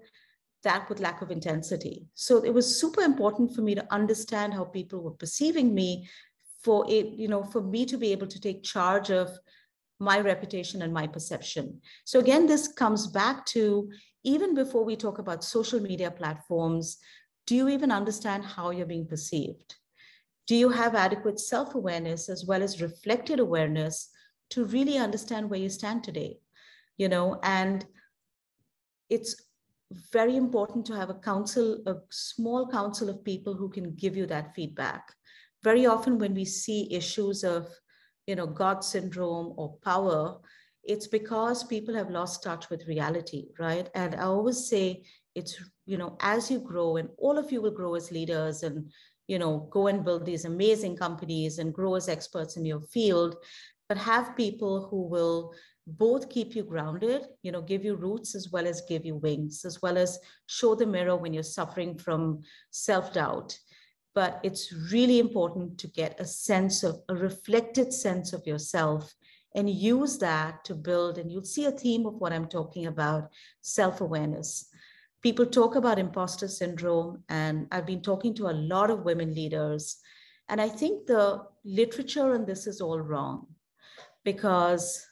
that 0.64 0.90
with 0.90 1.00
lack 1.00 1.22
of 1.22 1.30
intensity. 1.30 2.08
So 2.16 2.44
it 2.44 2.52
was 2.52 2.80
super 2.80 3.02
important 3.02 3.54
for 3.54 3.62
me 3.62 3.76
to 3.76 3.94
understand 3.94 4.56
how 4.56 4.64
people 4.64 5.04
were 5.04 5.12
perceiving 5.12 5.76
me 5.76 6.10
for 6.64 6.84
it, 6.90 7.10
you 7.10 7.28
know, 7.28 7.44
for 7.44 7.62
me 7.62 7.86
to 7.86 7.98
be 7.98 8.12
able 8.12 8.26
to 8.26 8.42
take 8.42 8.64
charge 8.64 9.12
of 9.12 9.30
my 10.00 10.20
reputation 10.20 10.82
and 10.82 10.94
my 10.94 11.06
perception. 11.06 11.82
So 12.06 12.20
again, 12.20 12.48
this 12.48 12.70
comes 12.70 13.08
back 13.08 13.46
to 13.48 13.90
even 14.24 14.56
before 14.56 14.84
we 14.84 14.96
talk 14.96 15.20
about 15.20 15.44
social 15.44 15.80
media 15.80 16.12
platforms, 16.12 16.98
do 17.46 17.56
you 17.56 17.70
even 17.70 17.92
understand 17.92 18.46
how 18.46 18.72
you're 18.72 18.86
being 18.86 19.08
perceived? 19.08 19.76
Do 20.48 20.56
you 20.56 20.70
have 20.70 20.96
adequate 20.96 21.40
self 21.40 21.76
awareness 21.76 22.30
as 22.30 22.46
well 22.46 22.64
as 22.64 22.82
reflected 22.82 23.40
awareness 23.40 24.10
to 24.52 24.66
really 24.66 24.98
understand 24.98 25.50
where 25.50 25.60
you 25.60 25.70
stand 25.70 26.04
today? 26.04 26.40
You 26.98 27.10
know, 27.10 27.40
and 27.44 27.86
it's 29.10 29.36
very 30.12 30.36
important 30.36 30.86
to 30.86 30.96
have 30.96 31.10
a 31.10 31.16
council, 31.16 31.82
a 31.88 31.96
small 32.10 32.68
council 32.70 33.10
of 33.10 33.24
people 33.24 33.56
who 33.56 33.70
can 33.70 33.96
give 33.96 34.16
you 34.16 34.26
that 34.28 34.54
feedback. 34.56 35.14
Very 35.64 35.86
often, 35.86 36.18
when 36.20 36.34
we 36.34 36.46
see 36.46 36.94
issues 36.94 37.44
of, 37.44 37.68
you 38.30 38.36
know, 38.36 38.46
God 38.46 38.84
syndrome 38.84 39.56
or 39.58 39.76
power, 39.84 40.38
it's 40.84 41.08
because 41.08 41.64
people 41.64 41.96
have 41.96 42.12
lost 42.12 42.44
touch 42.44 42.70
with 42.70 42.88
reality, 42.88 43.48
right? 43.58 43.90
And 43.96 44.14
I 44.14 44.26
always 44.26 44.70
say 44.70 45.04
it's 45.34 45.58
you 45.88 45.98
know 45.98 46.16
as 46.22 46.52
you 46.52 46.60
grow 46.60 46.98
and 46.98 47.10
all 47.18 47.38
of 47.40 47.52
you 47.52 47.62
will 47.62 47.78
grow 47.80 47.96
as 47.96 48.12
leaders 48.12 48.62
and 48.64 48.92
you 49.28 49.40
know 49.40 49.68
go 49.72 49.88
and 49.88 50.04
build 50.06 50.26
these 50.26 50.46
amazing 50.46 50.96
companies 50.96 51.60
and 51.60 51.74
grow 51.74 51.96
as 51.96 52.10
experts 52.10 52.58
in 52.58 52.66
your 52.66 52.82
field 52.82 53.36
but 53.88 53.98
have 53.98 54.36
people 54.36 54.88
who 54.90 55.04
will 55.08 55.54
both 55.86 56.30
keep 56.30 56.56
you 56.56 56.64
grounded 56.64 57.28
you 57.44 57.52
know 57.52 57.62
give 57.62 57.86
you 57.86 57.96
roots 57.96 58.34
as 58.34 58.50
well 58.52 58.66
as 58.66 58.90
give 58.90 59.06
you 59.06 59.16
wings 59.18 59.66
as 59.66 59.82
well 59.84 59.98
as 60.00 60.18
show 60.48 60.74
the 60.74 60.86
mirror 60.86 61.16
when 61.16 61.34
you're 61.34 61.44
suffering 61.60 61.96
from 61.96 62.42
self-doubt 62.72 63.56
but 64.16 64.40
it's 64.44 64.74
really 64.92 65.20
important 65.20 65.78
to 65.78 65.88
get 65.88 66.20
a 66.20 66.26
sense 66.26 66.84
of 66.84 67.00
a 67.10 67.16
reflected 67.16 67.94
sense 67.94 68.34
of 68.34 68.46
yourself 68.46 69.14
and 69.56 69.70
use 69.70 70.18
that 70.20 70.64
to 70.64 70.76
build 70.76 71.18
and 71.18 71.32
you'll 71.32 71.44
see 71.44 71.66
a 71.66 71.72
theme 71.72 72.06
of 72.06 72.16
what 72.16 72.34
i'm 72.34 72.48
talking 72.48 72.86
about 72.88 73.30
self-awareness 73.62 74.70
people 75.22 75.46
talk 75.46 75.76
about 75.76 76.00
imposter 76.00 76.48
syndrome, 76.48 77.24
and 77.30 77.68
I've 77.72 77.86
been 77.86 78.02
talking 78.02 78.34
to 78.36 78.50
a 78.50 78.56
lot 78.56 78.90
of 78.90 79.04
women 79.04 79.34
leaders. 79.34 79.98
And 80.48 80.62
I 80.62 80.70
think 80.70 81.06
the 81.06 81.44
literature 81.64 82.34
on 82.34 82.46
this 82.46 82.68
is 82.68 82.82
all 82.82 83.00
wrong 83.00 83.48
because 84.24 85.06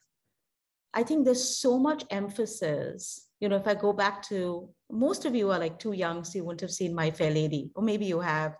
I 0.94 1.04
think 1.04 1.25
there's 1.25 1.58
so 1.58 1.77
much 1.77 2.06
emphasis. 2.10 3.27
You 3.39 3.50
know, 3.50 3.58
if 3.58 3.68
I 3.68 3.75
go 3.75 3.94
back 3.94 4.24
to 4.30 4.70
most 4.89 5.25
of 5.25 5.36
you 5.36 5.52
are 5.52 5.60
like 5.60 5.78
too 5.78 5.91
young, 5.91 6.24
so 6.24 6.38
you 6.38 6.45
wouldn't 6.45 6.62
have 6.62 6.71
seen 6.71 6.95
My 6.95 7.12
Fair 7.12 7.32
Lady, 7.32 7.71
or 7.76 7.84
maybe 7.84 8.06
you 8.06 8.19
have. 8.19 8.56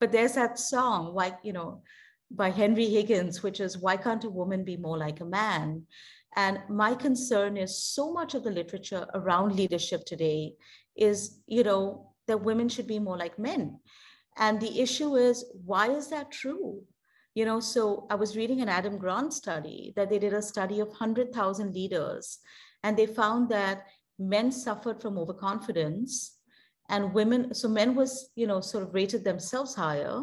But 0.00 0.12
there's 0.12 0.34
that 0.34 0.58
song, 0.58 1.14
why, 1.14 1.36
you 1.42 1.52
know, 1.52 1.82
by 2.30 2.50
Henry 2.50 2.86
Higgins, 2.86 3.42
which 3.42 3.60
is 3.60 3.78
Why 3.78 3.96
Can't 3.96 4.24
a 4.24 4.30
Woman 4.30 4.64
Be 4.64 4.76
More 4.76 4.98
Like 4.98 5.20
a 5.20 5.24
Man? 5.24 5.86
And 6.36 6.60
my 6.68 6.94
concern 6.94 7.56
is 7.56 7.82
so 7.82 8.12
much 8.12 8.34
of 8.34 8.44
the 8.44 8.50
literature 8.50 9.06
around 9.14 9.56
leadership 9.56 10.04
today 10.04 10.54
is, 10.94 11.40
you 11.46 11.64
know, 11.64 12.12
that 12.26 12.44
women 12.44 12.68
should 12.68 12.86
be 12.86 12.98
more 12.98 13.16
like 13.16 13.38
men. 13.38 13.80
And 14.36 14.60
the 14.60 14.80
issue 14.80 15.16
is, 15.16 15.44
why 15.64 15.90
is 15.90 16.08
that 16.08 16.30
true? 16.30 16.82
You 17.34 17.44
know, 17.44 17.60
so 17.60 18.06
I 18.10 18.14
was 18.14 18.36
reading 18.36 18.60
an 18.60 18.68
Adam 18.68 18.98
Grant 18.98 19.32
study 19.32 19.92
that 19.96 20.10
they 20.10 20.18
did 20.18 20.34
a 20.34 20.42
study 20.42 20.80
of 20.80 20.88
100,000 20.88 21.74
leaders, 21.74 22.38
and 22.82 22.96
they 22.96 23.06
found 23.06 23.48
that 23.48 23.86
men 24.18 24.52
suffered 24.52 25.00
from 25.00 25.18
overconfidence 25.18 26.37
and 26.88 27.12
women, 27.12 27.54
so 27.54 27.68
men 27.68 27.94
was, 27.94 28.30
you 28.34 28.46
know, 28.46 28.60
sort 28.60 28.84
of 28.84 28.94
rated 28.94 29.24
themselves 29.24 29.74
higher 29.74 30.22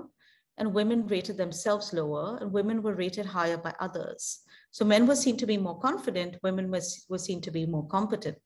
and 0.58 0.74
women 0.74 1.06
rated 1.08 1.38
themselves 1.38 1.94
lower 1.94 2.38
and 2.42 2.52
women 2.52 2.82
were 2.82 2.96
rated 2.96 3.26
higher 3.26 3.58
by 3.58 3.74
others. 3.80 4.40
So 4.72 4.84
men 4.84 5.06
were 5.06 5.16
seen 5.16 5.38
to 5.38 5.46
be 5.46 5.58
more 5.58 5.80
confident, 5.80 6.38
women 6.44 6.72
was, 6.72 7.06
were 7.08 7.18
seen 7.18 7.42
to 7.42 7.52
be 7.52 7.66
more 7.66 7.88
competent. 7.88 8.42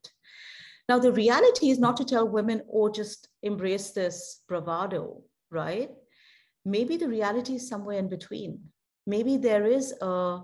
Now, 0.88 0.97
the 0.97 1.13
reality 1.13 1.69
is 1.69 1.79
not 1.79 1.97
to 1.97 2.05
tell 2.05 2.27
women, 2.27 2.63
oh, 2.73 2.89
just 2.89 3.29
embrace 3.43 3.91
this 3.91 4.41
bravado, 4.47 5.21
right? 5.51 5.91
Maybe 6.65 6.97
the 6.97 7.08
reality 7.08 7.55
is 7.55 7.69
somewhere 7.69 7.99
in 7.99 8.10
between. 8.10 8.60
Maybe 9.05 9.38
there 9.38 9.65
is 9.65 9.93
a, 10.01 10.41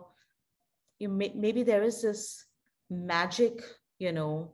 you 0.99 1.09
may, 1.09 1.33
maybe 1.35 1.63
there 1.63 1.83
is 1.83 2.01
this 2.01 2.45
magic, 2.89 3.63
you 3.99 4.11
know, 4.11 4.53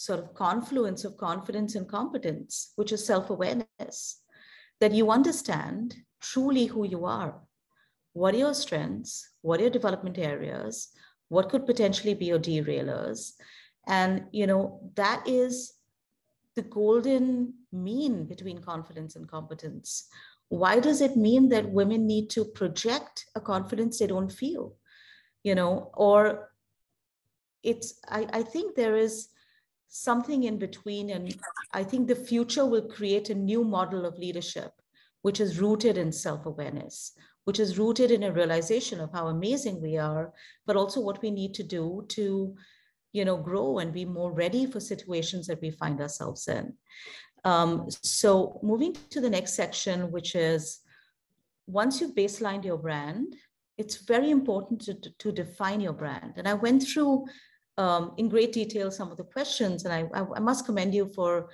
sort 0.00 0.18
of 0.18 0.32
confluence 0.32 1.04
of 1.04 1.18
confidence 1.18 1.74
and 1.74 1.86
competence, 1.86 2.72
which 2.76 2.90
is 2.90 3.04
self 3.06 3.28
awareness, 3.28 4.22
that 4.80 4.92
you 4.92 5.10
understand 5.10 5.94
truly 6.22 6.64
who 6.64 6.86
you 6.86 7.04
are. 7.04 7.38
What 8.14 8.34
are 8.34 8.38
your 8.38 8.54
strengths? 8.54 9.28
What 9.42 9.60
are 9.60 9.64
your 9.64 9.70
development 9.70 10.16
areas? 10.16 10.88
What 11.28 11.50
could 11.50 11.66
potentially 11.66 12.14
be 12.14 12.24
your 12.24 12.38
derailers? 12.38 13.32
And, 13.86 14.24
you 14.32 14.46
know, 14.46 14.90
that 14.94 15.22
is 15.26 15.74
the 16.56 16.62
golden 16.62 17.52
mean 17.70 18.24
between 18.24 18.62
confidence 18.62 19.16
and 19.16 19.28
competence. 19.28 20.08
Why 20.48 20.80
does 20.80 21.02
it 21.02 21.14
mean 21.14 21.50
that 21.50 21.68
women 21.68 22.06
need 22.06 22.30
to 22.30 22.46
project 22.46 23.26
a 23.34 23.40
confidence 23.40 23.98
they 23.98 24.06
don't 24.06 24.32
feel? 24.32 24.76
You 25.42 25.54
know, 25.54 25.90
or 25.92 26.48
it's, 27.62 28.00
I, 28.08 28.26
I 28.32 28.42
think 28.42 28.76
there 28.76 28.96
is 28.96 29.28
something 29.90 30.44
in 30.44 30.58
between. 30.58 31.10
And 31.10 31.36
I 31.74 31.84
think 31.84 32.08
the 32.08 32.14
future 32.14 32.64
will 32.64 32.88
create 32.88 33.28
a 33.28 33.34
new 33.34 33.62
model 33.62 34.06
of 34.06 34.18
leadership, 34.18 34.72
which 35.22 35.40
is 35.40 35.60
rooted 35.60 35.98
in 35.98 36.10
self 36.10 36.46
awareness, 36.46 37.12
which 37.44 37.60
is 37.60 37.78
rooted 37.78 38.10
in 38.10 38.22
a 38.22 38.32
realization 38.32 39.00
of 39.00 39.12
how 39.12 39.28
amazing 39.28 39.82
we 39.82 39.98
are, 39.98 40.32
but 40.66 40.76
also 40.76 41.00
what 41.00 41.20
we 41.20 41.30
need 41.30 41.52
to 41.54 41.62
do 41.62 42.06
to 42.08 42.56
you 43.12 43.24
know, 43.24 43.36
grow 43.36 43.78
and 43.78 43.92
be 43.92 44.04
more 44.04 44.32
ready 44.32 44.66
for 44.66 44.80
situations 44.80 45.46
that 45.46 45.60
we 45.60 45.70
find 45.70 46.00
ourselves 46.00 46.46
in. 46.48 46.72
Um, 47.44 47.88
so 47.90 48.60
moving 48.62 48.96
to 49.10 49.20
the 49.20 49.30
next 49.30 49.54
section, 49.54 50.10
which 50.12 50.34
is 50.34 50.80
once 51.66 52.00
you've 52.00 52.14
baselined 52.14 52.64
your 52.64 52.76
brand, 52.76 53.34
it's 53.78 53.96
very 53.96 54.30
important 54.30 54.80
to, 54.82 54.94
to 54.94 55.32
define 55.32 55.80
your 55.80 55.92
brand. 55.92 56.34
And 56.36 56.46
I 56.46 56.54
went 56.54 56.86
through 56.86 57.24
um, 57.78 58.12
in 58.18 58.28
great 58.28 58.52
detail 58.52 58.90
some 58.90 59.10
of 59.10 59.16
the 59.16 59.24
questions, 59.24 59.84
and 59.84 59.94
I, 59.94 60.22
I, 60.36 60.40
must 60.40 60.66
commend 60.66 60.94
you 60.94 61.06
for 61.14 61.50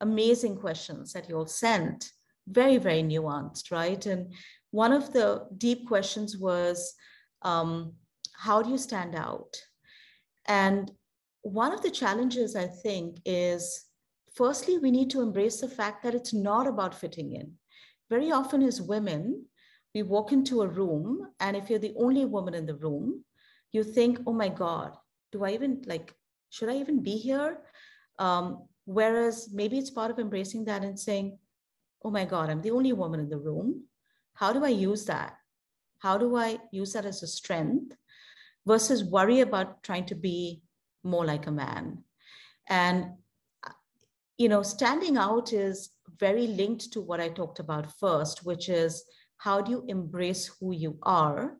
amazing 0.00 0.56
questions 0.56 1.12
that 1.12 1.28
you 1.28 1.36
all 1.36 1.46
sent. 1.46 2.10
Very, 2.48 2.78
very 2.78 3.02
nuanced, 3.02 3.70
right? 3.72 4.04
And 4.06 4.32
one 4.70 4.92
of 4.92 5.12
the 5.12 5.46
deep 5.56 5.86
questions 5.88 6.36
was, 6.36 6.94
um, 7.42 7.94
how 8.34 8.62
do 8.62 8.70
you 8.70 8.78
stand 8.78 9.14
out? 9.14 9.56
And 10.46 10.92
one 11.42 11.72
of 11.72 11.82
the 11.82 11.90
challenges, 11.90 12.54
I 12.54 12.66
think, 12.66 13.18
is 13.24 13.86
firstly, 14.34 14.78
we 14.78 14.90
need 14.90 15.10
to 15.10 15.22
embrace 15.22 15.60
the 15.60 15.68
fact 15.68 16.02
that 16.02 16.14
it's 16.14 16.34
not 16.34 16.66
about 16.66 16.94
fitting 16.94 17.32
in. 17.32 17.52
Very 18.10 18.30
often, 18.30 18.62
as 18.62 18.80
women, 18.80 19.46
we 19.94 20.02
walk 20.02 20.30
into 20.30 20.62
a 20.62 20.68
room, 20.68 21.28
and 21.40 21.56
if 21.56 21.70
you're 21.70 21.78
the 21.78 21.94
only 21.96 22.24
woman 22.24 22.54
in 22.54 22.66
the 22.66 22.76
room, 22.76 23.24
you 23.72 23.82
think, 23.82 24.20
oh 24.26 24.32
my 24.32 24.48
God, 24.48 24.92
do 25.32 25.44
I 25.44 25.52
even 25.52 25.82
like, 25.86 26.14
should 26.50 26.68
I 26.68 26.76
even 26.76 27.02
be 27.02 27.16
here? 27.16 27.58
Um, 28.18 28.66
whereas 28.84 29.50
maybe 29.52 29.78
it's 29.78 29.90
part 29.90 30.10
of 30.10 30.18
embracing 30.18 30.64
that 30.66 30.82
and 30.82 30.98
saying, 30.98 31.38
oh 32.02 32.10
my 32.10 32.24
God, 32.24 32.50
I'm 32.50 32.62
the 32.62 32.70
only 32.70 32.92
woman 32.92 33.20
in 33.20 33.28
the 33.28 33.38
room. 33.38 33.84
How 34.34 34.52
do 34.52 34.64
I 34.64 34.68
use 34.68 35.04
that? 35.06 35.36
How 35.98 36.18
do 36.18 36.36
I 36.36 36.58
use 36.70 36.92
that 36.92 37.06
as 37.06 37.22
a 37.22 37.26
strength? 37.26 37.96
versus 38.66 39.04
worry 39.04 39.40
about 39.40 39.82
trying 39.82 40.04
to 40.06 40.14
be 40.14 40.60
more 41.04 41.24
like 41.24 41.46
a 41.46 41.52
man. 41.52 42.02
And, 42.68 43.12
you 44.36 44.48
know, 44.48 44.62
standing 44.62 45.16
out 45.16 45.52
is 45.52 45.90
very 46.18 46.48
linked 46.48 46.92
to 46.92 47.00
what 47.00 47.20
I 47.20 47.28
talked 47.28 47.60
about 47.60 47.98
first, 47.98 48.44
which 48.44 48.68
is 48.68 49.04
how 49.38 49.60
do 49.60 49.70
you 49.70 49.84
embrace 49.86 50.50
who 50.58 50.72
you 50.72 50.98
are? 51.02 51.56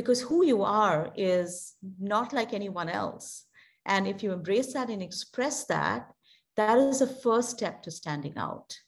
Because 0.00 0.22
who 0.22 0.42
you 0.46 0.62
are 0.62 1.12
is 1.14 1.74
not 2.00 2.32
like 2.32 2.54
anyone 2.54 2.88
else. 2.88 3.44
And 3.84 4.08
if 4.08 4.22
you 4.22 4.32
embrace 4.32 4.72
that 4.72 4.88
and 4.88 5.02
express 5.02 5.66
that, 5.66 6.08
that 6.56 6.78
is 6.78 7.00
the 7.00 7.06
first 7.06 7.50
step 7.50 7.82
to 7.82 7.90
standing 7.90 8.32
out. 8.38 8.78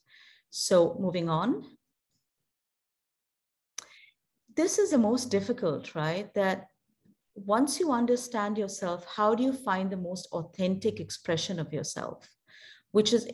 So 0.48 0.96
moving 0.98 1.28
on. 1.28 1.66
This 4.56 4.78
is 4.78 4.88
the 4.92 5.04
most 5.10 5.30
difficult, 5.30 5.94
right? 5.94 6.32
That 6.32 6.68
once 7.34 7.78
you 7.78 7.92
understand 7.92 8.56
yourself, 8.56 9.04
how 9.04 9.34
do 9.34 9.42
you 9.42 9.52
find 9.52 9.90
the 9.90 9.98
most 9.98 10.28
authentic 10.32 10.98
expression 10.98 11.60
of 11.60 11.74
yourself, 11.74 12.26
which 12.92 13.12
is 13.12 13.28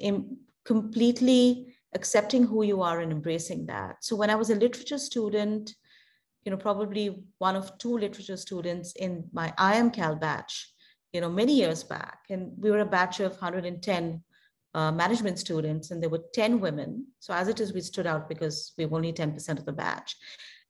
completely 0.64 1.76
accepting 1.94 2.42
who 2.42 2.64
you 2.64 2.82
are 2.82 2.98
and 2.98 3.12
embracing 3.12 3.66
that. 3.66 3.98
So 4.00 4.16
when 4.16 4.30
I 4.30 4.34
was 4.34 4.50
a 4.50 4.56
literature 4.56 4.98
student, 4.98 5.76
you 6.48 6.50
know, 6.50 6.56
probably 6.56 7.22
one 7.37 7.56
of 7.56 7.76
two 7.76 7.98
literature 7.98 8.38
students 8.38 8.92
in 8.92 9.22
my 9.34 9.52
IIM 9.58 9.92
Cal 9.92 10.16
batch, 10.16 10.72
you 11.12 11.20
know, 11.20 11.28
many 11.28 11.52
years 11.52 11.84
back, 11.84 12.20
and 12.30 12.52
we 12.56 12.70
were 12.70 12.78
a 12.78 12.87
batch 12.87 13.20
of 13.20 13.32
110 13.32 14.22
uh, 14.72 14.90
management 14.90 15.38
students, 15.38 15.90
and 15.90 16.02
there 16.02 16.08
were 16.08 16.24
10 16.32 16.58
women. 16.58 17.04
So 17.18 17.34
as 17.34 17.48
it 17.48 17.61
is, 17.61 17.74
we 17.74 17.82
stood 17.82 18.06
out 18.06 18.30
because 18.30 18.72
we 18.78 18.87
were 18.87 18.96
only 18.96 19.12
10% 19.12 19.58
of 19.58 19.66
the 19.66 19.74
batch. 19.74 20.16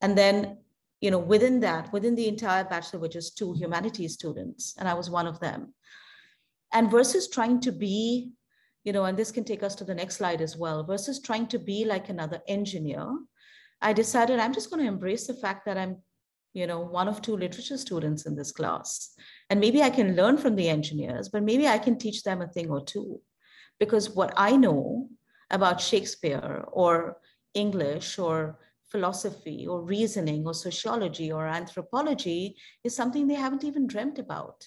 And 0.01 0.19
then, 0.19 0.59
you 1.01 1.13
know, 1.13 1.21
within 1.21 1.61
that, 1.61 1.93
within 1.93 2.17
the 2.17 2.27
entire 2.27 2.65
batch, 2.65 2.91
there 2.91 2.99
were 2.99 3.07
just 3.07 3.39
two 3.39 3.53
humanities 3.53 4.15
students, 4.15 4.75
and 4.81 4.89
I 4.89 4.95
was 4.95 5.09
one 5.09 5.29
of 5.29 5.39
them. 5.39 5.75
And 6.73 6.91
versus 6.91 7.29
trying 7.29 7.61
to 7.61 7.71
be 7.71 8.33
you 8.85 8.93
know, 8.93 9.05
and 9.05 9.19
this 9.19 9.31
can 9.31 9.45
take 9.45 9.63
us 9.63 9.75
to 9.75 9.85
the 9.85 9.95
next 9.95 10.17
slide 10.17 10.41
as 10.41 10.57
well, 10.57 10.83
versus 10.83 11.21
trying 11.21 11.47
to 11.49 11.59
be 11.59 11.85
like 11.85 12.09
another 12.09 12.41
engineer, 12.49 13.07
I 13.81 13.93
decided 13.93 14.39
I'm 14.39 14.55
just 14.55 14.71
going 14.71 14.83
to 14.83 14.89
embrace 14.89 15.27
the 15.27 15.35
fact 15.35 15.67
that 15.67 15.79
I'm, 15.79 15.99
you 16.53 16.67
know, 16.67 16.81
one 16.81 17.09
of 17.09 17.23
two 17.23 17.37
literature 17.37 17.79
students 17.79 18.27
in 18.27 18.35
this 18.35 18.53
class. 18.53 19.15
And 19.51 19.61
maybe 19.61 19.83
I 19.83 19.91
can 19.91 20.17
learn 20.17 20.37
from 20.37 20.57
the 20.57 20.69
engineers, 20.69 21.29
but 21.29 21.43
maybe 21.43 21.69
I 21.69 21.79
can 21.79 21.99
teach 21.99 22.23
them 22.23 22.43
a 22.43 22.49
thing 22.49 22.71
or 22.71 22.85
two. 22.85 23.21
Because 23.79 24.11
what 24.11 24.33
I 24.37 24.57
know 24.57 25.09
about 25.51 25.81
Shakespeare 25.81 26.65
or 26.73 27.19
English 27.55 28.19
or 28.19 28.59
philosophy 28.87 29.67
or 29.67 29.83
reasoning 29.83 30.45
or 30.47 30.55
sociology 30.55 31.31
or 31.31 31.47
anthropology 31.47 32.57
is 32.83 32.97
something 32.97 33.27
they 33.27 33.35
haven't 33.35 33.65
even 33.65 33.87
dreamt 33.87 34.19
about. 34.19 34.67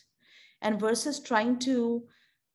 And 0.62 0.80
versus 0.80 1.19
trying 1.19 1.60
to 1.60 2.08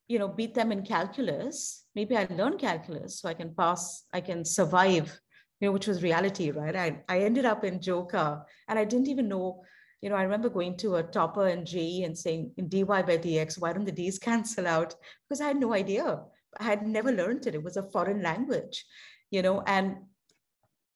you 0.09 0.19
know, 0.19 0.29
beat 0.29 0.55
them 0.55 0.73
in 0.73 0.83
calculus. 0.83 1.85
Maybe 1.95 2.17
I 2.17 2.27
learn 2.31 2.59
calculus 2.59 3.21
so 3.21 3.29
I 3.29 3.35
can 3.35 3.55
pass, 3.55 4.05
I 4.13 4.21
can 4.21 4.45
survive, 4.45 5.21
you 5.61 5.69
know, 5.69 5.73
which 5.73 5.87
was 5.87 6.03
reality, 6.03 6.51
right? 6.51 6.77
I, 6.77 7.03
I 7.09 7.21
ended 7.21 7.45
up 7.45 7.65
in 7.65 7.81
Joka 7.81 8.45
and 8.69 8.79
I 8.79 8.85
didn't 8.85 9.09
even 9.09 9.29
know, 9.29 9.63
you 10.03 10.11
know, 10.11 10.17
I 10.17 10.23
remember 10.23 10.51
going 10.51 10.77
to 10.79 10.97
a 10.97 11.03
topper 11.03 11.49
in 11.49 11.65
JEE 11.65 12.05
and 12.05 12.17
saying 12.17 12.53
in 12.57 12.69
dy 12.69 12.83
by 12.83 13.03
dx, 13.03 13.59
why 13.59 13.73
don't 13.73 13.85
the 13.85 13.93
d's 13.93 14.19
cancel 14.19 14.67
out? 14.67 14.95
Because 15.29 15.41
I 15.41 15.49
had 15.49 15.59
no 15.59 15.73
idea. 15.73 16.21
I 16.59 16.65
had 16.65 16.87
never 16.87 17.13
learned 17.13 17.47
it. 17.47 17.55
It 17.55 17.63
was 17.63 17.77
a 17.77 17.91
foreign 17.91 18.23
language, 18.23 18.85
you 19.31 19.43
know, 19.43 19.63
and 19.67 19.97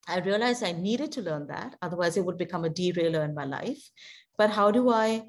I 0.06 0.18
realized 0.20 0.62
I 0.62 0.72
needed 0.72 1.12
to 1.12 1.22
learn 1.22 1.46
that. 1.48 1.76
Otherwise, 1.82 2.16
it 2.16 2.24
would 2.24 2.38
become 2.38 2.64
a 2.64 2.70
derailer 2.70 3.24
in 3.24 3.34
my 3.34 3.44
life. 3.44 3.90
But 4.36 4.50
how 4.50 4.70
do 4.70 4.90
I 4.90 5.26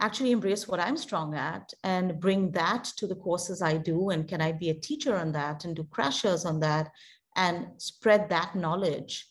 actually 0.00 0.32
embrace 0.32 0.68
what 0.68 0.80
I'm 0.80 0.96
strong 0.96 1.34
at 1.34 1.72
and 1.82 2.20
bring 2.20 2.50
that 2.52 2.84
to 2.96 3.06
the 3.06 3.14
courses 3.14 3.62
I 3.62 3.76
do? 3.76 4.10
And 4.10 4.28
can 4.28 4.40
I 4.40 4.52
be 4.52 4.70
a 4.70 4.74
teacher 4.74 5.16
on 5.16 5.32
that 5.32 5.64
and 5.64 5.74
do 5.74 5.84
crashers 5.84 6.44
on 6.44 6.60
that 6.60 6.90
and 7.38 7.68
spread 7.78 8.28
that 8.28 8.56
knowledge 8.56 9.26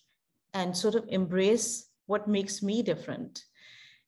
and 0.53 0.75
sort 0.75 0.95
of 0.95 1.05
embrace 1.09 1.89
what 2.05 2.27
makes 2.27 2.63
me 2.63 2.81
different? 2.81 3.43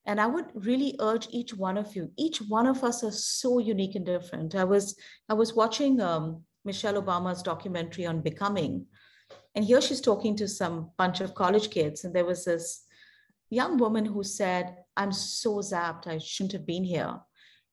And 0.05 0.21
I 0.21 0.25
would 0.25 0.45
really 0.55 0.95
urge 0.99 1.27
each 1.29 1.53
one 1.53 1.77
of 1.77 1.95
you, 1.95 2.09
each 2.17 2.39
one 2.39 2.65
of 2.65 2.83
us 2.83 3.03
are 3.03 3.11
so 3.11 3.59
unique 3.59 3.95
and 3.95 4.05
different. 4.05 4.55
I 4.55 4.63
was, 4.63 4.95
I 5.27 5.33
was 5.33 5.53
watching 5.53 5.99
um, 5.99 6.43
Michelle 6.63 6.99
Obama's 6.99 7.43
documentary 7.43 8.05
on 8.05 8.21
becoming, 8.21 8.85
and 9.53 9.65
here 9.65 9.81
she's 9.81 10.01
talking 10.01 10.35
to 10.37 10.47
some 10.47 10.91
bunch 10.97 11.19
of 11.19 11.35
college 11.35 11.69
kids, 11.69 12.05
and 12.05 12.15
there 12.15 12.25
was 12.25 12.45
this 12.45 12.85
young 13.49 13.77
woman 13.77 14.05
who 14.05 14.23
said, 14.23 14.77
I'm 14.95 15.11
so 15.11 15.57
zapped. 15.57 16.07
I 16.07 16.19
shouldn't 16.19 16.53
have 16.53 16.65
been 16.65 16.83
here. 16.83 17.19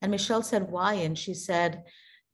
And 0.02 0.10
Michelle 0.10 0.42
said, 0.42 0.70
Why? 0.70 0.94
And 0.94 1.16
she 1.16 1.34
said, 1.34 1.84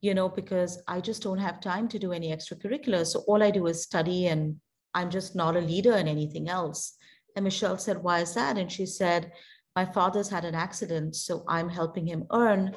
You 0.03 0.13
know, 0.13 0.29
because 0.29 0.83
I 0.87 0.99
just 0.99 1.23
don't 1.23 1.39
have 1.39 1.61
time 1.61 1.87
to 1.87 1.97
do 1.97 2.11
any 2.11 2.31
extracurriculars. 2.31 3.07
So 3.07 3.21
all 3.21 3.41
I 3.41 3.49
do 3.49 3.65
is 3.67 3.81
study 3.81 4.27
and 4.27 4.57
I'm 4.93 5.09
just 5.09 5.35
not 5.35 5.55
a 5.55 5.61
leader 5.61 5.95
in 5.95 6.07
anything 6.07 6.49
else. 6.49 6.95
And 7.35 7.43
Michelle 7.43 7.77
said, 7.77 8.03
Why 8.03 8.19
is 8.19 8.35
that? 8.35 8.57
And 8.57 8.71
she 8.71 8.85
said, 8.85 9.31
My 9.75 9.85
father's 9.85 10.29
had 10.29 10.45
an 10.45 10.55
accident. 10.55 11.15
So 11.15 11.43
I'm 11.47 11.69
helping 11.69 12.05
him 12.05 12.25
earn 12.31 12.75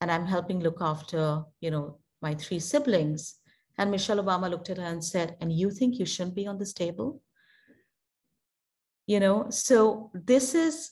and 0.00 0.10
I'm 0.10 0.26
helping 0.26 0.60
look 0.60 0.78
after, 0.80 1.42
you 1.60 1.70
know, 1.70 1.98
my 2.22 2.34
three 2.34 2.60
siblings. 2.60 3.36
And 3.78 3.90
Michelle 3.90 4.22
Obama 4.22 4.48
looked 4.48 4.70
at 4.70 4.78
her 4.78 4.84
and 4.84 5.04
said, 5.04 5.36
And 5.40 5.52
you 5.52 5.70
think 5.70 5.98
you 5.98 6.06
shouldn't 6.06 6.36
be 6.36 6.46
on 6.46 6.58
this 6.58 6.72
table? 6.72 7.20
You 9.06 9.20
know, 9.20 9.46
so 9.50 10.10
this 10.12 10.54
is 10.54 10.90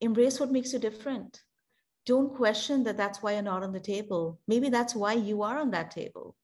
embrace 0.00 0.40
what 0.40 0.50
makes 0.50 0.72
you 0.72 0.78
different. 0.78 1.40
Don't 2.10 2.34
question 2.34 2.82
that 2.82 2.96
that's 2.96 3.22
why 3.22 3.34
you're 3.34 3.42
not 3.42 3.62
on 3.62 3.72
the 3.72 3.78
table. 3.78 4.40
Maybe 4.48 4.68
that's 4.68 4.96
why 4.96 5.12
you 5.12 5.42
are 5.42 5.58
on 5.58 5.70
that 5.70 5.92
table, 5.92 6.34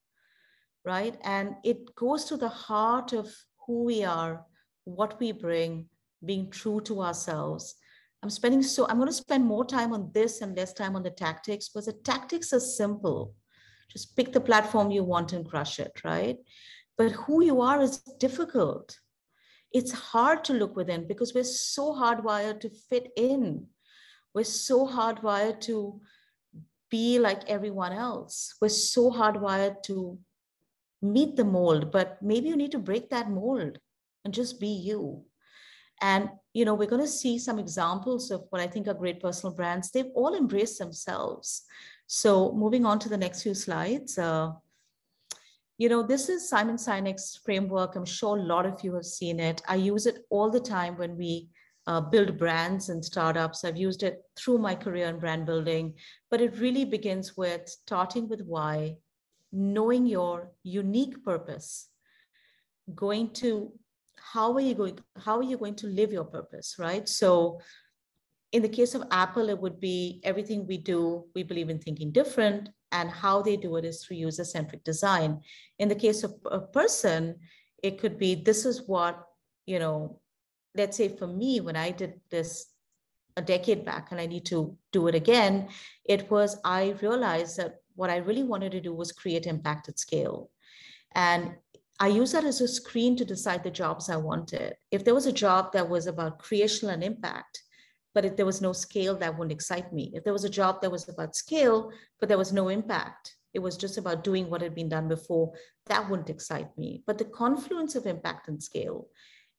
right? 0.85 1.19
And 1.25 1.57
it 1.65 1.93
goes 1.97 2.27
to 2.27 2.37
the 2.37 2.49
heart 2.49 3.13
of 3.13 3.35
who 3.67 3.83
we 3.83 4.05
are, 4.05 4.47
what 4.85 5.19
we 5.19 5.33
bring, 5.33 5.87
being 6.25 6.53
true 6.53 6.81
to 6.83 7.03
ourselves. 7.03 7.75
I'm 8.23 8.31
spending 8.31 8.63
so, 8.63 8.87
I'm 8.87 8.99
going 8.99 9.09
to 9.09 9.13
spend 9.13 9.45
more 9.45 9.65
time 9.65 9.93
on 9.93 10.13
this 10.15 10.41
and 10.41 10.57
less 10.57 10.73
time 10.73 10.95
on 10.95 11.03
the 11.03 11.11
tactics 11.11 11.69
because 11.69 11.87
the 11.87 11.95
tactics 11.95 12.53
are 12.53 12.61
simple. 12.61 13.35
Just 13.91 14.17
pick 14.17 14.33
the 14.33 14.41
platform 14.41 14.93
you 14.93 15.03
want 15.03 15.33
and 15.33 15.45
crush 15.45 15.81
it, 15.81 16.05
right? 16.05 16.37
But 16.97 17.11
who 17.11 17.43
you 17.43 17.61
are 17.61 17.81
is 17.81 17.99
difficult 18.21 18.97
it's 19.73 19.93
hard 19.93 20.45
to 20.45 20.55
look 20.55 20.77
within 20.77 21.07
because 21.07 21.35
we're 21.35 21.45
so 21.45 21.93
hardwired 21.93 22.61
to 22.61 22.71
fit 22.89 23.11
in. 23.17 23.67
We're 24.37 24.45
so 24.45 24.87
hardwired 24.87 25.63
to 25.63 25.99
be 26.91 27.19
like 27.19 27.49
everyone 27.49 27.95
else. 27.95 28.55
We're 28.61 28.69
so 28.69 29.11
hardwired 29.11 29.83
to 29.85 30.19
meet 31.01 31.37
the 31.37 31.45
mold, 31.45 31.91
but 31.91 32.19
maybe 32.21 32.51
you 32.51 32.57
need 32.57 32.73
to 32.73 32.79
break 32.79 33.09
that 33.09 33.31
mold 33.31 33.79
and 34.27 34.35
just 34.35 34.61
be 34.61 34.69
you. 34.69 35.25
And 36.03 36.29
you 36.53 36.67
know, 36.67 36.75
we're 36.75 36.87
going 36.87 37.01
to 37.01 37.09
see 37.09 37.39
some 37.39 37.59
examples 37.59 38.31
of 38.31 38.45
what 38.51 38.61
I 38.61 38.67
think 38.67 38.89
are 38.89 38.93
great 38.93 39.23
personal 39.23 39.57
brands. 39.57 39.91
They've 39.91 40.13
all 40.15 40.35
embraced 40.35 40.79
themselves. 40.79 41.63
So 42.07 42.53
moving 42.53 42.85
on 42.85 42.99
to 42.99 43.09
the 43.09 43.17
next 43.17 43.43
few 43.43 43.55
slides. 43.55 44.19
Uh, 44.19 44.53
you 45.79 45.89
know, 45.89 46.03
this 46.03 46.29
is 46.29 46.47
Simon 46.47 46.77
Sinek's 46.77 47.41
framework. 47.43 47.97
I'm 47.97 48.05
sure 48.05 48.37
a 48.37 48.43
lot 48.43 48.67
of 48.67 48.85
you 48.85 48.93
have 48.97 49.07
seen 49.07 49.41
it. 49.41 49.63
I 49.67 49.77
use 49.77 50.05
it 50.05 50.27
all 50.29 50.51
the 50.51 50.61
time 50.61 50.99
when 50.99 51.17
we 51.17 51.49
uh, 51.87 52.01
build 52.01 52.39
brands 52.39 52.89
and 52.89 53.05
startups. 53.05 53.65
I've 53.65 53.77
used 53.77 54.03
it 54.03 54.23
through 54.37 54.59
my 54.59 54.75
career 54.75 55.07
in 55.07 55.19
brand 55.19 55.47
building, 55.47 55.95
but 56.31 56.41
it 56.41 56.59
really 56.59 56.85
begins 56.85 57.37
with 57.37 57.69
starting 57.69 58.29
with 58.29 58.43
why, 58.43 58.97
knowing 59.53 60.07
your 60.07 60.51
unique 60.63 61.25
purpose, 61.25 61.89
going 62.95 63.31
to 63.31 63.73
how 64.17 64.53
are 64.55 64.61
you 64.61 64.75
going 64.75 64.99
how 65.25 65.37
are 65.39 65.43
you 65.43 65.57
going 65.57 65.77
to 65.77 65.87
live 65.87 66.13
your 66.13 66.25
purpose, 66.25 66.77
right? 66.79 67.09
So 67.09 67.61
in 68.53 68.63
the 68.63 68.69
case 68.69 68.95
of 68.95 69.05
Apple, 69.11 69.49
it 69.49 69.61
would 69.61 69.81
be 69.81 70.21
everything 70.25 70.67
we 70.67 70.79
do, 70.79 71.25
we 71.35 71.43
believe 71.43 71.69
in 71.69 71.79
thinking 71.79 72.11
different, 72.11 72.71
and 72.93 73.11
how 73.11 73.43
they 73.43 73.57
do 73.57 73.77
it 73.77 73.85
is 73.85 74.05
through 74.05 74.17
user 74.17 74.45
centric 74.45 74.83
design. 74.85 75.41
In 75.79 75.89
the 75.89 75.95
case 75.95 76.23
of 76.23 76.35
a 76.47 76.61
person, 76.61 77.37
it 77.83 77.99
could 78.01 78.19
be 78.19 78.35
this 78.35 78.65
is 78.65 78.87
what, 78.87 79.23
you 79.67 79.79
know, 79.79 80.21
let's 80.77 80.97
say 80.97 81.09
for 81.09 81.27
me, 81.27 81.61
when 81.61 81.77
I 81.77 81.91
did 81.91 82.21
this 82.31 82.67
a 83.37 83.43
decade 83.43 83.85
back 83.85 84.11
and 84.11 84.21
I 84.21 84.27
need 84.27 84.47
to 84.47 84.77
do 84.93 85.09
it 85.09 85.15
again, 85.15 85.69
it 86.05 86.31
was 86.31 86.59
I 86.65 86.95
realized 87.03 87.59
that 87.59 87.77
what 87.95 88.11
I 88.11 88.17
really 88.17 88.43
wanted 88.43 88.73
to 88.73 88.81
do 88.81 88.95
was 88.95 89.13
create 89.13 89.47
impact 89.47 89.89
at 89.89 89.99
scale. 89.99 90.51
And 91.15 91.55
I 91.99 92.09
use 92.09 92.33
that 92.33 92.45
as 92.45 92.61
a 92.61 92.69
screen 92.69 93.17
to 93.17 93.25
decide 93.25 93.65
the 93.65 93.71
jobs 93.71 94.11
I 94.11 94.17
wanted. 94.17 94.75
If 94.91 95.05
there 95.05 95.15
was 95.15 95.27
a 95.27 95.33
job 95.33 95.73
that 95.73 95.89
was 95.89 96.07
about 96.07 96.39
creation 96.39 96.91
and 96.91 97.03
impact, 97.03 97.63
but 98.15 98.25
if 98.25 98.37
there 98.37 98.47
was 98.47 98.63
no 98.63 98.73
scale, 98.73 99.17
that 99.17 99.37
wouldn't 99.37 99.53
excite 99.53 99.93
me. 99.93 100.13
If 100.15 100.25
there 100.25 100.33
was 100.33 100.45
a 100.45 100.51
job 100.51 100.81
that 100.83 100.91
was 100.93 101.09
about 101.09 101.37
scale, 101.37 101.91
but 102.21 102.29
there 102.29 102.39
was 102.39 102.53
no 102.53 102.69
impact, 102.69 103.37
it 103.55 103.61
was 103.61 103.77
just 103.77 103.97
about 103.97 104.25
doing 104.25 104.51
what 104.51 104.61
had 104.61 104.75
been 104.75 104.89
done 104.89 105.09
before, 105.09 105.53
that 105.87 106.09
wouldn't 106.09 106.31
excite 106.31 106.77
me. 106.77 107.03
But 107.07 107.17
the 107.19 107.25
confluence 107.25 107.95
of 107.95 108.07
impact 108.07 108.49
and 108.49 108.63
scale 108.63 109.09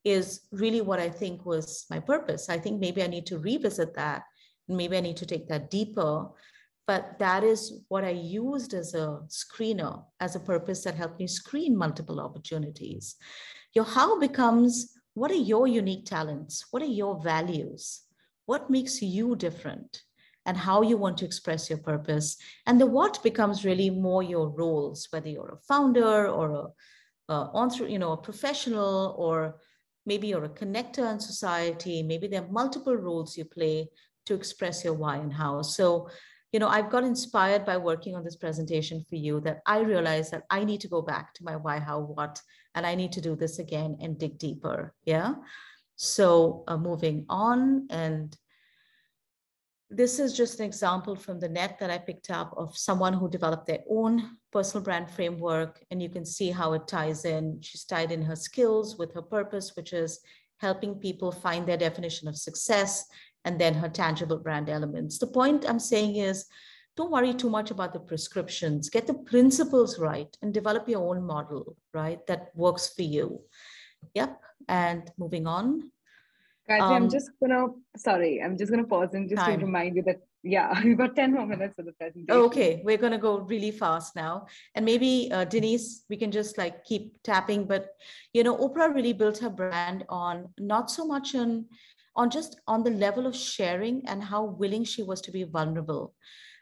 is 0.07 0.41
really 0.51 0.81
what 0.81 0.99
I 0.99 1.09
think 1.09 1.45
was 1.45 1.85
my 1.89 1.99
purpose. 1.99 2.49
I 2.49 2.57
think 2.57 2.79
maybe 2.79 3.03
I 3.03 3.07
need 3.07 3.25
to 3.27 3.39
revisit 3.39 3.93
that. 3.95 4.23
Maybe 4.67 4.97
I 4.97 5.01
need 5.01 5.17
to 5.17 5.25
take 5.25 5.47
that 5.47 5.69
deeper. 5.69 6.27
But 6.87 7.19
that 7.19 7.43
is 7.43 7.81
what 7.89 8.05
I 8.05 8.11
used 8.11 8.73
as 8.73 8.93
a 8.93 9.19
screener, 9.27 10.03
as 10.19 10.35
a 10.35 10.39
purpose 10.39 10.83
that 10.83 10.95
helped 10.95 11.19
me 11.19 11.27
screen 11.27 11.75
multiple 11.75 12.21
opportunities. 12.21 13.15
Your 13.73 13.83
how 13.83 14.19
becomes 14.19 14.93
what 15.13 15.31
are 15.31 15.45
your 15.51 15.67
unique 15.67 16.05
talents? 16.05 16.65
What 16.71 16.83
are 16.83 16.93
your 17.01 17.19
values? 17.21 18.01
What 18.45 18.69
makes 18.69 19.01
you 19.01 19.35
different? 19.35 20.03
And 20.45 20.55
how 20.55 20.81
you 20.81 20.95
want 20.95 21.17
to 21.17 21.25
express 21.25 21.69
your 21.69 21.79
purpose. 21.79 22.37
And 22.65 22.79
the 22.79 22.85
what 22.85 23.21
becomes 23.21 23.65
really 23.65 23.89
more 23.89 24.23
your 24.23 24.47
roles, 24.47 25.07
whether 25.09 25.27
you're 25.27 25.59
a 25.59 25.65
founder 25.67 26.29
or 26.29 26.71
a, 27.27 27.33
a 27.33 27.89
you 27.89 27.99
know, 27.99 28.13
a 28.13 28.17
professional, 28.17 29.15
or 29.17 29.57
maybe 30.07 30.27
you're 30.27 30.45
a 30.45 30.49
connector 30.49 31.11
in 31.11 31.19
society. 31.19 32.01
Maybe 32.01 32.27
there 32.27 32.41
are 32.43 32.51
multiple 32.51 32.95
roles 32.95 33.37
you 33.37 33.45
play 33.45 33.89
to 34.25 34.33
express 34.33 34.83
your 34.83 34.95
why 34.95 35.17
and 35.17 35.33
how. 35.33 35.61
So 35.61 36.09
you 36.53 36.59
know, 36.59 36.69
I've 36.69 36.89
got 36.89 37.03
inspired 37.03 37.65
by 37.65 37.77
working 37.77 38.15
on 38.15 38.23
this 38.23 38.37
presentation 38.37 39.03
for 39.09 39.15
you 39.15 39.41
that 39.41 39.59
I 39.65 39.79
realized 39.79 40.31
that 40.31 40.43
I 40.49 40.63
need 40.63 40.81
to 40.81 40.87
go 40.87 41.01
back 41.01 41.33
to 41.35 41.43
my 41.43 41.57
why, 41.57 41.79
how, 41.79 41.99
what, 41.99 42.41
and 42.73 42.85
I 42.85 42.95
need 42.95 43.11
to 43.13 43.21
do 43.21 43.35
this 43.35 43.59
again 43.59 43.97
and 44.01 44.17
dig 44.17 44.37
deeper. 44.37 44.93
Yeah. 45.05 45.35
So 45.97 46.63
uh, 46.67 46.77
moving 46.77 47.25
on, 47.27 47.87
and 47.89 48.35
this 49.89 50.19
is 50.19 50.35
just 50.35 50.59
an 50.59 50.65
example 50.65 51.15
from 51.15 51.39
the 51.39 51.47
net 51.47 51.77
that 51.79 51.89
I 51.89 51.97
picked 51.97 52.29
up 52.29 52.53
of 52.57 52.77
someone 52.77 53.13
who 53.13 53.29
developed 53.29 53.67
their 53.67 53.83
own 53.89 54.37
personal 54.51 54.83
brand 54.83 55.09
framework. 55.09 55.81
And 55.91 56.01
you 56.01 56.09
can 56.09 56.25
see 56.25 56.51
how 56.51 56.73
it 56.73 56.87
ties 56.87 57.23
in. 57.23 57.59
She's 57.61 57.85
tied 57.85 58.11
in 58.11 58.21
her 58.21 58.35
skills 58.35 58.97
with 58.97 59.13
her 59.13 59.21
purpose, 59.21 59.75
which 59.75 59.93
is 59.93 60.19
helping 60.57 60.95
people 60.95 61.31
find 61.31 61.65
their 61.65 61.77
definition 61.77 62.27
of 62.27 62.35
success 62.35 63.05
and 63.45 63.59
then 63.59 63.73
her 63.73 63.87
tangible 63.87 64.39
brand 64.39 64.69
elements. 64.69 65.19
The 65.19 65.27
point 65.27 65.65
I'm 65.67 65.79
saying 65.79 66.17
is 66.17 66.45
don't 66.97 67.11
worry 67.11 67.33
too 67.33 67.49
much 67.49 67.69
about 67.69 67.93
the 67.93 67.99
prescriptions. 67.99 68.89
Get 68.89 69.05
the 69.05 69.13
principles 69.13 69.99
right 69.99 70.35
and 70.41 70.53
develop 70.53 70.89
your 70.89 71.07
own 71.07 71.23
model, 71.23 71.77
right? 71.93 72.25
That 72.25 72.49
works 72.55 72.91
for 72.93 73.03
you. 73.03 73.41
Yep. 74.15 74.41
And 74.67 75.09
moving 75.17 75.45
on. 75.45 75.91
Guys, 76.67 76.81
um, 76.81 76.93
I'm 76.93 77.09
just 77.09 77.29
gonna 77.41 77.67
sorry, 77.95 78.41
I'm 78.43 78.57
just 78.57 78.71
gonna 78.71 78.83
pause 78.83 79.13
and 79.13 79.29
just 79.29 79.45
to 79.45 79.51
remind 79.57 79.95
you 79.95 80.03
that 80.03 80.19
yeah, 80.43 80.81
we've 80.83 80.97
got 80.97 81.15
10 81.15 81.33
more 81.33 81.45
minutes 81.45 81.75
for 81.75 81.83
the 81.83 81.93
presentation. 81.93 82.41
Okay, 82.41 82.81
we're 82.83 82.97
gonna 82.97 83.17
go 83.17 83.39
really 83.39 83.71
fast 83.71 84.15
now. 84.15 84.47
And 84.75 84.85
maybe 84.85 85.29
uh, 85.31 85.45
Denise, 85.45 86.03
we 86.09 86.17
can 86.17 86.31
just 86.31 86.57
like 86.57 86.83
keep 86.83 87.21
tapping, 87.23 87.65
but 87.65 87.89
you 88.33 88.43
know, 88.43 88.57
Oprah 88.57 88.93
really 88.93 89.13
built 89.13 89.37
her 89.39 89.49
brand 89.49 90.03
on 90.09 90.49
not 90.59 90.91
so 90.91 91.05
much 91.05 91.35
on 91.35 91.65
on 92.17 92.29
just 92.29 92.59
on 92.67 92.83
the 92.83 92.91
level 92.91 93.27
of 93.27 93.35
sharing 93.35 94.05
and 94.07 94.23
how 94.23 94.43
willing 94.43 94.83
she 94.83 95.03
was 95.03 95.21
to 95.21 95.31
be 95.31 95.43
vulnerable. 95.43 96.13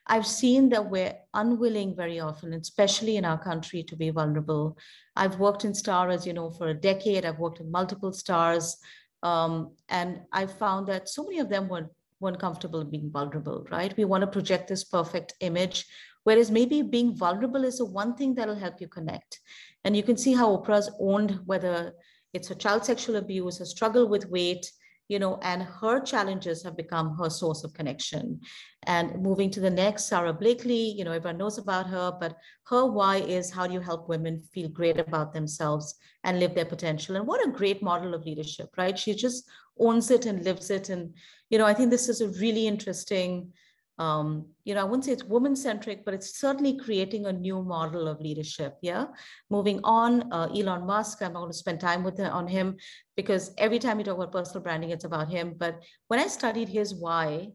I've 0.07 0.27
seen 0.27 0.69
that 0.69 0.87
we're 0.87 1.15
unwilling 1.33 1.95
very 1.95 2.19
often, 2.19 2.53
especially 2.53 3.17
in 3.17 3.25
our 3.25 3.41
country, 3.41 3.81
to 3.83 3.95
be 3.95 4.11
vulnerable. 4.11 4.77
I've 5.15 5.39
worked 5.39 5.65
in 5.65 5.73
Star, 5.73 6.09
as 6.09 6.27
you 6.27 6.33
know, 6.33 6.51
for 6.51 6.67
a 6.67 6.75
decade. 6.75 7.25
I've 7.25 7.39
worked 7.39 7.59
in 7.59 7.71
multiple 7.71 8.13
stars. 8.13 8.77
Um, 9.25 9.71
and 9.89 10.21
I 10.31 10.45
found 10.45 10.85
that 10.87 11.09
so 11.09 11.23
many 11.23 11.39
of 11.39 11.49
them 11.49 11.67
weren't, 11.67 11.89
weren't 12.19 12.39
comfortable 12.39 12.83
being 12.83 13.09
vulnerable, 13.11 13.65
right? 13.71 13.97
We 13.97 14.05
want 14.05 14.21
to 14.21 14.27
project 14.27 14.67
this 14.67 14.83
perfect 14.83 15.33
image, 15.39 15.85
whereas 16.25 16.51
maybe 16.51 16.83
being 16.83 17.15
vulnerable 17.15 17.63
is 17.63 17.79
the 17.79 17.85
one 17.85 18.15
thing 18.15 18.35
that'll 18.35 18.63
help 18.65 18.79
you 18.79 18.87
connect. 18.87 19.39
And 19.83 19.97
you 19.97 20.03
can 20.03 20.15
see 20.15 20.33
how 20.33 20.55
Oprah's 20.55 20.91
owned 20.99 21.39
whether 21.45 21.93
it's 22.33 22.49
her 22.49 22.55
child 22.55 22.85
sexual 22.85 23.15
abuse, 23.15 23.57
her 23.57 23.65
struggle 23.65 24.07
with 24.07 24.29
weight, 24.29 24.71
you 25.07 25.19
know, 25.19 25.37
and 25.41 25.63
her 25.63 25.99
challenges 25.99 26.63
have 26.63 26.75
become 26.75 27.17
her 27.17 27.29
source 27.29 27.63
of 27.63 27.73
connection. 27.73 28.39
And 28.83 29.21
moving 29.21 29.49
to 29.51 29.59
the 29.59 29.69
next, 29.69 30.05
Sara 30.05 30.33
Blakely, 30.33 30.91
you 30.91 31.03
know, 31.03 31.11
everyone 31.11 31.37
knows 31.37 31.57
about 31.57 31.87
her, 31.87 32.11
but 32.19 32.37
her 32.67 32.85
why 32.85 33.17
is 33.17 33.51
how 33.51 33.67
do 33.67 33.73
you 33.73 33.79
help 33.79 34.09
women 34.09 34.41
feel 34.53 34.69
great 34.69 34.99
about 34.99 35.33
themselves 35.33 35.95
and 36.23 36.39
live 36.39 36.55
their 36.55 36.65
potential? 36.65 37.15
And 37.15 37.27
what 37.27 37.45
a 37.45 37.51
great 37.51 37.83
model 37.83 38.13
of 38.13 38.25
leadership, 38.25 38.69
right? 38.77 38.97
She 38.97 39.13
just 39.13 39.47
owns 39.79 40.09
it 40.11 40.25
and 40.25 40.43
lives 40.43 40.69
it. 40.69 40.89
And, 40.89 41.13
you 41.49 41.57
know, 41.57 41.65
I 41.65 41.73
think 41.73 41.91
this 41.91 42.09
is 42.09 42.21
a 42.21 42.39
really 42.39 42.67
interesting 42.67 43.51
um, 43.97 44.47
you 44.65 44.73
know, 44.73 44.81
I 44.81 44.83
wouldn't 44.83 45.05
say 45.05 45.13
it's 45.13 45.23
woman 45.23 45.55
centric, 45.55 46.03
but 46.03 46.13
it's 46.13 46.39
certainly 46.39 46.77
creating 46.77 47.25
a 47.25 47.33
new 47.33 47.63
model 47.63 48.07
of 48.07 48.19
leadership. 48.19 48.77
Yeah. 48.81 49.05
Moving 49.49 49.79
on, 49.83 50.31
uh, 50.33 50.49
Elon 50.53 50.85
Musk, 50.85 51.21
I'm 51.21 51.33
going 51.33 51.49
to 51.49 51.57
spend 51.57 51.79
time 51.79 52.03
with 52.03 52.19
on 52.19 52.47
him 52.47 52.75
because 53.15 53.53
every 53.57 53.79
time 53.79 53.97
we 53.97 54.03
talk 54.03 54.17
about 54.17 54.33
personal 54.33 54.63
branding, 54.63 54.89
it's 54.89 55.05
about 55.05 55.29
him. 55.29 55.55
But 55.57 55.81
when 56.09 56.19
I 56.19 56.27
studied 56.27 56.67
his 56.67 56.93
why, 56.93 57.49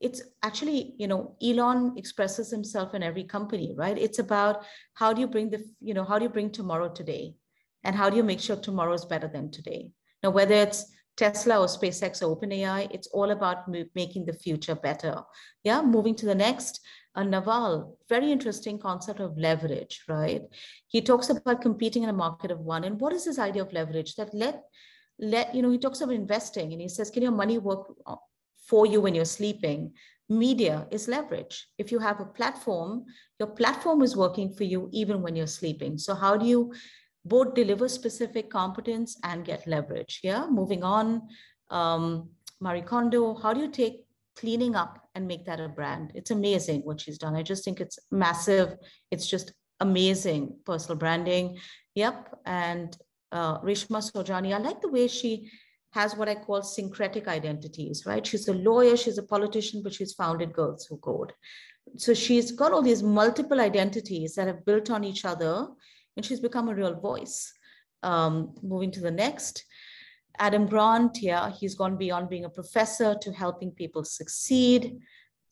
it's 0.00 0.22
actually, 0.42 0.94
you 0.98 1.06
know, 1.06 1.36
Elon 1.42 1.94
expresses 1.96 2.50
himself 2.50 2.94
in 2.94 3.02
every 3.02 3.24
company, 3.24 3.72
right? 3.76 3.96
It's 3.96 4.18
about 4.18 4.64
how 4.94 5.12
do 5.12 5.20
you 5.20 5.28
bring 5.28 5.50
the, 5.50 5.64
you 5.80 5.94
know, 5.94 6.04
how 6.04 6.18
do 6.18 6.24
you 6.24 6.30
bring 6.30 6.50
tomorrow 6.50 6.88
today? 6.88 7.34
And 7.84 7.94
how 7.94 8.10
do 8.10 8.16
you 8.16 8.24
make 8.24 8.40
sure 8.40 8.56
tomorrow 8.56 8.92
is 8.92 9.04
better 9.04 9.28
than 9.28 9.52
today? 9.52 9.90
Now, 10.22 10.30
whether 10.30 10.54
it's 10.54 10.84
Tesla 11.16 11.60
or 11.60 11.66
SpaceX 11.66 12.22
or 12.22 12.36
OpenAI, 12.36 12.88
it's 12.92 13.08
all 13.08 13.30
about 13.30 13.68
making 13.94 14.26
the 14.26 14.32
future 14.32 14.74
better. 14.74 15.22
Yeah, 15.64 15.82
moving 15.82 16.14
to 16.16 16.26
the 16.26 16.34
next, 16.34 16.80
uh, 17.14 17.22
Naval, 17.22 17.96
very 18.08 18.30
interesting 18.30 18.78
concept 18.78 19.20
of 19.20 19.38
leverage, 19.38 20.02
right? 20.08 20.42
He 20.88 21.00
talks 21.00 21.30
about 21.30 21.62
competing 21.62 22.02
in 22.02 22.10
a 22.10 22.12
market 22.12 22.50
of 22.50 22.60
one. 22.60 22.84
And 22.84 23.00
what 23.00 23.14
is 23.14 23.24
this 23.24 23.38
idea 23.38 23.62
of 23.62 23.72
leverage? 23.72 24.14
That 24.16 24.34
let, 24.34 24.64
let 25.18 25.54
you 25.54 25.62
know, 25.62 25.70
he 25.70 25.78
talks 25.78 26.02
about 26.02 26.14
investing 26.14 26.72
and 26.72 26.80
he 26.80 26.88
says, 26.88 27.10
can 27.10 27.22
your 27.22 27.32
money 27.32 27.56
work 27.56 27.92
uh, 28.06 28.16
for 28.68 28.84
you 28.84 29.00
when 29.00 29.14
you're 29.14 29.24
sleeping? 29.24 29.92
Media 30.28 30.86
is 30.90 31.08
leverage. 31.08 31.68
If 31.78 31.90
you 31.90 31.98
have 32.00 32.20
a 32.20 32.26
platform, 32.26 33.04
your 33.38 33.48
platform 33.48 34.02
is 34.02 34.16
working 34.16 34.52
for 34.52 34.64
you 34.64 34.90
even 34.92 35.22
when 35.22 35.36
you're 35.36 35.46
sleeping. 35.46 35.96
So 35.96 36.14
how 36.14 36.36
do 36.36 36.44
you 36.44 36.74
both 37.28 37.54
deliver 37.54 37.88
specific 37.88 38.50
competence 38.50 39.18
and 39.22 39.44
get 39.44 39.66
leverage. 39.66 40.20
Yeah, 40.22 40.46
moving 40.48 40.82
on. 40.82 41.22
Um, 41.70 42.30
Marie 42.60 42.82
Kondo, 42.82 43.34
how 43.34 43.52
do 43.52 43.60
you 43.60 43.70
take 43.70 44.04
cleaning 44.36 44.74
up 44.74 45.08
and 45.14 45.26
make 45.26 45.44
that 45.46 45.60
a 45.60 45.68
brand? 45.68 46.12
It's 46.14 46.30
amazing 46.30 46.82
what 46.82 47.00
she's 47.00 47.18
done. 47.18 47.34
I 47.34 47.42
just 47.42 47.64
think 47.64 47.80
it's 47.80 47.98
massive. 48.10 48.76
It's 49.10 49.26
just 49.26 49.52
amazing 49.80 50.56
personal 50.64 50.96
branding. 50.96 51.58
Yep. 51.94 52.38
And 52.46 52.96
uh, 53.32 53.60
Reshma 53.60 54.00
Saujani, 54.10 54.54
I 54.54 54.58
like 54.58 54.80
the 54.80 54.88
way 54.88 55.08
she 55.08 55.50
has 55.92 56.14
what 56.14 56.28
I 56.28 56.34
call 56.34 56.62
syncretic 56.62 57.26
identities, 57.26 58.04
right? 58.06 58.26
She's 58.26 58.48
a 58.48 58.54
lawyer, 58.54 58.96
she's 58.96 59.18
a 59.18 59.22
politician, 59.22 59.82
but 59.82 59.94
she's 59.94 60.12
founded 60.12 60.52
Girls 60.52 60.86
Who 60.86 60.98
Code. 60.98 61.32
So 61.96 62.12
she's 62.14 62.50
got 62.50 62.72
all 62.72 62.82
these 62.82 63.02
multiple 63.02 63.60
identities 63.60 64.34
that 64.34 64.46
have 64.46 64.64
built 64.64 64.90
on 64.90 65.04
each 65.04 65.24
other 65.24 65.68
and 66.16 66.24
she's 66.24 66.40
become 66.40 66.68
a 66.68 66.74
real 66.74 66.94
voice. 66.94 67.52
Um, 68.02 68.54
moving 68.62 68.90
to 68.92 69.00
the 69.00 69.10
next, 69.10 69.64
Adam 70.38 70.66
Grant, 70.66 71.18
yeah, 71.22 71.50
he's 71.50 71.74
gone 71.74 71.96
beyond 71.96 72.28
being 72.28 72.44
a 72.44 72.50
professor 72.50 73.14
to 73.20 73.32
helping 73.32 73.70
people 73.70 74.04
succeed. 74.04 74.98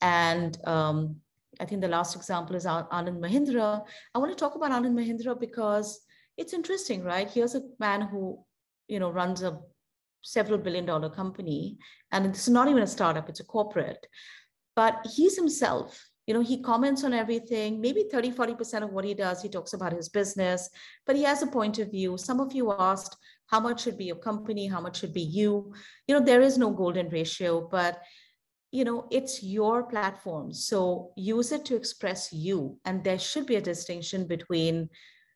And 0.01 0.57
um, 0.67 1.17
I 1.59 1.65
think 1.65 1.81
the 1.81 1.87
last 1.87 2.15
example 2.15 2.55
is 2.55 2.65
Anand 2.65 3.19
Mahindra. 3.19 3.83
I 4.13 4.19
want 4.19 4.31
to 4.31 4.35
talk 4.35 4.55
about 4.55 4.71
Anand 4.71 4.93
Mahindra 4.93 5.39
because 5.39 6.01
it's 6.37 6.53
interesting, 6.53 7.03
right? 7.03 7.29
Here's 7.29 7.55
a 7.55 7.61
man 7.79 8.01
who, 8.01 8.43
you 8.87 8.99
know, 8.99 9.09
runs 9.09 9.41
a 9.41 9.59
several 10.21 10.57
billion 10.57 10.85
dollar 10.85 11.09
company, 11.09 11.77
and 12.11 12.35
is 12.35 12.49
not 12.49 12.67
even 12.67 12.83
a 12.83 12.87
startup; 12.87 13.29
it's 13.29 13.39
a 13.39 13.45
corporate. 13.45 14.05
But 14.75 15.05
he's 15.15 15.35
himself 15.35 16.03
you 16.27 16.33
know 16.33 16.41
he 16.41 16.61
comments 16.61 17.03
on 17.03 17.13
everything. 17.13 17.79
Maybe 17.79 18.07
30 18.11 18.31
40% 18.31 18.83
of 18.83 18.91
what 18.91 19.05
he 19.05 19.13
does 19.13 19.41
he 19.41 19.49
talks 19.49 19.73
about 19.73 19.93
his 19.93 20.09
business 20.09 20.69
but 21.05 21.15
he 21.15 21.23
has 21.23 21.41
a 21.41 21.47
point 21.47 21.79
of 21.79 21.91
view. 21.91 22.17
Some 22.17 22.39
of 22.39 22.53
you 22.53 22.73
asked 22.73 23.15
how 23.47 23.59
much 23.59 23.83
should 23.83 23.97
be 23.97 24.05
your 24.05 24.15
company? 24.15 24.67
How 24.67 24.81
much 24.81 24.99
should 24.99 25.13
be 25.13 25.21
you? 25.21 25.73
You 26.07 26.15
know 26.15 26.25
there 26.25 26.41
is 26.41 26.57
no 26.57 26.71
golden 26.71 27.09
ratio 27.09 27.67
but 27.69 28.01
you 28.71 28.83
know 28.83 29.07
it's 29.11 29.43
your 29.43 29.83
platform. 29.83 30.53
So 30.53 31.11
use 31.15 31.51
it 31.51 31.65
to 31.65 31.75
express 31.75 32.33
you 32.33 32.77
and 32.85 33.03
there 33.03 33.19
should 33.19 33.45
be 33.45 33.55
a 33.55 33.61
distinction 33.61 34.27
between 34.27 34.89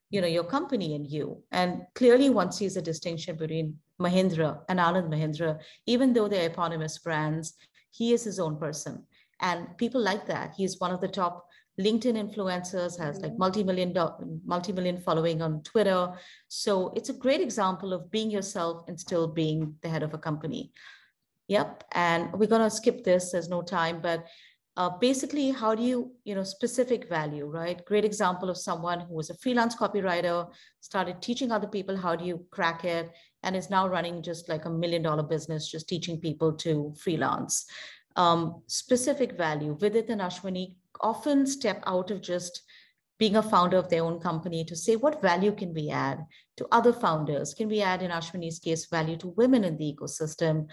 you 0.10 0.22
know 0.22 0.28
your 0.28 0.44
company 0.44 0.96
and 0.96 1.06
you. 1.06 1.44
And 1.52 1.84
clearly 1.94 2.32
one 2.32 2.52
sees 2.52 2.78
a 2.78 2.82
distinction 2.82 3.36
between 3.36 3.78
mahindra 4.02 4.62
and 4.70 4.80
anand 4.80 5.10
mahindra. 5.10 5.60
Even 5.86 6.14
though 6.14 6.28
they're 6.28 6.50
eponymous 6.50 6.98
brands 6.98 7.54
he 7.92 8.14
is 8.14 8.24
his 8.24 8.40
own 8.40 8.58
person 8.58 9.04
and 9.42 9.78
people 9.78 10.02
like 10.02 10.26
that. 10.28 10.54
He's 10.56 10.80
one 10.80 10.92
of 10.92 11.02
the 11.02 11.08
top 11.08 11.46
linkedin 11.80 12.18
influencers 12.18 13.00
has 13.00 13.22
like 13.22 13.32
mm-hmm. 13.32 13.40
multi-million 13.40 13.96
multi-million 14.46 14.98
following 14.98 15.42
on 15.42 15.64
twitter. 15.64 16.12
So 16.50 16.92
it's 16.96 17.10
a 17.10 17.14
great 17.14 17.42
example 17.42 17.94
of 17.94 18.12
being 18.12 18.30
yourself 18.30 18.84
and 18.88 19.00
still 19.00 19.28
being 19.28 19.76
the 19.82 19.90
head 19.90 20.04
of 20.04 20.14
a 20.14 20.18
company. 20.18 20.72
Yep. 21.48 21.86
And 21.94 22.32
we're 22.34 22.48
going 22.48 22.62
to 22.62 22.70
skip 22.70 23.04
this. 23.04 23.32
There's 23.32 23.50
no 23.50 23.62
time. 23.62 24.02
But 24.02 24.28
uh, 24.78 24.90
basically 24.98 25.52
how 25.52 25.76
do 25.76 25.84
you 25.84 26.12
you 26.24 26.34
know 26.36 26.44
specific 26.44 27.10
value 27.10 27.46
right? 27.46 27.84
Great 27.86 28.06
example 28.06 28.50
of 28.50 28.58
someone 28.58 29.02
who 29.02 29.14
was 29.14 29.30
a 29.30 29.38
freelance 29.38 29.76
copywriter 29.76 30.50
started 30.80 31.22
teaching 31.22 31.52
other 31.52 31.68
people 31.68 31.98
how 31.98 32.16
do 32.16 32.24
you 32.24 32.46
crack 32.52 32.86
it 32.86 33.12
and 33.44 33.56
is 33.56 33.70
now 33.70 33.88
running 33.88 34.22
just 34.22 34.48
like 34.48 34.66
a 34.66 34.70
million 34.70 35.02
dollar 35.02 35.24
business 35.24 35.70
just 35.70 35.90
teaching 35.90 36.20
people 36.20 36.54
to 36.54 36.94
freelance 36.98 37.66
um, 38.16 38.62
specific 38.68 39.38
value. 39.38 39.78
Vidit 39.80 40.10
and 40.10 40.22
Ashwini 40.22 40.76
often 41.02 41.46
step 41.46 41.84
out 41.86 42.12
of 42.12 42.22
just 42.22 42.64
being 43.18 43.36
a 43.36 43.44
founder 43.44 43.78
of 43.78 43.90
their 43.90 44.04
own 44.04 44.20
company 44.20 44.64
to 44.64 44.76
say 44.76 44.96
what 44.96 45.22
value 45.22 45.52
can 45.52 45.74
we 45.74 45.90
add 45.90 46.26
to 46.56 46.68
other 46.72 46.94
founders? 46.94 47.54
Can 47.54 47.68
we 47.68 47.82
add, 47.82 48.02
in 48.02 48.12
Ashwini's 48.12 48.60
case, 48.60 48.86
value 48.86 49.18
to 49.18 49.28
women 49.28 49.66
in 49.66 49.78
the 49.78 49.94
ecosystem? 49.94 50.68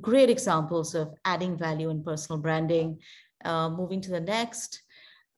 Great 0.00 0.28
examples 0.28 0.94
of 0.94 1.14
adding 1.24 1.56
value 1.56 1.90
in 1.90 2.02
personal 2.02 2.40
branding. 2.40 2.98
Uh, 3.44 3.68
moving 3.68 4.00
to 4.00 4.10
the 4.10 4.20
next. 4.20 4.82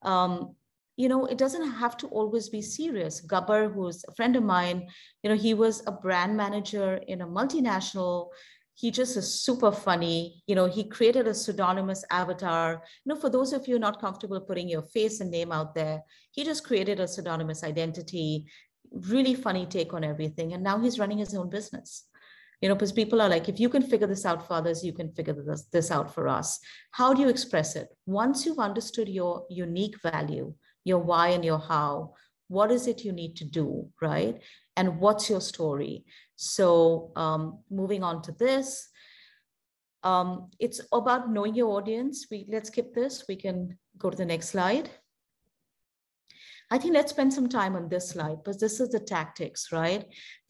Um, 0.03 0.55
you 0.95 1.09
know, 1.09 1.25
it 1.25 1.37
doesn't 1.37 1.71
have 1.71 1.97
to 1.97 2.07
always 2.07 2.49
be 2.49 2.61
serious. 2.61 3.25
Gabbar, 3.25 3.73
who's 3.73 4.05
a 4.07 4.13
friend 4.13 4.35
of 4.35 4.43
mine, 4.43 4.87
you 5.23 5.29
know, 5.29 5.35
he 5.35 5.53
was 5.53 5.83
a 5.87 5.91
brand 5.91 6.37
manager 6.37 7.01
in 7.07 7.21
a 7.21 7.27
multinational. 7.27 8.29
He 8.75 8.91
just 8.91 9.15
is 9.15 9.41
super 9.41 9.71
funny. 9.71 10.43
You 10.47 10.55
know, 10.55 10.65
he 10.65 10.83
created 10.83 11.27
a 11.27 11.33
pseudonymous 11.33 12.03
avatar. 12.11 12.83
You 13.03 13.13
know, 13.13 13.19
for 13.19 13.29
those 13.29 13.53
of 13.53 13.67
you 13.67 13.79
not 13.79 14.01
comfortable 14.01 14.39
putting 14.41 14.67
your 14.67 14.83
face 14.83 15.21
and 15.21 15.31
name 15.31 15.51
out 15.51 15.73
there, 15.73 16.03
he 16.31 16.43
just 16.43 16.65
created 16.65 16.99
a 16.99 17.07
pseudonymous 17.07 17.63
identity. 17.63 18.45
Really 18.91 19.33
funny 19.33 19.65
take 19.65 19.93
on 19.93 20.03
everything. 20.03 20.53
And 20.53 20.61
now 20.61 20.79
he's 20.79 20.99
running 20.99 21.17
his 21.17 21.33
own 21.33 21.49
business 21.49 22.05
you 22.61 22.69
know 22.69 22.75
because 22.75 22.91
people 22.91 23.21
are 23.21 23.29
like 23.29 23.49
if 23.49 23.59
you 23.59 23.69
can 23.69 23.81
figure 23.81 24.07
this 24.07 24.25
out 24.25 24.47
for 24.47 24.53
others 24.53 24.83
you 24.83 24.93
can 24.93 25.11
figure 25.11 25.33
this, 25.33 25.65
this 25.71 25.91
out 25.91 26.13
for 26.13 26.27
us 26.27 26.59
how 26.91 27.13
do 27.13 27.21
you 27.21 27.29
express 27.29 27.75
it 27.75 27.89
once 28.05 28.45
you've 28.45 28.59
understood 28.59 29.09
your 29.09 29.45
unique 29.49 30.01
value 30.01 30.53
your 30.83 30.99
why 30.99 31.29
and 31.29 31.43
your 31.43 31.59
how 31.59 32.13
what 32.47 32.71
is 32.71 32.87
it 32.87 33.03
you 33.03 33.11
need 33.11 33.35
to 33.35 33.45
do 33.45 33.87
right 34.01 34.41
and 34.77 34.99
what's 34.99 35.29
your 35.29 35.41
story 35.41 36.05
so 36.35 37.11
um, 37.15 37.59
moving 37.69 38.03
on 38.03 38.21
to 38.23 38.31
this 38.33 38.89
um, 40.05 40.51
it's 40.59 40.79
about 40.93 41.31
knowing 41.31 41.55
your 41.55 41.69
audience. 41.71 42.27
We 42.29 42.45
let's 42.47 42.69
skip 42.69 42.93
this. 42.93 43.25
We 43.27 43.35
can 43.35 43.77
go 43.97 44.11
to 44.11 44.15
the 44.15 44.25
next 44.25 44.49
slide. 44.49 44.89
I 46.69 46.77
think 46.77 46.93
let's 46.93 47.11
spend 47.11 47.33
some 47.33 47.49
time 47.49 47.75
on 47.75 47.89
this 47.89 48.09
slide 48.09 48.37
because 48.43 48.59
this 48.59 48.79
is 48.79 48.89
the 48.89 48.99
tactics 48.99 49.71
right? 49.71 50.05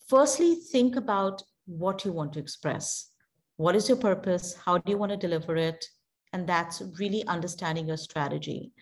Firstly 0.08 0.56
think 0.56 0.98
about 0.98 1.42
what 1.66 2.06
you 2.06 2.12
want 2.12 2.34
to 2.34 2.40
express. 2.40 3.12
What 3.58 3.76
is 3.76 3.88
your 3.88 3.98
purpose? 3.98 4.56
How 4.56 4.78
do 4.78 4.92
you 4.92 4.98
want 4.98 5.12
to 5.12 5.18
deliver 5.18 5.56
it? 5.56 5.86
And 6.34 6.48
that's 6.48 6.82
really 7.00 7.26
understanding 7.28 7.88
your 7.88 7.98
strategy. 7.98 8.74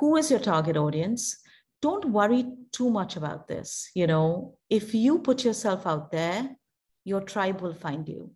Who 0.00 0.16
is 0.16 0.30
your 0.30 0.40
target 0.40 0.76
audience 0.76 1.41
don't 1.82 2.06
worry 2.06 2.44
too 2.70 2.88
much 2.88 3.16
about 3.16 3.48
this 3.48 3.90
you 3.94 4.06
know? 4.06 4.56
If 4.70 4.94
you 4.94 5.18
put 5.18 5.44
yourself 5.44 5.86
out 5.86 6.10
there 6.10 6.56
your 7.04 7.20
tribe 7.20 7.60
will 7.60 7.74
find 7.74 8.08
you. 8.08 8.30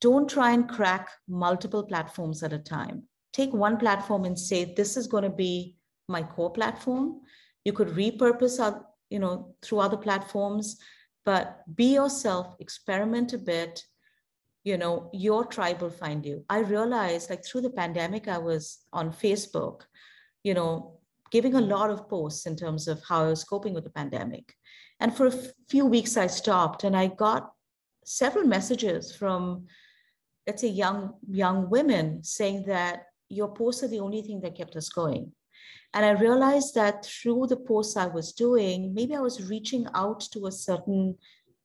Don't 0.00 0.28
try 0.28 0.52
and 0.52 0.68
crack 0.68 1.08
multiple 1.28 1.84
platforms 1.84 2.42
at 2.42 2.52
a 2.52 2.58
time. 2.58 3.04
Take 3.32 3.52
one 3.52 3.76
platform 3.78 4.24
and 4.24 4.38
say 4.38 4.64
this 4.64 4.96
is 4.96 5.06
going 5.06 5.24
to 5.24 5.30
be 5.30 5.76
my 6.08 6.22
core 6.22 6.52
platform. 6.52 7.20
You 7.64 7.72
could 7.72 7.88
repurpose 7.88 8.58
you 9.10 9.18
know 9.18 9.54
through 9.62 9.80
other 9.80 9.96
platforms 9.96 10.78
but 11.24 11.62
be 11.74 11.94
yourself 11.94 12.56
experiment 12.58 13.32
a 13.32 13.38
bit. 13.38 13.84
You 14.64 14.76
know 14.76 15.10
your 15.12 15.44
tribe 15.44 15.80
will 15.80 15.90
find 15.90 16.24
you. 16.26 16.44
I 16.48 16.60
realized 16.60 17.30
like 17.30 17.44
through 17.44 17.62
the 17.62 17.70
pandemic 17.70 18.28
i 18.28 18.38
was 18.38 18.78
on 18.92 19.12
facebook 19.12 19.82
you 20.44 20.52
know, 20.52 21.00
giving 21.30 21.54
a 21.54 21.60
lot 21.60 21.90
of 21.90 22.08
posts 22.08 22.46
in 22.46 22.56
terms 22.56 22.88
of 22.88 23.02
how 23.08 23.24
I 23.24 23.28
was 23.28 23.44
coping 23.44 23.74
with 23.74 23.84
the 23.84 23.90
pandemic. 23.90 24.54
And 25.00 25.14
for 25.14 25.26
a 25.26 25.34
few 25.68 25.86
weeks, 25.86 26.16
I 26.16 26.26
stopped 26.26 26.84
and 26.84 26.96
I 26.96 27.08
got 27.08 27.52
several 28.04 28.44
messages 28.44 29.14
from, 29.14 29.66
let's 30.46 30.62
say, 30.62 30.68
young, 30.68 31.14
young 31.28 31.68
women 31.70 32.22
saying 32.22 32.64
that 32.66 33.04
your 33.28 33.52
posts 33.52 33.82
are 33.82 33.88
the 33.88 34.00
only 34.00 34.22
thing 34.22 34.40
that 34.42 34.56
kept 34.56 34.76
us 34.76 34.88
going. 34.88 35.32
And 35.94 36.04
I 36.04 36.10
realized 36.10 36.74
that 36.74 37.04
through 37.04 37.46
the 37.46 37.56
posts 37.56 37.96
I 37.96 38.06
was 38.06 38.32
doing, 38.32 38.92
maybe 38.94 39.14
I 39.14 39.20
was 39.20 39.48
reaching 39.48 39.86
out 39.94 40.20
to 40.32 40.46
a 40.46 40.52
certain 40.52 41.16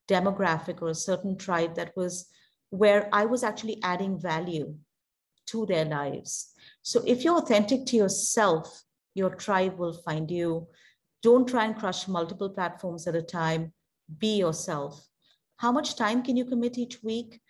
demographic 0.07 0.81
or 0.81 0.89
a 0.89 0.95
certain 0.95 1.37
tribe 1.37 1.75
that 1.75 1.95
was 1.95 2.29
where 2.69 3.09
I 3.11 3.25
was 3.25 3.43
actually 3.43 3.79
adding 3.83 4.19
value 4.19 4.75
to 5.47 5.65
their 5.65 5.85
lives. 5.85 6.53
So 6.83 7.01
if 7.05 7.23
you're 7.23 7.37
authentic 7.37 7.85
to 7.87 7.95
yourself, 7.97 8.83
your 9.19 9.35
tribe 9.35 9.77
will 9.77 9.93
find 9.93 10.31
you. 10.31 10.67
Don't 11.21 11.47
try 11.47 11.65
and 11.65 11.77
crush 11.77 12.07
multiple 12.07 12.49
platforms 12.49 13.05
at 13.05 13.15
a 13.15 13.21
time. 13.21 13.73
Be 14.17 14.37
yourself. 14.37 15.05
How 15.57 15.71
much 15.71 15.95
time 15.95 16.23
can 16.23 16.37
you 16.37 16.45
commit 16.45 16.77
each 16.77 17.03
week? 17.03 17.41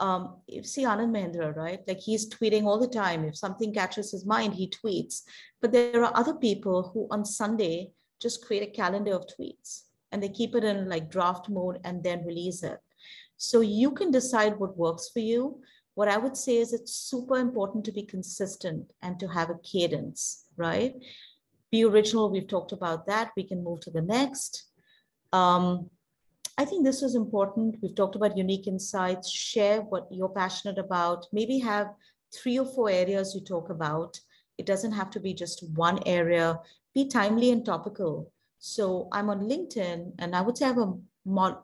Um, 0.00 0.36
you 0.46 0.62
see 0.62 0.84
Anand 0.84 1.10
Mahindra, 1.10 1.54
right? 1.56 1.80
Like 1.88 1.98
he's 1.98 2.30
tweeting 2.30 2.64
all 2.64 2.78
the 2.78 2.86
time. 2.86 3.24
If 3.24 3.36
something 3.36 3.74
catches 3.74 4.12
his 4.12 4.24
mind, 4.24 4.54
he 4.54 4.70
tweets. 4.70 5.22
But 5.60 5.72
there 5.72 6.04
are 6.04 6.12
other 6.14 6.34
people 6.34 6.90
who 6.94 7.08
on 7.10 7.24
Sunday 7.24 7.90
just 8.22 8.46
create 8.46 8.62
a 8.62 8.76
calendar 8.80 9.14
of 9.14 9.26
tweets 9.26 9.82
and 10.12 10.22
they 10.22 10.28
keep 10.28 10.54
it 10.54 10.64
in 10.64 10.88
like 10.88 11.10
draft 11.10 11.48
mode 11.48 11.80
and 11.84 12.02
then 12.04 12.24
release 12.24 12.62
it. 12.62 12.78
So 13.36 13.60
you 13.60 13.90
can 13.90 14.12
decide 14.12 14.58
what 14.58 14.78
works 14.78 15.10
for 15.12 15.20
you 15.20 15.60
what 15.98 16.06
I 16.06 16.16
would 16.16 16.36
say 16.36 16.58
is 16.58 16.72
it's 16.72 16.92
super 16.92 17.38
important 17.38 17.84
to 17.86 17.90
be 17.90 18.04
consistent 18.04 18.92
and 19.02 19.18
to 19.18 19.26
have 19.26 19.50
a 19.50 19.58
cadence, 19.64 20.44
right? 20.58 20.94
Be 21.70 21.84
original, 21.84 22.30
we've 22.30 22.48
talked 22.48 22.72
about 22.72 23.06
that. 23.06 23.30
We 23.36 23.44
can 23.44 23.62
move 23.62 23.80
to 23.80 23.90
the 23.90 24.02
next. 24.02 24.64
Um, 25.32 25.90
I 26.56 26.64
think 26.64 26.84
this 26.84 27.02
is 27.02 27.14
important. 27.14 27.76
We've 27.80 27.94
talked 27.94 28.16
about 28.16 28.36
unique 28.36 28.66
insights, 28.66 29.30
share 29.30 29.82
what 29.82 30.08
you're 30.10 30.28
passionate 30.28 30.78
about, 30.78 31.26
maybe 31.32 31.58
have 31.58 31.88
three 32.34 32.58
or 32.58 32.66
four 32.66 32.90
areas 32.90 33.34
you 33.34 33.42
talk 33.42 33.70
about. 33.70 34.18
It 34.58 34.66
doesn't 34.66 34.92
have 34.92 35.10
to 35.10 35.20
be 35.20 35.34
just 35.34 35.64
one 35.74 36.00
area. 36.04 36.58
Be 36.94 37.06
timely 37.06 37.52
and 37.52 37.64
topical. 37.64 38.32
So 38.58 39.08
I'm 39.12 39.30
on 39.30 39.48
LinkedIn 39.48 40.14
and 40.18 40.34
I 40.34 40.40
would 40.40 40.58
say 40.58 40.64
I 40.64 40.68
have 40.68 40.78
a 40.78 40.94
mod 41.24 41.58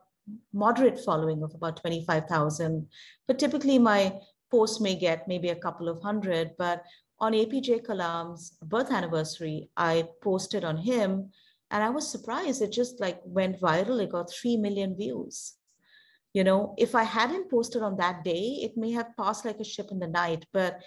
moderate 0.53 0.99
following 1.05 1.43
of 1.43 1.55
about 1.55 1.81
25,000. 1.81 2.87
But 3.27 3.39
typically 3.39 3.79
my 3.79 4.19
post 4.51 4.81
may 4.81 4.95
get 4.95 5.29
maybe 5.29 5.49
a 5.49 5.57
couple 5.57 5.89
of 5.89 6.01
hundred. 6.03 6.53
But 6.57 6.85
on 7.21 7.33
APJ 7.33 7.87
Kalam's 7.87 8.57
birth 8.63 8.91
anniversary, 8.91 9.71
I 9.77 10.09
posted 10.23 10.65
on 10.65 10.77
him 10.77 11.31
and 11.71 11.83
I 11.83 11.91
was 11.91 12.11
surprised. 12.11 12.63
It 12.63 12.73
just 12.73 13.01
like 13.01 13.21
went 13.25 13.61
viral. 13.61 14.03
It 14.03 14.13
got 14.13 14.33
3 14.33 14.57
million 14.59 14.97
views. 14.97 15.55
You 16.33 16.45
know, 16.45 16.75
if 16.77 16.95
I 16.95 17.05
hadn't 17.05 17.51
posted 17.51 17.83
on 17.83 17.97
that 17.99 18.25
day, 18.25 18.59
it 18.63 18.77
may 18.77 18.91
have 18.93 19.17
passed 19.17 19.45
like 19.45 19.61
a 19.61 19.65
ship 19.65 19.89
in 19.91 20.01
the 20.01 20.09
night. 20.09 20.45
But 20.53 20.81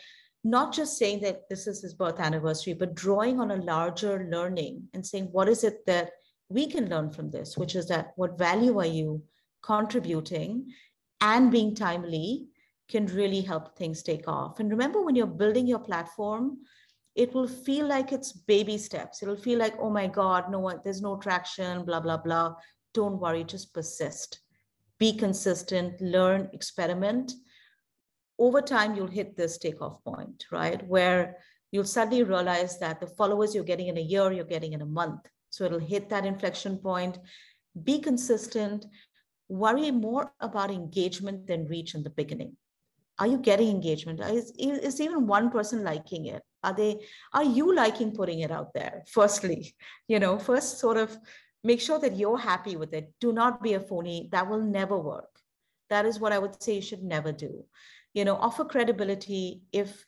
not 0.44 0.74
just 0.74 0.98
saying 0.98 1.22
that 1.22 1.50
this 1.50 1.68
is 1.68 1.82
his 1.82 1.94
birth 1.94 2.20
anniversary, 2.20 2.74
but 2.74 2.96
drawing 2.96 3.40
on 3.40 3.52
a 3.52 3.56
larger 3.56 4.28
learning 4.32 4.84
and 4.94 5.06
saying, 5.06 5.30
what 5.32 5.50
is 5.50 5.64
it 5.64 5.86
that 5.88 6.12
we 6.50 6.68
can 6.68 6.90
learn 6.90 7.12
from 7.12 7.32
this, 7.32 7.58
which 7.58 7.76
is 7.76 7.88
that 7.88 8.12
what 8.16 8.38
value 8.38 8.80
are 8.80 8.86
you 8.86 9.24
contributing 9.64 10.72
and 11.22 11.52
being 11.52 11.76
timely 11.76 12.48
can 12.90 13.06
really 13.08 13.42
help 13.42 13.78
things 13.78 14.02
take 14.02 14.28
off. 14.28 14.60
And 14.60 14.70
remember, 14.70 15.02
when 15.02 15.16
you're 15.16 15.28
building 15.28 15.68
your 15.68 15.80
platform, 15.80 16.60
it 17.16 17.34
will 17.34 17.48
feel 17.48 17.88
like 17.88 18.12
it's 18.12 18.32
baby 18.32 18.78
steps. 18.78 19.24
It'll 19.24 19.36
feel 19.36 19.60
like, 19.60 19.74
oh 19.80 19.90
my 19.90 20.08
God, 20.08 20.52
no 20.52 20.60
one, 20.60 20.80
there's 20.84 21.02
no 21.02 21.18
traction, 21.18 21.84
blah, 21.84 22.00
blah, 22.00 22.18
blah. 22.18 22.56
Don't 22.94 23.20
worry, 23.20 23.44
just 23.44 23.74
persist. 23.74 24.40
Be 25.00 25.14
consistent, 25.14 26.00
learn, 26.00 26.50
experiment. 26.54 27.34
Over 28.40 28.62
time, 28.62 28.96
you'll 28.96 29.08
hit 29.08 29.36
this 29.36 29.58
takeoff 29.58 30.04
point, 30.04 30.46
right? 30.52 30.88
Where 30.88 31.38
you'll 31.72 31.86
suddenly 31.86 32.24
realize 32.24 32.78
that 32.80 33.00
the 33.00 33.08
followers 33.08 33.54
you're 33.54 33.64
getting 33.64 33.88
in 33.88 33.98
a 33.98 34.02
year, 34.02 34.32
you're 34.32 34.46
getting 34.46 34.74
in 34.74 34.82
a 34.82 34.86
month. 34.86 35.28
So 35.50 35.66
it'll 35.66 35.80
hit 35.80 36.10
that 36.10 36.26
inflection 36.26 36.78
point. 36.78 37.18
Be 37.84 38.00
consistent. 38.00 38.86
Worry 39.50 39.92
more 39.92 40.34
about 40.40 40.72
engagement 40.72 41.48
than 41.48 41.68
reach 41.68 41.96
in 41.96 42.04
the 42.04 42.10
beginning. 42.12 42.58
Are 43.20 43.28
you 43.28 43.38
getting 43.38 43.70
engagement? 43.70 44.20
Is, 44.20 44.52
is 44.58 45.02
even 45.02 45.28
one 45.28 45.50
person 45.50 45.84
liking 45.84 46.28
it? 46.28 46.44
Are 46.64 46.74
they? 46.74 47.02
Are 47.34 47.44
you 47.44 47.74
liking 47.76 48.12
putting 48.12 48.42
it 48.42 48.52
out 48.52 48.74
there? 48.74 49.04
Firstly, 49.08 49.74
you 50.08 50.20
know, 50.20 50.38
first 50.38 50.80
sort 50.80 50.98
of 50.98 51.18
make 51.64 51.82
sure 51.82 52.00
that 52.00 52.16
you're 52.16 52.38
happy 52.38 52.76
with 52.76 52.94
it. 52.94 53.12
Do 53.20 53.34
not 53.34 53.64
be 53.64 53.74
a 53.74 53.80
phony. 53.80 54.30
That 54.32 54.50
will 54.50 54.62
never 54.62 54.98
work. 54.98 55.30
That 55.90 56.06
is 56.06 56.20
what 56.20 56.34
I 56.34 56.40
would 56.40 56.62
say 56.62 56.76
you 56.76 56.82
should 56.82 57.04
never 57.04 57.32
do. 57.32 57.66
You 58.14 58.26
know, 58.26 58.36
offer 58.36 58.66
credibility 58.66 59.62
if 59.72 60.06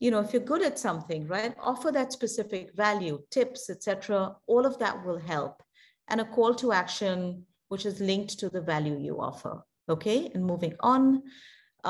you 0.00 0.10
know 0.10 0.20
if 0.20 0.32
you're 0.32 0.42
good 0.42 0.62
at 0.62 0.78
something 0.78 1.26
right 1.26 1.54
offer 1.60 1.90
that 1.90 2.12
specific 2.12 2.72
value 2.74 3.20
tips 3.30 3.68
etc 3.68 4.34
all 4.46 4.64
of 4.64 4.78
that 4.78 5.04
will 5.04 5.18
help 5.18 5.62
and 6.08 6.20
a 6.20 6.24
call 6.24 6.54
to 6.54 6.72
action 6.72 7.44
which 7.68 7.84
is 7.84 8.00
linked 8.00 8.38
to 8.38 8.48
the 8.48 8.60
value 8.60 8.96
you 8.98 9.20
offer 9.20 9.60
okay 9.88 10.30
and 10.34 10.44
moving 10.44 10.74
on 10.80 11.22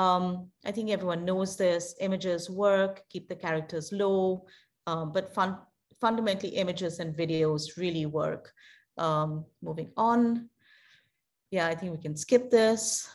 um, 0.02 0.24
i 0.64 0.70
think 0.70 0.90
everyone 0.90 1.24
knows 1.24 1.56
this 1.56 1.94
images 2.00 2.48
work 2.48 3.02
keep 3.10 3.28
the 3.28 3.40
characters 3.44 3.92
low 3.92 4.46
um, 4.86 5.12
but 5.12 5.34
fun, 5.34 5.58
fundamentally 6.00 6.54
images 6.64 6.98
and 7.00 7.16
videos 7.16 7.76
really 7.76 8.06
work 8.06 8.52
um, 8.96 9.44
moving 9.62 9.90
on 9.96 10.48
yeah 11.50 11.66
i 11.66 11.74
think 11.74 11.92
we 11.92 12.02
can 12.06 12.16
skip 12.16 12.50
this 12.50 13.08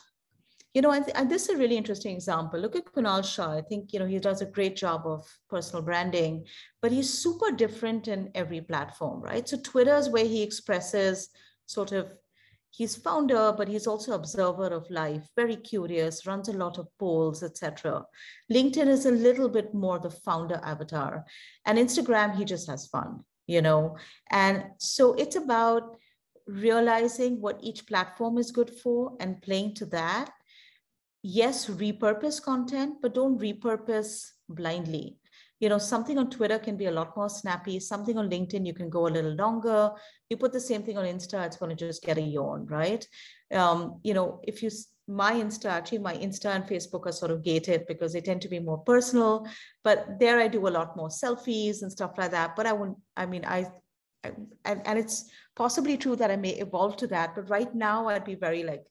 you 0.74 0.82
know, 0.82 0.90
and, 0.90 1.08
and 1.14 1.30
this 1.30 1.48
is 1.48 1.54
a 1.54 1.58
really 1.58 1.76
interesting 1.76 2.16
example. 2.16 2.58
Look 2.58 2.74
at 2.74 2.86
Kunal 2.86 3.24
Shah. 3.24 3.52
I 3.52 3.60
think, 3.62 3.92
you 3.92 4.00
know, 4.00 4.06
he 4.06 4.18
does 4.18 4.42
a 4.42 4.46
great 4.46 4.74
job 4.74 5.02
of 5.06 5.24
personal 5.48 5.82
branding, 5.82 6.44
but 6.82 6.90
he's 6.90 7.08
super 7.08 7.52
different 7.52 8.08
in 8.08 8.30
every 8.34 8.60
platform, 8.60 9.22
right? 9.22 9.48
So 9.48 9.56
Twitter 9.56 9.94
is 9.94 10.08
where 10.08 10.24
he 10.24 10.42
expresses 10.42 11.28
sort 11.66 11.92
of 11.92 12.12
he's 12.76 12.96
founder 12.96 13.52
but 13.56 13.68
he's 13.68 13.86
also 13.86 14.14
observer 14.14 14.66
of 14.66 14.90
life 14.90 15.28
very 15.36 15.56
curious 15.56 16.26
runs 16.26 16.48
a 16.48 16.52
lot 16.52 16.78
of 16.78 16.88
polls 16.98 17.42
etc 17.42 18.04
linkedin 18.52 18.88
is 18.88 19.06
a 19.06 19.10
little 19.10 19.48
bit 19.48 19.72
more 19.74 19.98
the 19.98 20.10
founder 20.10 20.60
avatar. 20.64 21.24
And 21.66 21.78
instagram 21.78 22.34
he 22.36 22.44
just 22.44 22.68
has 22.68 22.86
fun 22.86 23.24
you 23.46 23.62
know? 23.62 23.96
And 24.30 24.64
so 24.78 25.14
it's 25.14 25.36
about 25.36 25.96
realizing 26.46 27.40
what 27.40 27.58
each 27.62 27.86
platform 27.86 28.38
is 28.38 28.50
good 28.50 28.70
for 28.70 29.16
and 29.20 29.40
playing 29.40 29.74
to 29.74 29.86
that. 29.86 30.30
Yes 31.22 31.66
repurpose 31.66 32.42
content 32.42 32.96
but 33.00 33.14
don't 33.14 33.40
repurpose 33.40 34.30
blindly 34.48 35.16
you 35.64 35.70
know, 35.70 35.78
something 35.78 36.18
on 36.18 36.28
Twitter 36.28 36.58
can 36.58 36.76
be 36.76 36.84
a 36.84 36.90
lot 36.90 37.16
more 37.16 37.30
snappy. 37.30 37.80
Something 37.80 38.18
on 38.18 38.28
LinkedIn, 38.28 38.66
you 38.66 38.74
can 38.74 38.90
go 38.90 39.06
a 39.06 39.14
little 39.16 39.34
longer. 39.34 39.92
You 40.28 40.36
put 40.36 40.52
the 40.52 40.60
same 40.60 40.82
thing 40.82 40.98
on 40.98 41.06
Insta, 41.06 41.46
it's 41.46 41.56
going 41.56 41.74
to 41.74 41.86
just 41.86 42.02
get 42.02 42.18
a 42.18 42.20
yawn, 42.20 42.66
right? 42.66 43.02
Um, 43.50 43.98
you 44.02 44.12
know, 44.12 44.42
if 44.42 44.62
you, 44.62 44.68
my 45.08 45.32
Insta, 45.32 45.70
actually 45.70 46.00
my 46.00 46.16
Insta 46.16 46.54
and 46.54 46.64
Facebook 46.64 47.06
are 47.06 47.12
sort 47.12 47.30
of 47.30 47.42
gated 47.42 47.86
because 47.86 48.12
they 48.12 48.20
tend 48.20 48.42
to 48.42 48.48
be 48.50 48.58
more 48.58 48.76
personal, 48.76 49.46
but 49.82 50.20
there 50.20 50.38
I 50.38 50.48
do 50.48 50.68
a 50.68 50.76
lot 50.78 50.98
more 50.98 51.08
selfies 51.08 51.80
and 51.80 51.90
stuff 51.90 52.12
like 52.18 52.32
that. 52.32 52.56
But 52.56 52.66
I 52.66 52.74
wouldn't, 52.74 52.98
I 53.16 53.24
mean, 53.24 53.46
I, 53.46 53.64
and, 54.22 54.82
and 54.84 54.98
it's 54.98 55.30
possibly 55.56 55.96
true 55.96 56.16
that 56.16 56.30
I 56.30 56.36
may 56.36 56.56
evolve 56.66 56.98
to 56.98 57.06
that, 57.06 57.34
but 57.34 57.48
right 57.48 57.74
now 57.74 58.08
I'd 58.08 58.26
be 58.26 58.34
very 58.34 58.64
like, 58.64 58.84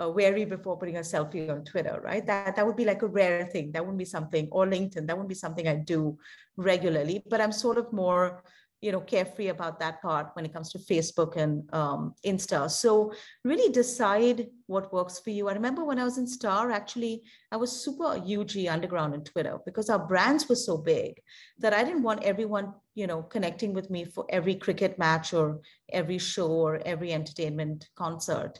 uh, 0.00 0.08
wary 0.08 0.44
before 0.44 0.78
putting 0.78 0.96
a 0.96 1.00
selfie 1.00 1.50
on 1.50 1.64
Twitter, 1.64 2.00
right? 2.02 2.24
That 2.26 2.56
that 2.56 2.66
would 2.66 2.76
be 2.76 2.84
like 2.84 3.02
a 3.02 3.06
rare 3.06 3.44
thing. 3.46 3.72
That 3.72 3.82
wouldn't 3.82 3.98
be 3.98 4.04
something, 4.04 4.48
or 4.50 4.66
LinkedIn. 4.66 5.06
That 5.06 5.16
wouldn't 5.16 5.28
be 5.28 5.34
something 5.34 5.68
I 5.68 5.76
do 5.76 6.18
regularly. 6.56 7.22
But 7.28 7.40
I'm 7.40 7.52
sort 7.52 7.76
of 7.76 7.92
more, 7.92 8.42
you 8.80 8.90
know, 8.90 9.00
carefree 9.00 9.48
about 9.48 9.78
that 9.80 10.00
part 10.00 10.30
when 10.32 10.46
it 10.46 10.52
comes 10.52 10.72
to 10.72 10.78
Facebook 10.78 11.36
and 11.36 11.68
um, 11.74 12.14
Insta. 12.24 12.70
So 12.70 13.12
really 13.44 13.70
decide 13.70 14.46
what 14.66 14.92
works 14.94 15.18
for 15.18 15.28
you. 15.28 15.48
I 15.48 15.52
remember 15.52 15.84
when 15.84 15.98
I 15.98 16.04
was 16.04 16.16
in 16.16 16.26
Star, 16.26 16.70
actually, 16.70 17.22
I 17.50 17.56
was 17.56 17.70
super 17.70 18.16
UG 18.16 18.66
underground 18.70 19.12
on 19.12 19.24
Twitter 19.24 19.58
because 19.66 19.90
our 19.90 19.98
brands 20.06 20.48
were 20.48 20.56
so 20.56 20.78
big 20.78 21.20
that 21.58 21.74
I 21.74 21.84
didn't 21.84 22.02
want 22.02 22.24
everyone, 22.24 22.72
you 22.94 23.06
know, 23.06 23.22
connecting 23.22 23.74
with 23.74 23.90
me 23.90 24.06
for 24.06 24.24
every 24.30 24.54
cricket 24.54 24.98
match 24.98 25.34
or 25.34 25.60
every 25.92 26.18
show 26.18 26.48
or 26.48 26.80
every 26.86 27.12
entertainment 27.12 27.90
concert. 27.94 28.58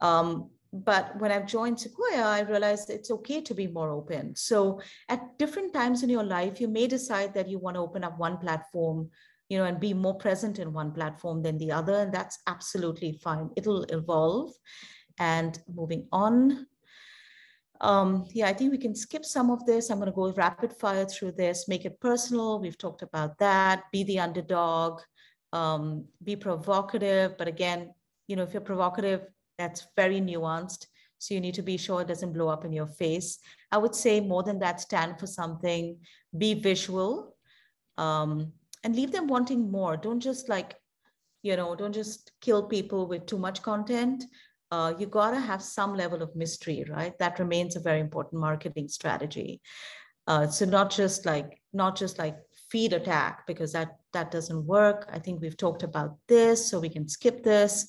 Um, 0.00 0.50
but 0.72 1.18
when 1.18 1.32
I've 1.32 1.46
joined 1.46 1.80
Sequoia, 1.80 2.22
I 2.22 2.40
realized 2.40 2.90
it's 2.90 3.10
okay 3.10 3.40
to 3.40 3.54
be 3.54 3.66
more 3.66 3.90
open. 3.90 4.36
So 4.36 4.80
at 5.08 5.38
different 5.38 5.72
times 5.72 6.02
in 6.02 6.10
your 6.10 6.24
life, 6.24 6.60
you 6.60 6.68
may 6.68 6.86
decide 6.86 7.32
that 7.34 7.48
you 7.48 7.58
want 7.58 7.76
to 7.76 7.80
open 7.80 8.04
up 8.04 8.18
one 8.18 8.36
platform, 8.38 9.08
you 9.48 9.58
know, 9.58 9.64
and 9.64 9.80
be 9.80 9.94
more 9.94 10.14
present 10.14 10.58
in 10.58 10.72
one 10.72 10.92
platform 10.92 11.42
than 11.42 11.56
the 11.56 11.72
other. 11.72 11.94
And 11.94 12.12
that's 12.12 12.38
absolutely 12.46 13.12
fine. 13.12 13.50
It'll 13.56 13.84
evolve. 13.84 14.52
And 15.18 15.58
moving 15.74 16.06
on. 16.12 16.66
Um, 17.80 18.26
yeah, 18.32 18.48
I 18.48 18.52
think 18.52 18.70
we 18.70 18.78
can 18.78 18.94
skip 18.94 19.24
some 19.24 19.50
of 19.50 19.64
this. 19.64 19.90
I'm 19.90 19.98
going 19.98 20.10
to 20.10 20.14
go 20.14 20.32
rapid 20.32 20.72
fire 20.72 21.06
through 21.06 21.32
this, 21.32 21.66
make 21.66 21.84
it 21.84 22.00
personal. 22.00 22.60
We've 22.60 22.78
talked 22.78 23.02
about 23.02 23.38
that. 23.38 23.84
Be 23.92 24.04
the 24.04 24.20
underdog, 24.20 25.00
um, 25.52 26.04
be 26.22 26.36
provocative. 26.36 27.38
But 27.38 27.48
again, 27.48 27.94
you 28.26 28.36
know, 28.36 28.42
if 28.42 28.52
you're 28.52 28.60
provocative, 28.60 29.26
that's 29.58 29.86
very 29.96 30.20
nuanced. 30.20 30.86
So 31.18 31.34
you 31.34 31.40
need 31.40 31.54
to 31.54 31.62
be 31.62 31.76
sure 31.76 32.00
it 32.00 32.08
doesn't 32.08 32.32
blow 32.32 32.48
up 32.48 32.64
in 32.64 32.72
your 32.72 32.86
face. 32.86 33.38
I 33.72 33.78
would 33.78 33.94
say 33.94 34.20
more 34.20 34.44
than 34.44 34.60
that, 34.60 34.80
stand 34.80 35.18
for 35.18 35.26
something, 35.26 35.98
be 36.36 36.54
visual, 36.54 37.36
um, 37.98 38.52
and 38.84 38.94
leave 38.94 39.10
them 39.10 39.26
wanting 39.26 39.70
more. 39.70 39.96
Don't 39.96 40.20
just 40.20 40.48
like, 40.48 40.76
you 41.42 41.56
know, 41.56 41.74
don't 41.74 41.92
just 41.92 42.32
kill 42.40 42.62
people 42.62 43.06
with 43.06 43.26
too 43.26 43.38
much 43.38 43.62
content. 43.62 44.24
Uh, 44.70 44.94
you 44.98 45.06
gotta 45.06 45.40
have 45.40 45.62
some 45.62 45.96
level 45.96 46.22
of 46.22 46.36
mystery, 46.36 46.84
right? 46.88 47.18
That 47.18 47.38
remains 47.38 47.74
a 47.74 47.80
very 47.80 48.00
important 48.00 48.40
marketing 48.40 48.88
strategy. 48.88 49.60
Uh, 50.26 50.46
so 50.46 50.66
not 50.66 50.90
just 50.90 51.24
like 51.26 51.60
not 51.72 51.96
just 51.96 52.18
like 52.18 52.36
feed 52.70 52.92
attack 52.92 53.46
because 53.46 53.72
that 53.72 53.96
that 54.12 54.30
doesn't 54.30 54.66
work. 54.66 55.08
I 55.10 55.18
think 55.18 55.40
we've 55.40 55.56
talked 55.56 55.82
about 55.82 56.16
this, 56.28 56.70
so 56.70 56.78
we 56.78 56.90
can 56.90 57.08
skip 57.08 57.42
this. 57.42 57.88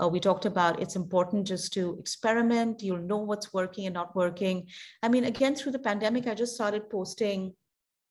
Uh, 0.00 0.08
we 0.08 0.20
talked 0.20 0.46
about 0.46 0.80
it's 0.80 0.96
important 0.96 1.46
just 1.46 1.72
to 1.72 1.96
experiment. 1.98 2.82
You'll 2.82 2.98
know 2.98 3.18
what's 3.18 3.52
working 3.52 3.86
and 3.86 3.94
not 3.94 4.14
working. 4.14 4.66
I 5.02 5.08
mean, 5.08 5.24
again, 5.24 5.54
through 5.54 5.72
the 5.72 5.78
pandemic, 5.78 6.26
I 6.26 6.34
just 6.34 6.54
started 6.54 6.88
posting, 6.88 7.54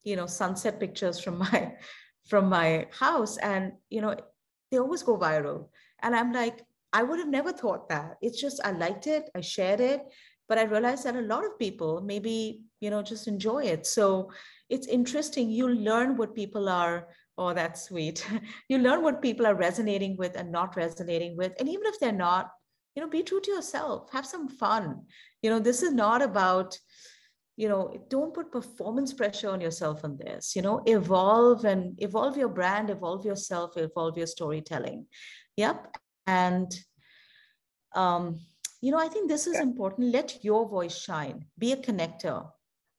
you 0.04 0.16
know, 0.16 0.26
sunset 0.26 0.80
pictures 0.80 1.20
from 1.20 1.38
my 1.46 1.74
from 2.28 2.50
my 2.50 2.88
house, 2.92 3.38
and 3.38 3.72
you 3.90 4.02
know, 4.02 4.16
they 4.70 4.80
always 4.80 5.04
go 5.04 5.18
viral. 5.18 5.70
And 6.02 6.16
I'm 6.16 6.34
like, 6.34 6.64
I 6.92 7.04
would 7.04 7.20
have 7.20 7.30
never 7.30 7.54
thought 7.54 7.88
that. 7.90 8.18
It's 8.22 8.40
just 8.40 8.60
I 8.66 8.72
liked 8.72 9.08
it, 9.08 9.30
I 9.34 9.42
shared 9.42 9.80
it, 9.80 10.02
but 10.50 10.58
I 10.58 10.64
realized 10.64 11.06
that 11.06 11.16
a 11.16 11.22
lot 11.22 11.46
of 11.46 11.58
people 11.58 12.02
maybe 12.02 12.64
you 12.82 12.90
know 12.90 13.02
just 13.02 13.28
enjoy 13.28 13.64
it. 13.64 13.86
So 13.86 14.32
it's 14.70 14.88
interesting. 14.88 15.50
You 15.50 15.70
learn 15.70 16.18
what 16.18 16.36
people 16.36 16.68
are 16.68 17.08
Oh, 17.38 17.54
that's 17.54 17.84
sweet. 17.84 18.26
you 18.70 18.80
learn 18.80 19.04
what 19.04 19.22
people 19.22 19.46
are 19.46 19.56
resonating 19.56 20.18
with 20.18 20.36
and 20.36 20.52
not 20.52 20.76
resonating 20.76 21.38
with. 21.38 21.54
And 21.60 21.70
even 21.70 21.86
if 21.86 22.00
they're 22.00 22.12
not, 22.12 22.50
you 22.96 23.02
know, 23.02 23.10
be 23.10 23.22
true 23.22 23.42
to 23.42 23.52
yourself, 23.52 24.12
have 24.12 24.26
some 24.26 24.48
fun. 24.48 25.04
You 25.44 25.52
know, 25.52 25.60
this 25.60 25.84
is 25.84 25.94
not 25.94 26.24
about, 26.24 26.78
you 27.56 27.70
know, 27.70 28.06
don't 28.10 28.34
put 28.34 28.52
performance 28.52 29.14
pressure 29.14 29.50
on 29.50 29.62
yourself 29.62 30.04
on 30.04 30.18
this, 30.18 30.56
you 30.56 30.64
know, 30.64 30.82
evolve 30.88 31.66
and 31.66 31.94
evolve 32.02 32.38
your 32.38 32.50
brand, 32.50 32.90
evolve 32.90 33.24
yourself, 33.24 33.78
evolve 33.78 34.18
your 34.18 34.28
storytelling. 34.28 35.06
Yep. 35.58 35.96
And, 36.26 36.72
um, 37.96 38.40
you 38.82 38.92
know, 38.92 39.00
I 39.00 39.08
think 39.08 39.30
this 39.30 39.48
is 39.48 39.60
important. 39.60 40.12
Let 40.12 40.44
your 40.44 40.68
voice 40.68 40.98
shine, 40.98 41.46
be 41.58 41.72
a 41.72 41.78
connector. 41.78 42.48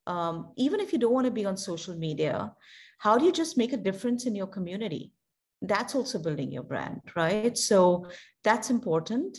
Um, 0.09 0.53
even 0.57 0.81
if 0.81 0.93
you 0.93 0.99
don't 0.99 1.13
want 1.13 1.27
to 1.27 1.31
be 1.31 1.45
on 1.45 1.57
social 1.57 1.95
media, 1.95 2.53
how 2.99 3.19
do 3.19 3.25
you 3.27 3.33
just 3.33 3.59
make 3.59 3.73
a 3.75 3.77
difference 3.77 4.27
in 4.27 4.35
your 4.35 4.47
community? 4.47 5.13
That's 5.61 5.95
also 5.95 6.19
building 6.19 6.51
your 6.51 6.63
brand 6.63 7.03
right? 7.15 7.57
So 7.57 8.07
that's 8.43 8.71
important. 8.71 9.39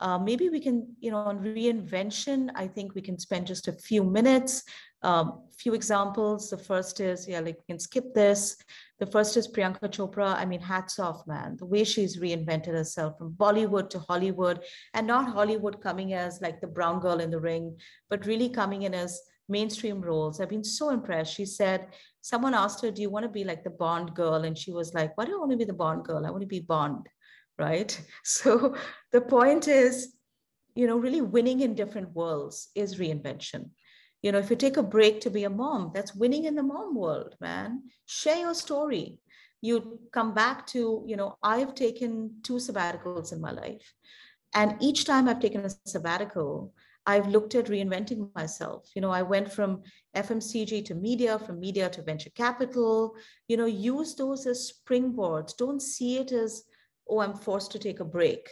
Uh, 0.00 0.18
maybe 0.18 0.48
we 0.48 0.58
can 0.58 0.96
you 0.98 1.10
know 1.12 1.18
on 1.18 1.38
reinvention 1.38 2.50
i 2.56 2.66
think 2.66 2.94
we 2.94 3.02
can 3.02 3.18
spend 3.18 3.46
just 3.46 3.68
a 3.68 3.72
few 3.72 4.02
minutes. 4.02 4.64
Um, 5.02 5.42
few 5.58 5.74
examples. 5.74 6.48
The 6.48 6.58
first 6.58 7.00
is 7.00 7.28
yeah 7.28 7.40
like 7.40 7.58
we 7.58 7.64
can 7.72 7.78
skip 7.78 8.14
this. 8.14 8.56
The 8.98 9.06
first 9.06 9.36
is 9.36 9.46
priyanka 9.46 9.88
chopra. 9.96 10.34
I 10.34 10.44
mean 10.44 10.60
hats 10.60 10.98
off 10.98 11.26
man. 11.26 11.56
The 11.56 11.66
way 11.66 11.84
she's 11.84 12.18
reinvented 12.18 12.74
herself 12.80 13.18
from 13.18 13.32
bollywood 13.32 13.90
to 13.90 13.98
hollywood 14.00 14.64
and 14.94 15.06
not 15.06 15.32
hollywood 15.32 15.80
coming 15.80 16.14
as 16.14 16.40
like 16.40 16.60
the 16.60 16.72
brown 16.78 16.98
girl 17.00 17.20
in 17.20 17.30
the 17.30 17.40
ring 17.40 17.76
but 18.10 18.26
really 18.26 18.48
coming 18.48 18.82
in 18.82 18.94
as 18.94 19.20
mainstream 19.52 20.00
roles. 20.00 20.40
I've 20.40 20.48
been 20.48 20.64
so 20.64 20.90
impressed. 20.90 21.34
She 21.34 21.46
said, 21.46 21.88
someone 22.22 22.54
asked 22.54 22.82
her, 22.82 22.90
Do 22.90 23.02
you 23.02 23.10
want 23.10 23.24
to 23.24 23.28
be 23.28 23.44
like 23.44 23.62
the 23.62 23.70
Bond 23.70 24.14
girl? 24.14 24.44
And 24.44 24.56
she 24.56 24.72
was 24.72 24.94
like, 24.94 25.16
Why 25.16 25.26
do 25.26 25.36
I 25.36 25.38
want 25.38 25.52
to 25.52 25.56
be 25.56 25.64
the 25.64 25.72
Bond 25.84 26.04
girl? 26.04 26.26
I 26.26 26.30
want 26.30 26.42
to 26.42 26.46
be 26.46 26.60
Bond. 26.60 27.06
Right. 27.58 27.92
So 28.24 28.74
the 29.12 29.20
point 29.20 29.68
is, 29.68 30.16
you 30.74 30.86
know, 30.86 30.96
really 30.96 31.20
winning 31.20 31.60
in 31.60 31.74
different 31.74 32.14
worlds 32.14 32.68
is 32.74 32.98
reinvention. 32.98 33.70
You 34.22 34.32
know, 34.32 34.38
if 34.38 34.50
you 34.50 34.56
take 34.56 34.76
a 34.76 34.82
break 34.82 35.20
to 35.22 35.30
be 35.30 35.44
a 35.44 35.50
mom, 35.50 35.90
that's 35.94 36.14
winning 36.14 36.44
in 36.44 36.54
the 36.54 36.62
mom 36.62 36.94
world, 36.94 37.34
man. 37.40 37.82
Share 38.06 38.38
your 38.38 38.54
story. 38.54 39.18
You 39.60 40.00
come 40.12 40.32
back 40.32 40.66
to, 40.68 41.04
you 41.06 41.16
know, 41.16 41.36
I've 41.42 41.74
taken 41.74 42.36
two 42.42 42.54
sabbaticals 42.54 43.32
in 43.32 43.40
my 43.40 43.50
life. 43.50 43.92
And 44.54 44.76
each 44.80 45.04
time 45.04 45.28
I've 45.28 45.40
taken 45.40 45.64
a 45.64 45.70
sabbatical, 45.86 46.72
I've 47.04 47.28
looked 47.28 47.54
at 47.54 47.66
reinventing 47.66 48.30
myself. 48.34 48.88
You 48.94 49.02
know, 49.02 49.10
I 49.10 49.22
went 49.22 49.52
from 49.52 49.82
FMCG 50.16 50.84
to 50.86 50.94
media, 50.94 51.38
from 51.38 51.58
media 51.58 51.90
to 51.90 52.02
venture 52.02 52.30
capital. 52.30 53.14
You 53.48 53.56
know, 53.56 53.66
use 53.66 54.14
those 54.14 54.46
as 54.46 54.72
springboards. 54.72 55.56
Don't 55.56 55.82
see 55.82 56.18
it 56.18 56.30
as, 56.30 56.64
oh, 57.08 57.20
I'm 57.20 57.34
forced 57.34 57.72
to 57.72 57.78
take 57.78 58.00
a 58.00 58.04
break. 58.04 58.48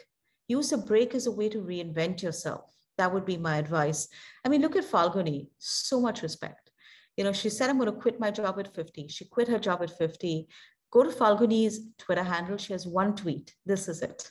Use 0.48 0.72
a 0.72 0.78
break 0.78 1.14
as 1.14 1.26
a 1.26 1.30
way 1.30 1.48
to 1.48 1.58
reinvent 1.58 2.22
yourself. 2.22 2.64
That 2.98 3.14
would 3.14 3.24
be 3.24 3.36
my 3.36 3.56
advice. 3.58 4.08
I 4.44 4.48
mean, 4.48 4.62
look 4.62 4.76
at 4.76 4.84
Falguni, 4.84 5.48
so 5.58 6.00
much 6.00 6.22
respect. 6.22 6.70
You 7.16 7.24
know, 7.24 7.32
she 7.32 7.50
said, 7.50 7.70
I'm 7.70 7.78
going 7.78 7.92
to 7.92 8.00
quit 8.00 8.18
my 8.18 8.32
job 8.32 8.58
at 8.58 8.74
50. 8.74 9.06
She 9.08 9.26
quit 9.26 9.46
her 9.48 9.58
job 9.58 9.80
at 9.82 9.96
50. 9.96 10.48
Go 10.90 11.04
to 11.04 11.10
Falguni's 11.10 11.80
Twitter 11.98 12.24
handle. 12.24 12.56
She 12.56 12.72
has 12.72 12.86
one 12.86 13.14
tweet. 13.14 13.54
This 13.64 13.86
is 13.86 14.02
it. 14.02 14.28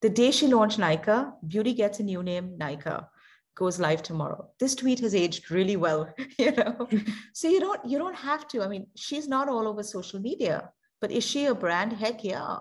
The 0.00 0.08
day 0.08 0.30
she 0.30 0.46
launched 0.46 0.78
Nykaa, 0.78 1.32
beauty 1.46 1.74
gets 1.74 2.00
a 2.00 2.02
new 2.02 2.22
name, 2.22 2.56
Nykaa 2.58 3.06
goes 3.56 3.80
live 3.80 4.02
tomorrow 4.02 4.48
this 4.60 4.74
tweet 4.74 5.00
has 5.00 5.14
aged 5.14 5.50
really 5.50 5.76
well 5.76 6.08
you 6.38 6.52
know 6.52 6.88
so 7.32 7.48
you 7.48 7.58
don't 7.58 7.84
you 7.84 7.98
don't 7.98 8.16
have 8.16 8.46
to 8.46 8.62
i 8.62 8.68
mean 8.68 8.86
she's 8.96 9.26
not 9.26 9.48
all 9.48 9.66
over 9.66 9.82
social 9.82 10.20
media 10.20 10.70
but 11.00 11.10
is 11.10 11.24
she 11.24 11.46
a 11.46 11.54
brand 11.54 11.92
heck 11.92 12.22
yeah 12.22 12.58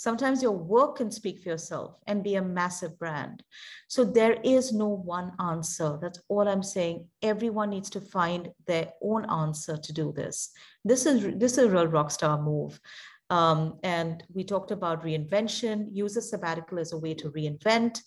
Sometimes 0.00 0.42
your 0.42 0.52
work 0.52 0.96
can 0.96 1.10
speak 1.10 1.42
for 1.42 1.50
yourself 1.50 1.98
and 2.06 2.24
be 2.24 2.36
a 2.36 2.42
massive 2.42 2.98
brand. 2.98 3.42
So 3.88 4.02
there 4.02 4.38
is 4.42 4.72
no 4.72 4.88
one 4.88 5.32
answer. 5.38 5.98
That's 6.00 6.18
all 6.28 6.48
I'm 6.48 6.62
saying. 6.62 7.06
Everyone 7.20 7.68
needs 7.68 7.90
to 7.90 8.00
find 8.00 8.48
their 8.66 8.94
own 9.02 9.28
answer 9.28 9.76
to 9.76 9.92
do 9.92 10.10
this. 10.16 10.52
This 10.86 11.04
is 11.04 11.36
this 11.36 11.52
is 11.52 11.64
a 11.64 11.68
real 11.68 11.86
rock 11.86 12.10
star 12.10 12.40
move. 12.40 12.80
Um, 13.28 13.78
and 13.82 14.24
we 14.32 14.42
talked 14.42 14.70
about 14.70 15.04
reinvention. 15.04 15.88
Use 15.92 16.16
a 16.16 16.22
sabbatical 16.22 16.78
as 16.78 16.94
a 16.94 16.98
way 16.98 17.12
to 17.12 17.30
reinvent 17.30 18.00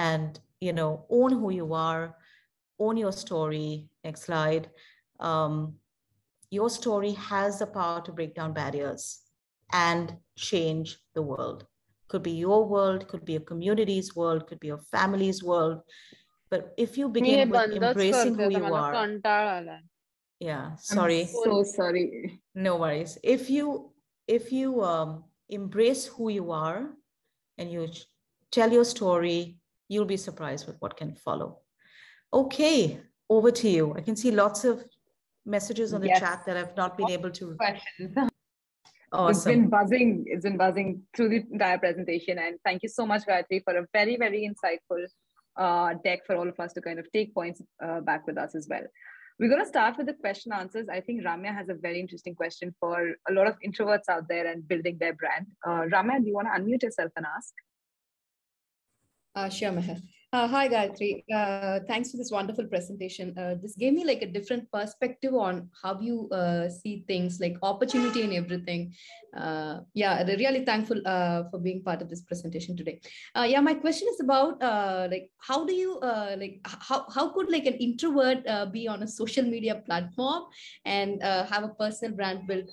and 0.00 0.40
you 0.60 0.72
know 0.72 1.04
own 1.10 1.32
who 1.32 1.50
you 1.50 1.74
are, 1.74 2.16
own 2.78 2.96
your 2.96 3.12
story. 3.12 3.88
Next 4.04 4.22
slide. 4.22 4.70
Um, 5.20 5.74
your 6.50 6.70
story 6.70 7.12
has 7.12 7.58
the 7.60 7.66
power 7.66 8.00
to 8.02 8.12
break 8.12 8.34
down 8.34 8.52
barriers 8.54 9.20
and 9.72 10.16
change 10.36 10.98
the 11.14 11.22
world. 11.22 11.66
Could 12.08 12.22
be 12.24 12.32
your 12.32 12.66
world, 12.66 13.06
could 13.08 13.24
be 13.24 13.36
a 13.36 13.40
community's 13.40 14.16
world, 14.16 14.46
could 14.48 14.58
be 14.60 14.70
a 14.70 14.78
family's 14.78 15.42
world. 15.44 15.82
But 16.50 16.74
if 16.76 16.98
you 16.98 17.08
begin 17.08 17.48
with 17.48 17.70
embracing 17.70 18.34
who 18.34 18.50
you 18.50 18.72
are, 18.74 19.06
yeah, 20.40 20.76
sorry. 20.76 21.22
I'm 21.22 21.28
so 21.28 21.62
sorry. 21.62 22.40
No 22.54 22.76
worries. 22.76 23.18
If 23.22 23.50
you 23.50 23.92
if 24.26 24.52
you 24.52 24.82
um, 24.82 25.24
embrace 25.48 26.06
who 26.06 26.30
you 26.30 26.50
are 26.52 26.90
and 27.58 27.70
you 27.70 27.88
tell 28.50 28.72
your 28.72 28.84
story, 28.84 29.59
you'll 29.90 30.06
be 30.06 30.16
surprised 30.16 30.66
with 30.66 30.76
what 30.78 30.96
can 30.96 31.14
follow. 31.14 31.58
Okay, 32.32 33.00
over 33.28 33.50
to 33.50 33.68
you. 33.68 33.92
I 33.96 34.00
can 34.00 34.16
see 34.16 34.30
lots 34.30 34.64
of 34.64 34.84
messages 35.44 35.92
on 35.92 36.00
the 36.00 36.06
yes. 36.06 36.20
chat 36.20 36.42
that 36.46 36.56
I've 36.56 36.76
not 36.76 36.96
been 36.96 37.10
able 37.10 37.30
to. 37.30 37.54
Questions. 37.56 38.16
Awesome. 38.16 38.30
It's 39.30 39.44
been 39.44 39.68
buzzing. 39.68 40.24
It's 40.28 40.44
been 40.44 40.56
buzzing 40.56 41.02
through 41.14 41.30
the 41.30 41.44
entire 41.52 41.78
presentation. 41.78 42.38
And 42.38 42.58
thank 42.64 42.84
you 42.84 42.88
so 42.88 43.04
much, 43.04 43.22
Gayatri, 43.26 43.64
for 43.64 43.76
a 43.76 43.84
very, 43.92 44.16
very 44.16 44.48
insightful 44.48 45.04
uh, 45.56 45.94
deck 46.04 46.20
for 46.24 46.36
all 46.36 46.48
of 46.48 46.60
us 46.60 46.72
to 46.74 46.80
kind 46.80 47.00
of 47.00 47.10
take 47.10 47.34
points 47.34 47.60
uh, 47.84 48.00
back 48.00 48.24
with 48.28 48.38
us 48.38 48.54
as 48.54 48.68
well. 48.70 48.84
We're 49.40 49.48
going 49.48 49.62
to 49.62 49.68
start 49.68 49.96
with 49.98 50.06
the 50.06 50.14
question 50.14 50.52
answers. 50.52 50.86
I 50.88 51.00
think 51.00 51.24
Ramya 51.24 51.52
has 51.52 51.68
a 51.68 51.74
very 51.74 51.98
interesting 51.98 52.36
question 52.36 52.72
for 52.78 53.14
a 53.28 53.32
lot 53.32 53.48
of 53.48 53.56
introverts 53.66 54.08
out 54.08 54.28
there 54.28 54.46
and 54.46 54.68
building 54.68 54.98
their 55.00 55.14
brand. 55.14 55.46
Uh, 55.66 55.86
Ramya, 55.92 56.20
do 56.20 56.28
you 56.28 56.34
want 56.34 56.46
to 56.46 56.60
unmute 56.60 56.84
yourself 56.84 57.10
and 57.16 57.26
ask? 57.36 57.52
Uh, 59.34 59.48
sure, 59.48 59.72
Meher. 59.72 60.00
Uh, 60.32 60.46
hi, 60.46 60.68
Gayatri. 60.68 61.24
Uh, 61.34 61.80
thanks 61.88 62.12
for 62.12 62.16
this 62.16 62.30
wonderful 62.30 62.64
presentation. 62.66 63.36
Uh, 63.36 63.56
this 63.60 63.74
gave 63.74 63.92
me 63.92 64.04
like 64.04 64.22
a 64.22 64.26
different 64.26 64.70
perspective 64.70 65.34
on 65.34 65.68
how 65.82 65.98
you 66.00 66.28
uh, 66.30 66.68
see 66.68 67.02
things, 67.08 67.40
like 67.40 67.56
opportunity 67.64 68.22
and 68.22 68.32
everything. 68.34 68.94
Uh, 69.36 69.80
yeah, 69.92 70.22
really 70.24 70.64
thankful 70.64 71.00
uh, 71.04 71.42
for 71.50 71.58
being 71.58 71.82
part 71.82 72.00
of 72.00 72.08
this 72.08 72.20
presentation 72.20 72.76
today. 72.76 73.00
yeah, 73.44 73.60
my 73.60 73.74
question 73.74 74.06
is 74.08 74.20
about 74.20 74.60
like 75.10 75.30
how 75.38 75.64
do 75.64 75.74
you 75.74 75.98
like 76.38 76.60
how 76.64 77.06
how 77.12 77.30
could 77.30 77.50
like 77.50 77.66
an 77.66 77.74
introvert 77.74 78.44
be 78.70 78.86
on 78.86 79.02
a 79.02 79.08
social 79.08 79.44
media 79.44 79.82
platform 79.84 80.44
and 80.84 81.20
have 81.22 81.64
a 81.64 81.74
personal 81.80 82.14
brand 82.14 82.46
built 82.46 82.68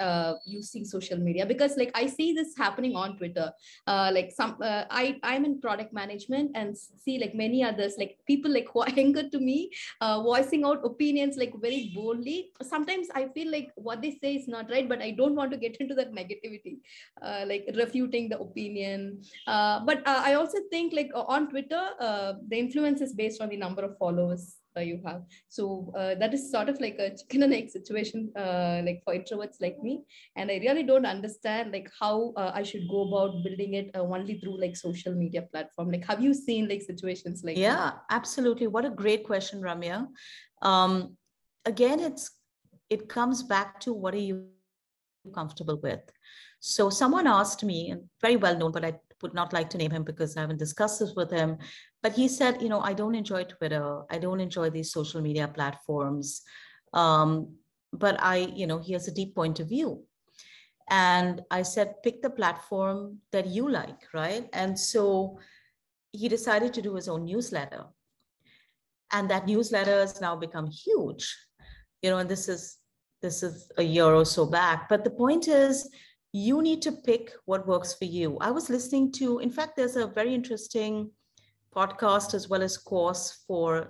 using 0.45 0.85
social 0.85 1.17
media? 1.17 1.43
Because 1.43 1.75
like 1.75 1.91
I 1.95 2.05
see 2.05 2.33
this 2.33 2.55
happening 2.55 2.95
on 2.95 3.17
Twitter. 3.17 3.51
like 3.87 4.31
some 4.31 4.57
I 4.61 5.19
I'm 5.23 5.43
in 5.43 5.59
product 5.59 5.91
management 5.91 6.51
and 6.53 6.77
see 6.77 7.17
like 7.17 7.33
many 7.33 7.46
many 7.47 7.63
others, 7.63 7.95
like 7.97 8.17
people 8.27 8.51
like 8.51 8.67
who 8.73 8.81
are 8.81 8.89
younger 9.01 9.29
to 9.29 9.39
me, 9.39 9.71
uh, 10.01 10.21
voicing 10.21 10.65
out 10.65 10.85
opinions 10.85 11.37
like 11.37 11.53
very 11.61 11.91
boldly. 11.95 12.51
Sometimes 12.61 13.07
I 13.15 13.27
feel 13.29 13.51
like 13.51 13.71
what 13.75 14.01
they 14.01 14.11
say 14.21 14.35
is 14.35 14.47
not 14.47 14.69
right, 14.69 14.87
but 14.87 15.01
I 15.01 15.11
don't 15.11 15.35
want 15.35 15.51
to 15.51 15.57
get 15.57 15.77
into 15.77 15.95
that 15.95 16.13
negativity, 16.13 16.77
uh, 17.21 17.43
like 17.47 17.65
refuting 17.75 18.29
the 18.29 18.39
opinion. 18.39 19.21
Uh, 19.47 19.79
but 19.85 19.99
uh, 20.07 20.21
I 20.23 20.33
also 20.33 20.59
think 20.71 20.93
like 20.93 21.11
on 21.15 21.49
Twitter, 21.49 21.83
uh, 21.99 22.33
the 22.47 22.57
influence 22.57 23.01
is 23.01 23.13
based 23.13 23.41
on 23.41 23.49
the 23.49 23.57
number 23.57 23.83
of 23.83 23.97
followers 23.97 24.57
you 24.81 25.01
have. 25.05 25.23
So 25.49 25.93
uh, 25.97 26.15
that 26.15 26.33
is 26.33 26.51
sort 26.51 26.69
of 26.69 26.79
like 26.79 26.97
a 26.99 27.15
chicken 27.15 27.43
and 27.43 27.53
egg 27.53 27.69
situation, 27.69 28.31
uh, 28.35 28.81
like 28.85 29.01
for 29.03 29.13
introverts 29.13 29.61
like 29.61 29.77
me. 29.81 30.01
And 30.35 30.51
I 30.51 30.55
really 30.55 30.83
don't 30.83 31.05
understand 31.05 31.71
like 31.71 31.89
how 31.99 32.33
uh, 32.37 32.51
I 32.53 32.63
should 32.63 32.87
go 32.89 33.07
about 33.07 33.43
building 33.43 33.75
it 33.75 33.91
uh, 33.95 34.01
only 34.01 34.39
through 34.39 34.59
like 34.59 34.75
social 34.75 35.13
media 35.13 35.43
platform. 35.43 35.91
Like, 35.91 36.05
have 36.05 36.21
you 36.21 36.33
seen 36.33 36.67
like 36.67 36.81
situations 36.81 37.43
like? 37.43 37.57
Yeah, 37.57 37.75
that? 37.75 38.03
absolutely. 38.09 38.67
What 38.67 38.85
a 38.85 38.89
great 38.89 39.25
question, 39.25 39.61
Ramya. 39.61 40.07
Um, 40.61 41.17
again, 41.65 41.99
it's 41.99 42.31
it 42.89 43.09
comes 43.09 43.43
back 43.43 43.79
to 43.81 43.93
what 43.93 44.13
are 44.13 44.25
you 44.29 44.47
comfortable 45.33 45.79
with. 45.81 45.99
So 46.59 46.89
someone 46.89 47.27
asked 47.27 47.63
me, 47.63 47.91
and 47.91 48.03
very 48.21 48.35
well 48.37 48.57
known, 48.57 48.71
but 48.71 48.85
I 48.85 48.99
would 49.21 49.33
not 49.33 49.53
like 49.53 49.69
to 49.71 49.77
name 49.77 49.91
him 49.91 50.03
because 50.03 50.37
I 50.37 50.41
haven't 50.41 50.59
discussed 50.59 50.99
this 50.99 51.13
with 51.15 51.31
him. 51.31 51.57
But 52.03 52.13
he 52.13 52.27
said, 52.27 52.61
you 52.61 52.69
know, 52.69 52.81
I 52.81 52.93
don't 52.93 53.15
enjoy 53.15 53.43
Twitter. 53.43 54.03
I 54.09 54.17
don't 54.17 54.39
enjoy 54.39 54.69
these 54.69 54.91
social 54.91 55.21
media 55.21 55.47
platforms. 55.47 56.41
Um, 56.93 57.55
but 57.93 58.21
I, 58.21 58.51
you 58.55 58.67
know, 58.67 58.79
he 58.79 58.93
has 58.93 59.07
a 59.07 59.13
deep 59.13 59.35
point 59.35 59.59
of 59.59 59.69
view. 59.69 60.03
And 60.89 61.41
I 61.51 61.63
said, 61.63 62.01
pick 62.03 62.21
the 62.21 62.29
platform 62.29 63.17
that 63.31 63.47
you 63.47 63.69
like, 63.69 64.13
right? 64.13 64.47
And 64.53 64.79
so 64.79 65.39
he 66.11 66.29
decided 66.29 66.73
to 66.73 66.81
do 66.81 66.95
his 66.95 67.07
own 67.07 67.25
newsletter. 67.25 67.85
And 69.11 69.29
that 69.29 69.47
newsletter 69.47 69.99
has 69.99 70.21
now 70.21 70.35
become 70.35 70.67
huge. 70.67 71.35
You 72.01 72.11
know, 72.11 72.19
and 72.19 72.29
this 72.29 72.47
is 72.47 72.77
this 73.21 73.41
is 73.41 73.71
a 73.77 73.83
year 73.83 74.05
or 74.05 74.25
so 74.25 74.45
back. 74.45 74.87
But 74.87 75.03
the 75.03 75.09
point 75.09 75.47
is, 75.47 75.89
you 76.33 76.61
need 76.61 76.81
to 76.83 76.91
pick 76.91 77.31
what 77.45 77.67
works 77.67 77.93
for 77.93 78.05
you. 78.05 78.37
I 78.41 78.51
was 78.51 78.69
listening 78.69 79.11
to, 79.13 79.39
in 79.39 79.49
fact, 79.49 79.75
there's 79.75 79.95
a 79.95 80.07
very 80.07 80.33
interesting 80.33 81.11
podcast 81.75 82.33
as 82.33 82.49
well 82.49 82.61
as 82.61 82.77
course 82.77 83.43
for 83.47 83.87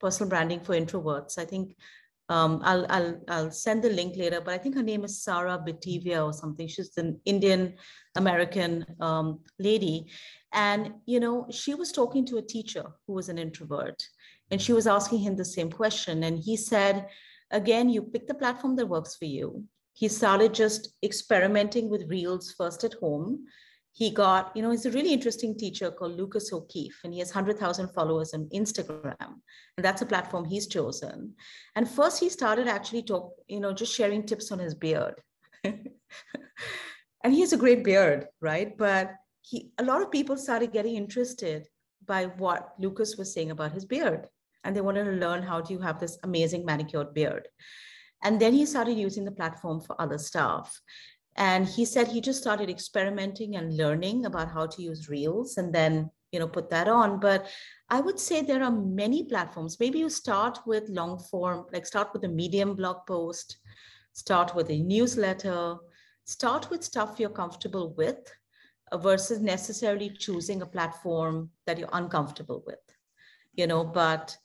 personal 0.00 0.28
branding 0.28 0.60
for 0.60 0.74
introverts. 0.74 1.38
I 1.38 1.44
think 1.44 1.76
um, 2.28 2.60
I'll, 2.64 2.86
I'll, 2.90 3.20
I'll 3.28 3.50
send 3.50 3.84
the 3.84 3.90
link 3.90 4.16
later, 4.16 4.40
but 4.40 4.52
I 4.52 4.58
think 4.58 4.74
her 4.74 4.82
name 4.82 5.04
is 5.04 5.22
Sarah 5.22 5.62
Bitivia 5.64 6.24
or 6.24 6.32
something. 6.32 6.66
She's 6.66 6.96
an 6.96 7.20
Indian 7.24 7.74
American 8.16 8.84
um, 9.00 9.40
lady. 9.58 10.06
And, 10.52 10.94
you 11.06 11.20
know, 11.20 11.46
she 11.50 11.74
was 11.74 11.92
talking 11.92 12.26
to 12.26 12.38
a 12.38 12.42
teacher 12.42 12.84
who 13.06 13.12
was 13.12 13.28
an 13.28 13.38
introvert 13.38 14.02
and 14.50 14.60
she 14.60 14.72
was 14.72 14.86
asking 14.86 15.20
him 15.20 15.36
the 15.36 15.44
same 15.44 15.70
question. 15.70 16.24
And 16.24 16.38
he 16.38 16.56
said, 16.56 17.08
again, 17.50 17.88
you 17.88 18.02
pick 18.02 18.26
the 18.26 18.34
platform 18.34 18.74
that 18.76 18.86
works 18.86 19.14
for 19.14 19.26
you 19.26 19.64
he 19.96 20.08
started 20.08 20.52
just 20.52 20.90
experimenting 21.02 21.88
with 21.88 22.10
reels 22.10 22.52
first 22.52 22.84
at 22.84 22.92
home. 22.94 23.46
He 23.92 24.10
got, 24.10 24.54
you 24.54 24.60
know, 24.60 24.70
he's 24.70 24.84
a 24.84 24.90
really 24.90 25.14
interesting 25.14 25.56
teacher 25.56 25.90
called 25.90 26.18
Lucas 26.18 26.52
O'Keefe, 26.52 27.00
and 27.02 27.14
he 27.14 27.20
has 27.20 27.30
100,000 27.34 27.88
followers 27.94 28.34
on 28.34 28.46
Instagram. 28.54 29.16
And 29.18 29.84
that's 29.84 30.02
a 30.02 30.06
platform 30.06 30.44
he's 30.44 30.66
chosen. 30.66 31.32
And 31.76 31.88
first, 31.88 32.20
he 32.20 32.28
started 32.28 32.68
actually 32.68 33.04
talk, 33.04 33.32
you 33.48 33.58
know, 33.58 33.72
just 33.72 33.94
sharing 33.94 34.26
tips 34.26 34.52
on 34.52 34.58
his 34.58 34.74
beard. 34.74 35.14
and 35.64 35.88
he 37.30 37.40
has 37.40 37.54
a 37.54 37.56
great 37.56 37.82
beard, 37.82 38.26
right? 38.42 38.76
But 38.76 39.12
he, 39.40 39.70
a 39.78 39.84
lot 39.84 40.02
of 40.02 40.10
people 40.10 40.36
started 40.36 40.74
getting 40.74 40.96
interested 40.96 41.66
by 42.04 42.26
what 42.26 42.74
Lucas 42.78 43.16
was 43.16 43.32
saying 43.32 43.50
about 43.50 43.72
his 43.72 43.86
beard. 43.86 44.26
And 44.62 44.76
they 44.76 44.82
wanted 44.82 45.04
to 45.04 45.12
learn 45.12 45.42
how 45.42 45.62
do 45.62 45.72
you 45.72 45.80
have 45.80 45.98
this 45.98 46.18
amazing 46.22 46.66
manicured 46.66 47.14
beard. 47.14 47.48
And 48.22 48.40
then 48.40 48.52
he 48.52 48.66
started 48.66 48.96
using 48.96 49.24
the 49.24 49.30
platform 49.30 49.80
for 49.80 50.00
other 50.00 50.18
stuff. 50.18 50.80
And 51.36 51.66
he 51.66 51.84
said 51.84 52.08
he 52.08 52.20
just 52.20 52.40
started 52.40 52.70
experimenting 52.70 53.56
and 53.56 53.76
learning 53.76 54.24
about 54.24 54.50
how 54.50 54.66
to 54.66 54.82
use 54.82 55.08
Reels 55.08 55.58
and 55.58 55.74
then, 55.74 56.10
you 56.32 56.38
know, 56.38 56.48
put 56.48 56.70
that 56.70 56.88
on. 56.88 57.20
But 57.20 57.46
I 57.90 58.00
would 58.00 58.18
say 58.18 58.40
there 58.40 58.62
are 58.62 58.70
many 58.70 59.24
platforms. 59.24 59.78
Maybe 59.78 59.98
you 59.98 60.08
start 60.08 60.58
with 60.66 60.88
long 60.88 61.18
form, 61.18 61.66
like 61.72 61.86
start 61.86 62.08
with 62.14 62.24
a 62.24 62.28
medium 62.28 62.74
blog 62.74 63.06
post, 63.06 63.58
start 64.14 64.54
with 64.54 64.70
a 64.70 64.78
newsletter, 64.78 65.76
start 66.24 66.70
with 66.70 66.82
stuff 66.82 67.20
you're 67.20 67.30
comfortable 67.30 67.94
with 67.94 68.32
uh, 68.90 68.98
versus 68.98 69.40
necessarily 69.40 70.10
choosing 70.10 70.62
a 70.62 70.66
platform 70.66 71.50
that 71.66 71.78
you're 71.78 71.88
uncomfortable 71.92 72.62
with 72.66 72.78
you 73.56 73.66
know 73.66 73.82
but 73.82 74.36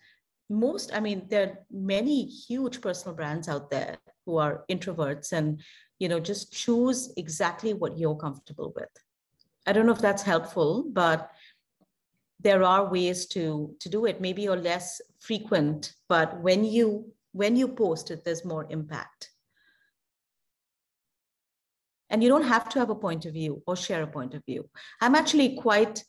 most 0.51 0.93
i 0.93 0.99
mean 0.99 1.25
there 1.29 1.47
are 1.47 1.57
many 1.71 2.25
huge 2.25 2.81
personal 2.81 3.15
brands 3.15 3.47
out 3.47 3.71
there 3.71 3.97
who 4.25 4.37
are 4.37 4.63
introverts 4.69 5.31
and 5.31 5.61
you 5.99 6.09
know 6.09 6.19
just 6.19 6.51
choose 6.51 7.13
exactly 7.17 7.73
what 7.73 7.97
you're 7.97 8.15
comfortable 8.15 8.73
with. 8.75 8.89
I 9.67 9.73
don't 9.73 9.85
know 9.85 9.93
if 9.93 10.01
that's 10.01 10.23
helpful 10.23 10.85
but 10.91 11.29
there 12.39 12.63
are 12.63 12.89
ways 12.89 13.27
to 13.27 13.75
to 13.79 13.89
do 13.89 14.05
it. 14.05 14.21
Maybe 14.21 14.41
you're 14.41 14.67
less 14.71 15.01
frequent 15.19 15.93
but 16.09 16.41
when 16.41 16.63
you 16.63 17.13
when 17.33 17.55
you 17.55 17.67
post 17.67 18.11
it 18.11 18.23
there's 18.23 18.45
more 18.45 18.65
impact. 18.69 19.29
And 22.09 22.21
you 22.21 22.27
don't 22.27 22.51
have 22.55 22.67
to 22.69 22.79
have 22.79 22.89
a 22.89 22.95
point 22.95 23.25
of 23.25 23.33
view 23.33 23.63
or 23.65 23.75
share 23.75 24.03
a 24.03 24.07
point 24.07 24.33
of 24.33 24.43
view. 24.45 24.69
I'm 24.99 25.15
actually 25.15 25.55
quite 25.55 26.03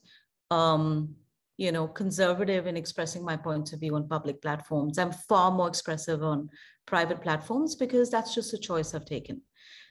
um, 0.50 1.14
you 1.62 1.70
know, 1.70 1.86
conservative 1.86 2.66
in 2.66 2.76
expressing 2.76 3.24
my 3.24 3.36
points 3.36 3.72
of 3.72 3.78
view 3.78 3.94
on 3.94 4.08
public 4.08 4.42
platforms. 4.42 4.98
I'm 4.98 5.12
far 5.12 5.52
more 5.52 5.68
expressive 5.68 6.20
on 6.20 6.50
private 6.86 7.22
platforms 7.22 7.76
because 7.76 8.10
that's 8.10 8.34
just 8.34 8.52
a 8.52 8.58
choice 8.58 8.94
I've 8.94 9.04
taken. 9.04 9.42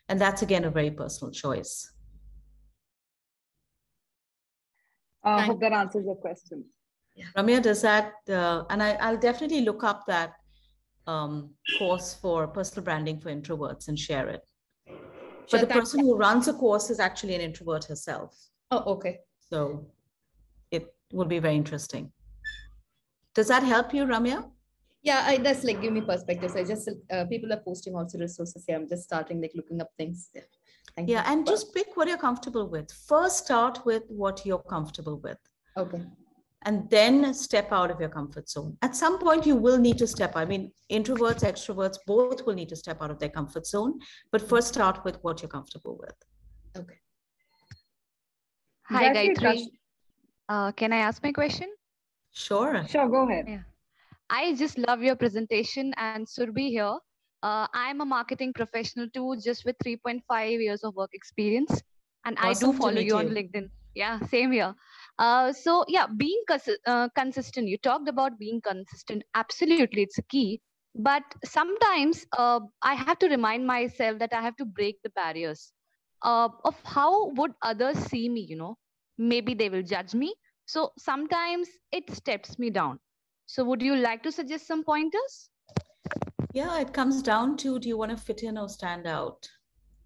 And 0.09 0.19
that's 0.19 0.41
again 0.41 0.65
a 0.65 0.69
very 0.69 0.91
personal 0.91 1.31
choice. 1.31 1.89
I 5.23 5.31
uh, 5.31 5.41
hope 5.43 5.61
that 5.61 5.71
answers 5.71 6.03
your 6.03 6.15
question. 6.15 6.65
Yeah. 7.15 7.27
Ramya, 7.37 7.61
does 7.61 7.81
that, 7.83 8.15
uh, 8.29 8.63
and 8.69 8.83
I, 8.83 8.91
I'll 9.03 9.23
definitely 9.29 9.61
look 9.61 9.85
up 9.85 10.03
that 10.07 10.33
um, 11.07 11.51
course 11.79 12.15
for 12.21 12.47
personal 12.47 12.83
branding 12.83 13.17
for 13.21 13.29
introverts 13.29 13.87
and 13.87 13.97
share 13.97 14.27
it. 14.27 14.41
But 15.49 15.61
the 15.61 15.67
person 15.67 16.01
who 16.01 16.17
runs 16.17 16.49
a 16.49 16.53
course 16.53 16.89
is 16.89 16.99
actually 16.99 17.35
an 17.35 17.41
introvert 17.41 17.85
herself. 17.85 18.37
Oh, 18.71 18.83
okay. 18.95 19.19
So 19.49 19.61
it 19.69 20.00
will 21.13 21.25
be 21.25 21.39
very 21.39 21.55
interesting. 21.55 22.11
Does 23.33 23.47
that 23.47 23.63
help 23.63 23.93
you, 23.93 24.05
Ramya? 24.05 24.49
Yeah, 25.03 25.23
I 25.25 25.37
that's 25.37 25.63
like 25.63 25.81
give 25.81 25.93
me 25.93 26.01
perspectives. 26.01 26.55
I 26.55 26.63
just 26.63 26.89
uh, 27.11 27.25
people 27.25 27.51
are 27.53 27.61
posting 27.65 27.95
also 27.95 28.19
resources 28.19 28.63
here. 28.67 28.75
I'm 28.75 28.87
just 28.87 29.03
starting 29.03 29.41
like 29.41 29.51
looking 29.55 29.81
up 29.81 29.89
things. 29.97 30.29
Yeah, 30.33 30.41
Thank 30.95 31.09
yeah 31.09 31.25
you. 31.25 31.33
and 31.33 31.47
just 31.47 31.73
pick 31.73 31.95
what 31.95 32.07
you're 32.07 32.17
comfortable 32.17 32.67
with. 32.67 32.91
First, 33.07 33.45
start 33.45 33.83
with 33.85 34.03
what 34.09 34.45
you're 34.45 34.67
comfortable 34.75 35.17
with. 35.17 35.39
Okay 35.77 36.03
and 36.63 36.89
then 36.89 37.33
step 37.33 37.71
out 37.71 37.89
of 37.89 37.99
your 37.99 38.09
comfort 38.09 38.49
zone. 38.49 38.77
At 38.81 38.95
some 38.95 39.17
point, 39.17 39.45
you 39.45 39.55
will 39.55 39.77
need 39.77 39.97
to 39.97 40.07
step. 40.07 40.33
I 40.35 40.45
mean, 40.45 40.71
introverts, 40.91 41.41
extroverts, 41.41 41.97
both 42.05 42.45
will 42.45 42.53
need 42.53 42.69
to 42.69 42.75
step 42.75 43.01
out 43.01 43.09
of 43.09 43.19
their 43.19 43.29
comfort 43.29 43.65
zone. 43.65 43.99
But 44.31 44.47
first, 44.47 44.67
start 44.67 45.03
with 45.03 45.17
what 45.23 45.41
you're 45.41 45.49
comfortable 45.49 45.97
with. 45.99 46.13
Okay. 46.77 46.99
Hi, 48.85 49.13
Gayatri. 49.13 49.69
Uh, 50.51 50.73
can 50.73 50.93
I 50.93 50.99
ask 51.09 51.23
my 51.23 51.33
question? 51.33 51.69
Sure. 52.31 52.85
Sure, 52.87 53.09
go 53.09 53.29
ahead. 53.29 53.47
Yeah. 53.47 53.63
I 54.29 54.55
just 54.55 54.77
love 54.77 55.01
your 55.03 55.15
presentation 55.15 55.93
and 55.97 56.21
Surbhi 56.21 56.69
here. 56.69 56.97
Uh, 57.43 57.67
I'm 57.73 58.01
a 58.01 58.05
marketing 58.05 58.53
professional 58.53 59.07
too, 59.13 59.35
just 59.43 59.65
with 59.65 59.75
3.5 59.83 60.59
years 60.61 60.83
of 60.83 60.95
work 60.95 61.11
experience. 61.13 61.81
And 62.25 62.37
awesome 62.41 62.41
I 62.41 62.53
do 62.53 62.73
follow 62.73 62.99
you, 62.99 63.01
you 63.01 63.15
on 63.15 63.27
LinkedIn. 63.29 63.69
Yeah, 63.95 64.19
same 64.21 64.51
here. 64.51 64.75
Uh, 65.19 65.51
so 65.53 65.85
yeah, 65.87 66.07
being 66.17 66.43
cons- 66.47 66.79
uh, 66.87 67.09
consistent. 67.15 67.67
You 67.67 67.77
talked 67.77 68.09
about 68.09 68.39
being 68.39 68.61
consistent. 68.61 69.23
Absolutely, 69.35 70.03
it's 70.03 70.17
a 70.19 70.23
key. 70.23 70.61
But 70.95 71.23
sometimes 71.43 72.25
uh, 72.37 72.61
I 72.83 72.95
have 72.95 73.17
to 73.19 73.27
remind 73.27 73.65
myself 73.65 74.19
that 74.19 74.33
I 74.33 74.41
have 74.41 74.55
to 74.57 74.65
break 74.65 75.01
the 75.03 75.09
barriers 75.09 75.73
uh, 76.23 76.49
of 76.63 76.79
how 76.85 77.29
would 77.31 77.51
others 77.61 77.97
see 77.99 78.29
me. 78.29 78.41
You 78.49 78.57
know, 78.57 78.77
maybe 79.17 79.53
they 79.53 79.69
will 79.69 79.83
judge 79.83 80.13
me. 80.13 80.33
So 80.65 80.91
sometimes 80.97 81.67
it 81.91 82.09
steps 82.11 82.57
me 82.57 82.69
down. 82.69 82.99
So 83.45 83.63
would 83.65 83.81
you 83.81 83.95
like 83.95 84.23
to 84.23 84.31
suggest 84.31 84.67
some 84.67 84.83
pointers? 84.83 85.49
Yeah, 86.53 86.79
it 86.79 86.93
comes 86.93 87.21
down 87.21 87.57
to 87.57 87.79
do 87.79 87.87
you 87.87 87.97
want 87.97 88.11
to 88.11 88.17
fit 88.17 88.43
in 88.43 88.57
or 88.57 88.69
stand 88.69 89.07
out? 89.07 89.49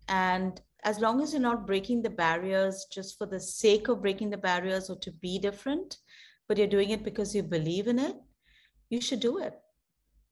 And 0.08 0.62
as 0.84 1.00
long 1.00 1.22
as 1.22 1.34
you're 1.34 1.42
not 1.42 1.66
breaking 1.66 2.04
the 2.04 2.10
barriers 2.10 2.86
just 2.92 3.18
for 3.18 3.26
the 3.26 3.40
sake 3.40 3.88
of 3.88 4.02
breaking 4.02 4.30
the 4.30 4.38
barriers 4.38 4.90
or 4.90 4.98
to 5.00 5.12
be 5.12 5.40
different, 5.40 5.98
but 6.48 6.58
you're 6.58 6.68
doing 6.68 6.92
it 6.92 7.04
because 7.04 7.36
you 7.36 7.42
believe 7.42 7.88
in 7.88 7.98
it, 7.98 8.16
you 8.90 9.02
should 9.02 9.20
do 9.20 9.40
it. 9.40 9.54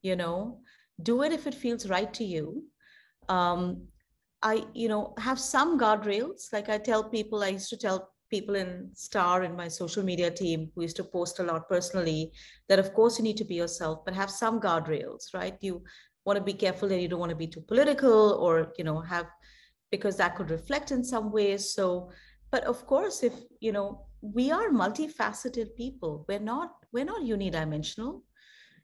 You 0.04 0.16
know, 0.16 0.60
do 1.02 1.24
it 1.24 1.32
if 1.32 1.48
it 1.48 1.56
feels 1.56 1.90
right 1.90 2.14
to 2.14 2.24
you. 2.24 2.64
Um, 3.30 3.88
I, 4.44 4.66
you 4.74 4.90
know, 4.90 5.16
have 5.18 5.40
some 5.40 5.80
guardrails. 5.80 6.52
Like 6.52 6.70
I 6.70 6.78
tell 6.78 7.04
people, 7.10 7.44
I 7.44 7.50
used 7.50 7.70
to 7.70 7.78
tell 7.78 8.12
people 8.36 8.56
in 8.64 8.70
Star 8.94 9.44
in 9.48 9.56
my 9.62 9.68
social 9.68 10.04
media 10.12 10.30
team 10.42 10.60
who 10.74 10.84
used 10.88 11.00
to 11.02 11.04
post 11.18 11.40
a 11.40 11.44
lot 11.52 11.70
personally 11.76 12.22
that, 12.70 12.80
of 12.84 12.94
course, 12.98 13.18
you 13.18 13.24
need 13.24 13.38
to 13.42 13.50
be 13.52 13.56
yourself, 13.64 13.96
but 14.06 14.20
have 14.22 14.32
some 14.42 14.60
guardrails, 14.66 15.34
right? 15.34 15.58
You 15.68 15.84
want 16.26 16.38
to 16.38 16.44
be 16.52 16.60
careful 16.66 16.88
that 16.90 17.02
you 17.02 17.10
don't 17.10 17.24
want 17.26 17.36
to 17.36 17.44
be 17.46 17.52
too 17.56 17.66
political 17.74 18.20
or, 18.46 18.54
you 18.78 18.86
know, 18.88 19.00
have 19.02 19.28
because 19.92 20.16
that 20.18 20.36
could 20.36 20.50
reflect 20.50 20.90
in 20.92 21.04
some 21.04 21.32
ways 21.32 21.72
so 21.78 22.10
but 22.54 22.64
of 22.64 22.80
course 22.88 23.22
if 23.22 23.34
you 23.60 23.72
know 23.72 23.88
we 24.24 24.52
are 24.52 24.70
multifaceted 24.70 25.76
people. 25.76 26.26
We're 26.28 26.40
not 26.40 26.72
we're 26.94 27.06
not 27.06 27.22
unidimensional. 27.22 28.22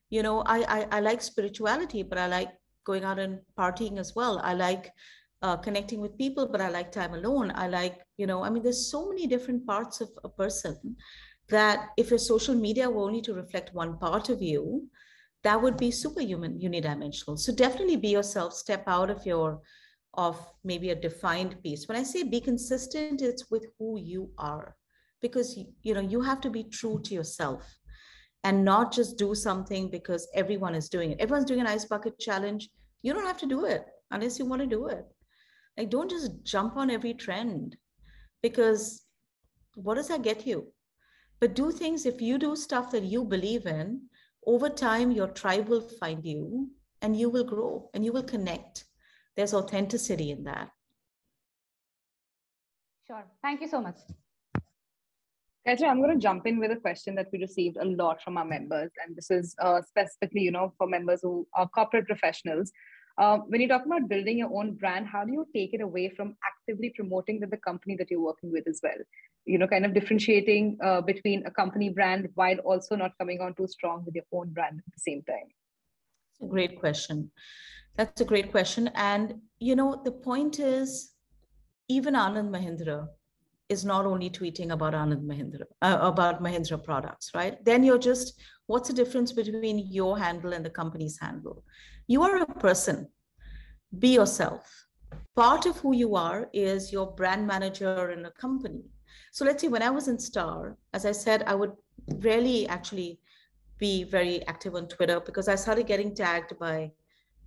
You 0.09 0.21
know 0.23 0.43
I, 0.45 0.59
I 0.77 0.87
i, 0.97 0.99
like 0.99 1.21
spirituality 1.21 2.03
but 2.03 2.17
i 2.17 2.27
like 2.27 2.51
going 2.83 3.03
out 3.03 3.19
and 3.19 3.39
partying 3.57 3.97
as 3.97 4.15
well. 4.15 4.41
I 4.43 4.53
like 4.53 4.91
uh, 5.41 5.55
connecting 5.57 6.01
with 6.01 6.17
people 6.17 6.47
but 6.47 6.61
i 6.61 6.69
like 6.69 6.91
time 6.91 7.13
alone. 7.13 7.51
I 7.55 7.67
like 7.67 7.97
you 8.19 8.27
know 8.27 8.43
i 8.43 8.49
mean 8.49 8.63
there's 8.63 8.91
so 8.91 9.07
many 9.09 9.25
different 9.33 9.65
parts 9.65 10.01
of 10.01 10.09
a 10.23 10.29
person 10.29 10.95
that 11.49 11.89
if 11.97 12.09
your 12.11 12.19
social 12.19 12.55
media 12.55 12.89
were 12.89 13.03
only 13.03 13.21
to 13.21 13.33
reflect 13.33 13.73
one 13.73 13.97
part 13.97 14.29
of 14.29 14.41
you 14.41 14.87
that 15.43 15.61
would 15.61 15.77
be 15.77 15.89
superhuman 15.89 16.59
unidimensional 16.59 17.37
so 17.39 17.53
definitely 17.53 17.95
be 17.95 18.09
yourself 18.09 18.53
step 18.53 18.83
out 18.87 19.09
of 19.09 19.25
your 19.25 19.61
of 20.15 20.37
maybe 20.63 20.89
a 20.89 20.95
defined 20.95 21.61
piece. 21.63 21.87
When 21.87 21.97
I 21.97 22.03
say 22.03 22.23
be 22.23 22.41
consistent, 22.41 23.21
it's 23.21 23.49
with 23.51 23.67
who 23.77 23.99
you 23.99 24.31
are, 24.37 24.75
because 25.21 25.57
you 25.81 25.93
know 25.93 26.01
you 26.01 26.21
have 26.21 26.41
to 26.41 26.49
be 26.49 26.63
true 26.63 26.99
to 27.03 27.13
yourself 27.13 27.63
and 28.43 28.63
not 28.63 28.91
just 28.91 29.17
do 29.17 29.35
something 29.35 29.89
because 29.89 30.27
everyone 30.33 30.75
is 30.75 30.89
doing 30.89 31.11
it. 31.11 31.19
Everyone's 31.19 31.45
doing 31.45 31.59
an 31.59 31.67
ice 31.67 31.85
bucket 31.85 32.17
challenge. 32.19 32.69
You 33.01 33.13
don't 33.13 33.25
have 33.25 33.39
to 33.39 33.45
do 33.45 33.65
it 33.65 33.85
unless 34.11 34.39
you 34.39 34.45
want 34.45 34.61
to 34.61 34.67
do 34.67 34.87
it. 34.87 35.05
Like 35.77 35.89
don't 35.89 36.09
just 36.09 36.43
jump 36.43 36.77
on 36.77 36.89
every 36.89 37.13
trend 37.13 37.77
because 38.41 39.03
what 39.75 39.95
does 39.95 40.07
that 40.07 40.23
get 40.23 40.45
you? 40.45 40.67
But 41.39 41.55
do 41.55 41.71
things 41.71 42.05
if 42.05 42.21
you 42.21 42.37
do 42.37 42.55
stuff 42.55 42.91
that 42.91 43.03
you 43.03 43.23
believe 43.23 43.65
in, 43.65 44.01
over 44.45 44.69
time 44.69 45.11
your 45.11 45.27
tribe 45.27 45.67
will 45.67 45.81
find 45.81 46.25
you 46.25 46.69
and 47.01 47.15
you 47.15 47.29
will 47.29 47.43
grow 47.43 47.89
and 47.93 48.03
you 48.03 48.11
will 48.11 48.23
connect 48.23 48.85
there's 49.39 49.53
authenticity 49.53 50.31
in 50.31 50.43
that. 50.43 50.69
Sure. 53.07 53.23
Thank 53.41 53.61
you 53.61 53.69
so 53.69 53.79
much. 53.79 53.95
Gayatri, 55.65 55.87
I'm 55.87 56.01
going 56.01 56.13
to 56.13 56.21
jump 56.21 56.45
in 56.45 56.59
with 56.59 56.71
a 56.71 56.75
question 56.75 57.15
that 57.15 57.27
we 57.31 57.39
received 57.39 57.77
a 57.77 57.85
lot 57.85 58.21
from 58.21 58.35
our 58.35 58.43
members, 58.43 58.91
and 59.01 59.15
this 59.15 59.31
is 59.31 59.55
uh, 59.61 59.81
specifically, 59.81 60.41
you 60.41 60.51
know, 60.51 60.73
for 60.77 60.87
members 60.87 61.21
who 61.23 61.47
are 61.53 61.69
corporate 61.69 62.05
professionals. 62.05 62.73
Uh, 63.19 63.39
when 63.49 63.59
you 63.59 63.67
talk 63.67 63.85
about 63.85 64.07
building 64.07 64.37
your 64.37 64.51
own 64.57 64.75
brand, 64.75 65.05
how 65.05 65.25
do 65.25 65.33
you 65.33 65.45
take 65.53 65.73
it 65.73 65.81
away 65.81 66.09
from 66.15 66.37
actively 66.49 66.89
promoting 66.95 67.41
the 67.41 67.57
company 67.57 67.95
that 67.97 68.09
you're 68.09 68.21
working 68.21 68.49
with 68.49 68.65
as 68.65 68.79
well? 68.81 69.01
You 69.45 69.57
know, 69.57 69.67
kind 69.67 69.85
of 69.85 69.93
differentiating 69.93 70.77
uh, 70.81 71.01
between 71.01 71.45
a 71.45 71.51
company 71.51 71.89
brand 71.89 72.29
while 72.35 72.57
also 72.59 72.95
not 72.95 73.11
coming 73.17 73.41
on 73.41 73.55
too 73.55 73.67
strong 73.67 74.03
with 74.05 74.15
your 74.15 74.23
own 74.31 74.53
brand 74.53 74.81
at 74.87 74.93
the 74.93 75.01
same 75.01 75.21
time. 75.23 75.49
Great 76.49 76.79
question. 76.79 77.29
That's 77.97 78.21
a 78.21 78.25
great 78.25 78.51
question. 78.51 78.89
And, 78.95 79.41
you 79.59 79.75
know, 79.75 80.01
the 80.05 80.13
point 80.13 80.59
is, 80.59 81.11
even 81.89 82.13
Anand 82.13 82.49
Mahindra 82.49 83.07
is 83.67 83.83
not 83.83 84.05
only 84.05 84.29
tweeting 84.29 84.71
about 84.71 84.93
Anand 84.93 85.25
Mahindra, 85.25 85.65
uh, 85.81 85.97
about 86.01 86.41
Mahindra 86.41 86.81
products, 86.81 87.31
right? 87.35 87.63
Then 87.65 87.83
you're 87.83 87.99
just, 87.99 88.41
what's 88.67 88.87
the 88.87 88.95
difference 88.95 89.33
between 89.33 89.79
your 89.91 90.17
handle 90.17 90.53
and 90.53 90.65
the 90.65 90.69
company's 90.69 91.19
handle? 91.19 91.65
You 92.09 92.23
are 92.23 92.37
a 92.37 92.45
person. 92.47 93.07
Be 93.99 94.15
yourself. 94.15 94.87
Part 95.35 95.67
of 95.67 95.77
who 95.77 95.95
you 95.95 96.15
are 96.15 96.49
is 96.53 96.91
your 96.91 97.11
brand 97.11 97.45
manager 97.45 98.09
in 98.09 98.25
a 98.25 98.31
company. 98.31 98.81
So 99.31 99.45
let's 99.45 99.61
say 99.61 99.67
when 99.67 99.83
I 99.83 99.91
was 99.91 100.07
in 100.07 100.17
Star, 100.17 100.75
as 100.91 101.05
I 101.05 101.11
said, 101.11 101.43
I 101.45 101.53
would 101.53 101.73
rarely 102.15 102.67
actually 102.67 103.19
be 103.77 104.05
very 104.05 104.43
active 104.47 104.73
on 104.73 104.87
Twitter 104.87 105.19
because 105.19 105.47
I 105.47 105.53
started 105.53 105.85
getting 105.85 106.15
tagged 106.15 106.57
by 106.57 106.91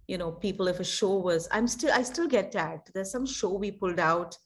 you 0.06 0.16
know 0.16 0.30
people 0.30 0.68
if 0.68 0.80
a 0.80 0.84
show 0.84 1.14
was 1.16 1.46
i'm 1.52 1.68
still 1.68 1.92
i 1.92 2.02
still 2.02 2.26
get 2.26 2.50
tagged 2.50 2.90
there's 2.92 3.12
some 3.12 3.24
show 3.24 3.52
we 3.54 3.70
pulled 3.70 4.00
out 4.00 4.36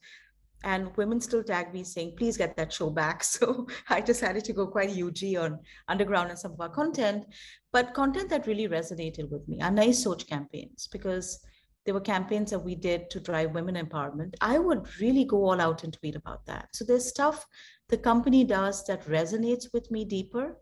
and 0.63 0.95
women 0.97 1.19
still 1.21 1.43
tag 1.43 1.73
me 1.73 1.83
saying 1.83 2.13
please 2.17 2.37
get 2.37 2.55
that 2.57 2.73
show 2.73 2.89
back 2.89 3.23
so 3.35 3.67
i 3.89 4.01
decided 4.01 4.43
to 4.43 4.53
go 4.53 4.67
quite 4.67 4.89
ug 4.97 5.23
on 5.43 5.59
underground 5.87 6.29
and 6.29 6.39
some 6.39 6.53
of 6.53 6.61
our 6.61 6.69
content 6.69 7.25
but 7.71 7.93
content 7.93 8.29
that 8.29 8.47
really 8.47 8.67
resonated 8.67 9.29
with 9.29 9.47
me 9.47 9.59
are 9.61 9.71
Nayi 9.71 9.93
Soch 9.93 10.25
campaigns 10.27 10.87
because 10.91 11.39
there 11.85 11.93
were 11.93 12.01
campaigns 12.01 12.51
that 12.51 12.59
we 12.59 12.75
did 12.75 13.09
to 13.09 13.19
drive 13.19 13.51
women 13.51 13.75
empowerment 13.75 14.33
i 14.41 14.57
would 14.57 14.85
really 14.99 15.25
go 15.25 15.43
all 15.45 15.61
out 15.61 15.83
and 15.83 15.93
tweet 15.93 16.15
about 16.15 16.45
that 16.45 16.67
so 16.73 16.83
there's 16.83 17.07
stuff 17.07 17.45
the 17.89 17.97
company 17.97 18.43
does 18.43 18.83
that 18.85 19.05
resonates 19.05 19.71
with 19.73 19.89
me 19.91 20.03
deeper 20.03 20.57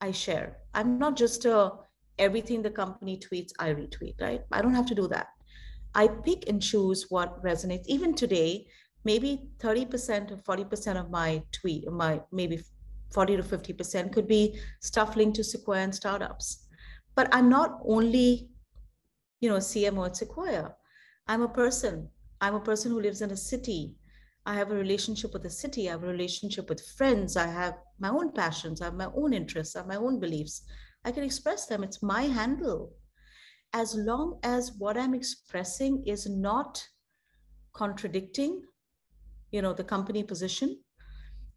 i 0.00 0.10
share 0.10 0.58
i'm 0.74 0.98
not 0.98 1.16
just 1.16 1.44
a 1.46 1.72
everything 2.18 2.62
the 2.62 2.70
company 2.70 3.18
tweets, 3.18 3.52
I 3.58 3.70
retweet, 3.70 4.20
right? 4.20 4.42
I 4.52 4.62
don't 4.62 4.74
have 4.74 4.86
to 4.86 4.94
do 4.94 5.08
that. 5.08 5.28
I 5.94 6.08
pick 6.08 6.48
and 6.48 6.62
choose 6.62 7.06
what 7.08 7.42
resonates. 7.42 7.86
Even 7.86 8.14
today, 8.14 8.66
maybe 9.04 9.48
30% 9.58 10.32
or 10.32 10.36
40% 10.36 11.00
of 11.00 11.10
my 11.10 11.42
tweet, 11.52 11.90
my 11.90 12.20
maybe 12.32 12.60
40 13.12 13.36
to 13.38 13.42
50% 13.42 14.12
could 14.12 14.28
be 14.28 14.58
stuff 14.80 15.16
linked 15.16 15.36
to 15.36 15.44
Sequoia 15.44 15.80
and 15.80 15.94
startups. 15.94 16.66
But 17.14 17.28
I'm 17.32 17.48
not 17.48 17.80
only, 17.84 18.48
you 19.40 19.48
know, 19.48 19.56
CMO 19.56 20.06
at 20.06 20.16
Sequoia. 20.16 20.74
I'm 21.26 21.42
a 21.42 21.48
person. 21.48 22.08
I'm 22.40 22.54
a 22.54 22.60
person 22.60 22.90
who 22.90 23.00
lives 23.00 23.22
in 23.22 23.30
a 23.30 23.36
city. 23.36 23.94
I 24.46 24.54
have 24.54 24.70
a 24.70 24.76
relationship 24.76 25.32
with 25.32 25.42
the 25.42 25.50
city. 25.50 25.88
I 25.88 25.92
have 25.92 26.04
a 26.04 26.08
relationship 26.08 26.68
with 26.68 26.86
friends. 26.96 27.36
I 27.36 27.46
have 27.46 27.74
my 27.98 28.08
own 28.08 28.32
passions. 28.32 28.80
I 28.80 28.86
have 28.86 28.94
my 28.94 29.10
own 29.14 29.34
interests. 29.34 29.76
I 29.76 29.80
have 29.80 29.88
my 29.88 29.96
own 29.96 30.20
beliefs. 30.20 30.62
I 31.04 31.12
can 31.12 31.24
express 31.24 31.66
them. 31.66 31.82
It's 31.82 32.02
my 32.02 32.22
handle. 32.22 32.92
As 33.74 33.94
long 33.94 34.38
as 34.42 34.72
what 34.78 34.96
I'm 34.96 35.14
expressing 35.14 36.02
is 36.06 36.28
not 36.28 36.82
contradicting, 37.74 38.62
you 39.50 39.62
know, 39.62 39.72
the 39.72 39.84
company 39.84 40.22
position, 40.22 40.78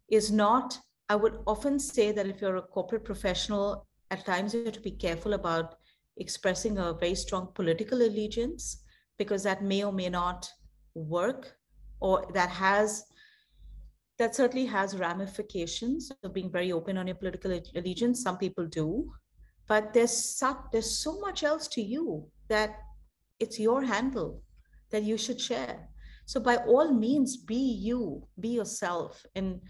is 0.08 0.30
not 0.30 0.78
I 1.08 1.16
would 1.16 1.40
often 1.46 1.78
say 1.78 2.10
that 2.12 2.26
if 2.26 2.40
you're 2.40 2.56
a 2.56 2.62
corporate 2.62 3.04
professional, 3.04 3.86
at 4.10 4.24
times 4.24 4.54
you 4.54 4.64
have 4.64 4.72
to 4.74 4.80
be 4.80 4.92
careful 4.92 5.34
about 5.34 5.74
expressing 6.16 6.78
a 6.78 6.94
very 6.94 7.14
strong 7.14 7.48
political 7.54 8.00
allegiance 8.00 8.82
because 9.18 9.42
that 9.42 9.62
may 9.62 9.84
or 9.84 9.92
may 9.92 10.08
not 10.08 10.48
work 10.94 11.54
or 12.00 12.24
that 12.32 12.48
has 12.48 13.04
that 14.18 14.34
certainly 14.34 14.66
has 14.66 14.96
ramifications 14.96 16.10
of 16.22 16.32
being 16.32 16.50
very 16.50 16.70
open 16.72 16.96
on 16.96 17.06
your 17.06 17.16
political 17.16 17.58
allegiance. 17.74 18.22
Some 18.22 18.38
people 18.38 18.66
do 18.66 19.12
but 19.68 19.92
there's 19.92 20.12
so, 20.12 20.56
there's 20.72 20.90
so 20.90 21.20
much 21.20 21.42
else 21.42 21.68
to 21.68 21.82
you 21.82 22.28
that 22.48 22.78
it's 23.38 23.58
your 23.58 23.82
handle 23.82 24.42
that 24.90 25.02
you 25.02 25.16
should 25.16 25.40
share 25.40 25.88
so 26.32 26.40
by 26.40 26.56
all 26.56 26.90
means 26.90 27.36
be 27.36 27.62
you 27.86 28.26
be 28.40 28.48
yourself 28.48 29.26
and 29.34 29.60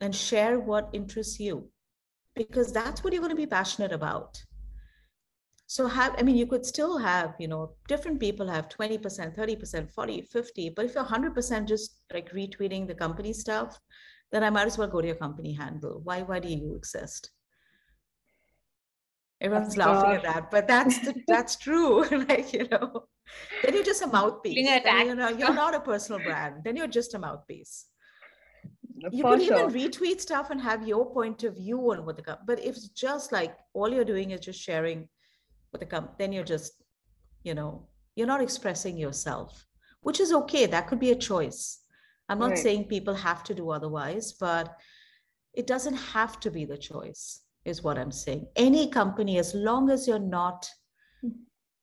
and 0.00 0.14
share 0.14 0.60
what 0.60 0.90
interests 0.92 1.40
you 1.40 1.68
because 2.36 2.72
that's 2.72 3.02
what 3.02 3.12
you're 3.12 3.24
going 3.24 3.36
to 3.36 3.42
be 3.44 3.54
passionate 3.54 3.90
about. 3.90 4.40
So 5.66 5.88
have 5.88 6.14
i 6.16 6.22
mean 6.22 6.36
you 6.36 6.46
could 6.46 6.64
still 6.64 6.98
have 6.98 7.34
you 7.40 7.48
know 7.48 7.72
different 7.88 8.20
people 8.20 8.46
have 8.48 8.68
20% 8.68 9.34
30% 9.36 9.90
40 9.90 10.22
50 10.22 10.70
but 10.76 10.84
if 10.84 10.94
you're 10.94 11.04
100% 11.04 11.66
just 11.66 12.00
like 12.14 12.32
retweeting 12.32 12.86
the 12.86 12.94
company 12.94 13.32
stuff 13.32 13.76
then 14.30 14.44
i 14.44 14.50
might 14.50 14.70
as 14.70 14.78
well 14.78 14.88
go 14.94 15.00
to 15.00 15.08
your 15.08 15.22
company 15.26 15.52
handle. 15.52 16.00
Why 16.04 16.22
why 16.22 16.38
do 16.38 16.48
you 16.48 16.74
exist? 16.76 17.30
Everyone's 19.40 19.74
that's 19.74 19.86
laughing 19.86 20.16
at 20.16 20.22
that 20.22 20.50
but 20.52 20.68
that's 20.68 20.98
the, 21.06 21.14
that's 21.26 21.56
true 21.56 22.04
like 22.28 22.52
you 22.52 22.68
know 22.68 23.08
then 23.62 23.74
you're 23.74 23.84
just 23.84 24.02
a 24.02 24.06
mouthpiece. 24.06 24.56
You 24.56 25.14
know 25.14 25.28
you're 25.28 25.54
not 25.54 25.74
a 25.74 25.80
personal 25.80 26.20
brand. 26.22 26.62
Then 26.64 26.76
you're 26.76 26.86
just 26.86 27.14
a 27.14 27.18
mouthpiece. 27.18 27.86
Uh, 29.04 29.10
you 29.12 29.22
For 29.22 29.36
could 29.36 29.46
sure. 29.46 29.70
even 29.70 29.90
retweet 29.90 30.20
stuff 30.20 30.50
and 30.50 30.60
have 30.60 30.86
your 30.86 31.12
point 31.12 31.44
of 31.44 31.56
view 31.56 31.78
on 31.92 32.04
what 32.04 32.16
the 32.16 32.22
company. 32.22 32.46
but 32.46 32.58
if 32.58 32.76
it's 32.76 32.88
just 32.88 33.30
like 33.32 33.56
all 33.72 33.88
you're 33.88 34.04
doing 34.04 34.32
is 34.32 34.40
just 34.40 34.60
sharing 34.60 35.08
what 35.70 35.80
the 35.80 35.86
com- 35.86 36.08
then 36.18 36.32
you're 36.32 36.44
just 36.44 36.82
you 37.44 37.54
know 37.54 37.86
you're 38.16 38.26
not 38.26 38.42
expressing 38.42 38.96
yourself 38.96 39.64
which 40.02 40.20
is 40.20 40.32
okay. 40.32 40.66
That 40.66 40.86
could 40.86 41.00
be 41.00 41.10
a 41.10 41.16
choice. 41.16 41.80
I'm 42.28 42.38
not 42.38 42.50
right. 42.50 42.58
saying 42.58 42.84
people 42.84 43.14
have 43.14 43.42
to 43.44 43.54
do 43.54 43.70
otherwise 43.70 44.32
but 44.32 44.76
it 45.54 45.66
doesn't 45.66 45.94
have 45.94 46.38
to 46.40 46.50
be 46.50 46.64
the 46.64 46.78
choice 46.78 47.40
is 47.64 47.82
what 47.82 47.98
i'm 47.98 48.12
saying. 48.12 48.46
Any 48.56 48.88
company 48.88 49.38
as 49.38 49.54
long 49.54 49.90
as 49.90 50.06
you're 50.06 50.18
not 50.18 50.68
hmm. 51.20 51.30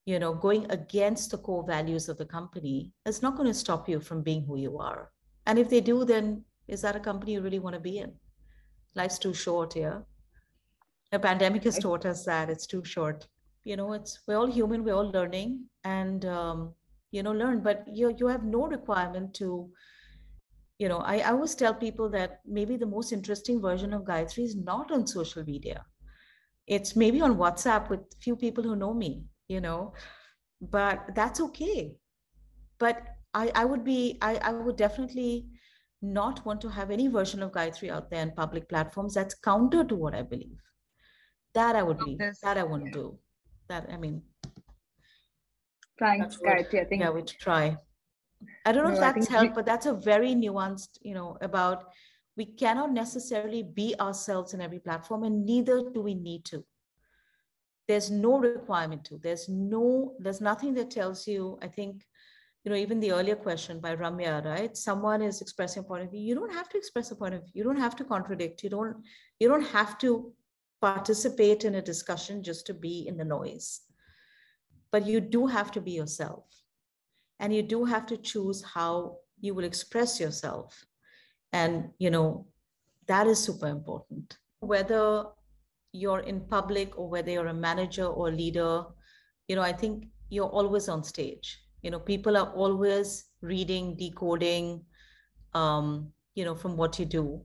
You 0.06 0.18
know 0.18 0.32
going 0.32 0.66
against 0.70 1.30
the 1.30 1.38
core 1.38 1.64
values 1.66 2.08
of 2.08 2.16
the 2.16 2.24
company 2.24 2.92
is 3.04 3.22
not 3.22 3.36
going 3.36 3.48
to 3.48 3.54
stop 3.54 3.88
you 3.88 4.00
from 4.00 4.22
being 4.22 4.44
who 4.44 4.56
you 4.56 4.78
are. 4.78 5.10
And 5.46 5.58
if 5.58 5.68
they 5.68 5.80
do 5.80 6.04
then 6.04 6.44
is 6.68 6.82
that 6.82 6.96
a 6.96 7.00
company 7.00 7.32
you 7.32 7.40
really 7.40 7.58
want 7.58 7.74
to 7.74 7.80
be 7.80 7.98
in? 7.98 8.12
Life's 8.94 9.18
too 9.18 9.34
short 9.34 9.76
yeah 9.76 9.98
the 11.12 11.18
pandemic 11.18 11.64
has 11.64 11.78
taught 11.78 12.04
us 12.04 12.24
that 12.24 12.50
it's 12.50 12.66
too 12.66 12.84
short. 12.84 13.26
You 13.64 13.76
know 13.76 13.92
it's 13.92 14.20
we're 14.26 14.36
all 14.36 14.46
human 14.46 14.84
we're 14.84 14.94
all 14.94 15.10
learning 15.10 15.64
and 15.84 16.24
um, 16.24 16.74
you 17.10 17.22
know 17.22 17.32
learn 17.32 17.60
but 17.60 17.84
you 17.92 18.14
you 18.18 18.28
have 18.28 18.44
no 18.44 18.66
requirement 18.66 19.34
to 19.34 19.70
you 20.78 20.88
know 20.88 20.98
I, 20.98 21.18
I 21.18 21.30
always 21.30 21.54
tell 21.54 21.74
people 21.74 22.08
that 22.10 22.40
maybe 22.46 22.76
the 22.76 22.86
most 22.86 23.12
interesting 23.12 23.60
version 23.60 23.92
of 23.92 24.02
gayatri 24.02 24.44
is 24.44 24.56
not 24.56 24.92
on 24.92 25.06
social 25.06 25.44
media. 25.44 25.84
It's 26.66 26.96
maybe 26.96 27.20
on 27.20 27.36
whatsapp 27.36 27.88
with 27.90 28.00
few 28.20 28.36
people 28.36 28.64
who 28.64 28.76
know 28.76 28.94
me 28.94 29.24
you 29.48 29.60
know 29.60 29.92
but 30.60 31.04
that's 31.14 31.40
okay 31.40 31.96
but 32.78 33.02
i 33.34 33.50
i 33.54 33.64
would 33.64 33.84
be 33.84 34.18
i 34.22 34.36
i 34.36 34.52
would 34.52 34.76
definitely 34.76 35.46
not 36.02 36.44
want 36.44 36.60
to 36.60 36.68
have 36.68 36.90
any 36.90 37.08
version 37.08 37.42
of 37.42 37.52
Gayatri 37.52 37.90
out 37.90 38.10
there 38.10 38.22
in 38.22 38.30
public 38.32 38.68
platforms 38.68 39.14
that's 39.14 39.34
counter 39.34 39.84
to 39.84 39.94
what 39.94 40.14
I 40.14 40.22
believe. 40.22 40.60
That 41.54 41.74
I 41.74 41.82
would 41.82 41.98
be, 41.98 42.18
that 42.42 42.58
I 42.58 42.62
wouldn't 42.62 42.92
do. 42.92 43.18
That, 43.68 43.88
I 43.90 43.96
mean. 43.96 44.22
Thanks, 45.98 46.36
Gayatri. 46.36 46.80
I 46.80 46.84
think. 46.84 47.02
Yeah, 47.02 47.10
we 47.10 47.22
try. 47.22 47.76
I 48.66 48.72
don't 48.72 48.84
know 48.84 48.90
no, 48.90 48.96
if 48.96 49.00
that's 49.00 49.28
helped, 49.28 49.54
but 49.54 49.64
that's 49.64 49.86
a 49.86 49.94
very 49.94 50.34
nuanced, 50.34 50.98
you 51.00 51.14
know, 51.14 51.38
about 51.40 51.84
we 52.36 52.44
cannot 52.44 52.92
necessarily 52.92 53.62
be 53.62 53.94
ourselves 53.98 54.52
in 54.52 54.60
every 54.60 54.78
platform, 54.78 55.24
and 55.24 55.46
neither 55.46 55.82
do 55.94 56.02
we 56.02 56.14
need 56.14 56.44
to. 56.46 56.62
There's 57.88 58.10
no 58.10 58.38
requirement 58.38 59.04
to. 59.04 59.18
There's 59.22 59.48
no, 59.48 60.14
there's 60.18 60.40
nothing 60.40 60.74
that 60.74 60.90
tells 60.90 61.26
you, 61.26 61.58
I 61.62 61.68
think 61.68 62.04
you 62.66 62.70
know, 62.70 62.78
even 62.78 62.98
the 62.98 63.12
earlier 63.12 63.36
question 63.36 63.78
by 63.78 63.94
Ramya, 63.94 64.44
right? 64.44 64.76
Someone 64.76 65.22
is 65.22 65.40
expressing 65.40 65.84
a 65.84 65.86
point 65.86 66.02
of 66.02 66.10
view. 66.10 66.20
You 66.20 66.34
don't 66.34 66.52
have 66.52 66.68
to 66.70 66.76
express 66.76 67.12
a 67.12 67.14
point 67.14 67.34
of 67.34 67.42
view. 67.42 67.52
You 67.54 67.62
don't 67.62 67.78
have 67.78 67.94
to 67.94 68.02
contradict. 68.02 68.64
You 68.64 68.70
don't, 68.70 68.96
you 69.38 69.46
don't 69.46 69.68
have 69.68 69.98
to 69.98 70.32
participate 70.80 71.64
in 71.64 71.76
a 71.76 71.80
discussion 71.80 72.42
just 72.42 72.66
to 72.66 72.74
be 72.74 73.06
in 73.06 73.16
the 73.16 73.24
noise. 73.24 73.82
But 74.90 75.06
you 75.06 75.20
do 75.20 75.46
have 75.46 75.70
to 75.72 75.80
be 75.80 75.92
yourself. 75.92 76.44
And 77.38 77.54
you 77.54 77.62
do 77.62 77.84
have 77.84 78.04
to 78.06 78.16
choose 78.16 78.64
how 78.64 79.18
you 79.40 79.54
will 79.54 79.64
express 79.64 80.18
yourself. 80.18 80.84
And, 81.52 81.90
you 82.00 82.10
know, 82.10 82.48
that 83.06 83.28
is 83.28 83.38
super 83.38 83.68
important. 83.68 84.38
Whether 84.58 85.26
you're 85.92 86.20
in 86.20 86.40
public 86.40 86.98
or 86.98 87.08
whether 87.08 87.30
you're 87.30 87.46
a 87.46 87.54
manager 87.54 88.06
or 88.06 88.30
leader, 88.30 88.84
you 89.48 89.56
know, 89.56 89.62
I 89.62 89.72
think 89.72 90.06
you're 90.28 90.48
always 90.48 90.88
on 90.88 91.04
stage. 91.04 91.58
You 91.82 91.90
know 91.90 92.00
people 92.00 92.36
are 92.36 92.50
always 92.52 93.26
reading 93.42 93.96
decoding 93.96 94.84
um, 95.54 96.12
you 96.34 96.44
know 96.44 96.56
from 96.56 96.76
what 96.76 96.98
you 96.98 97.04
do. 97.04 97.42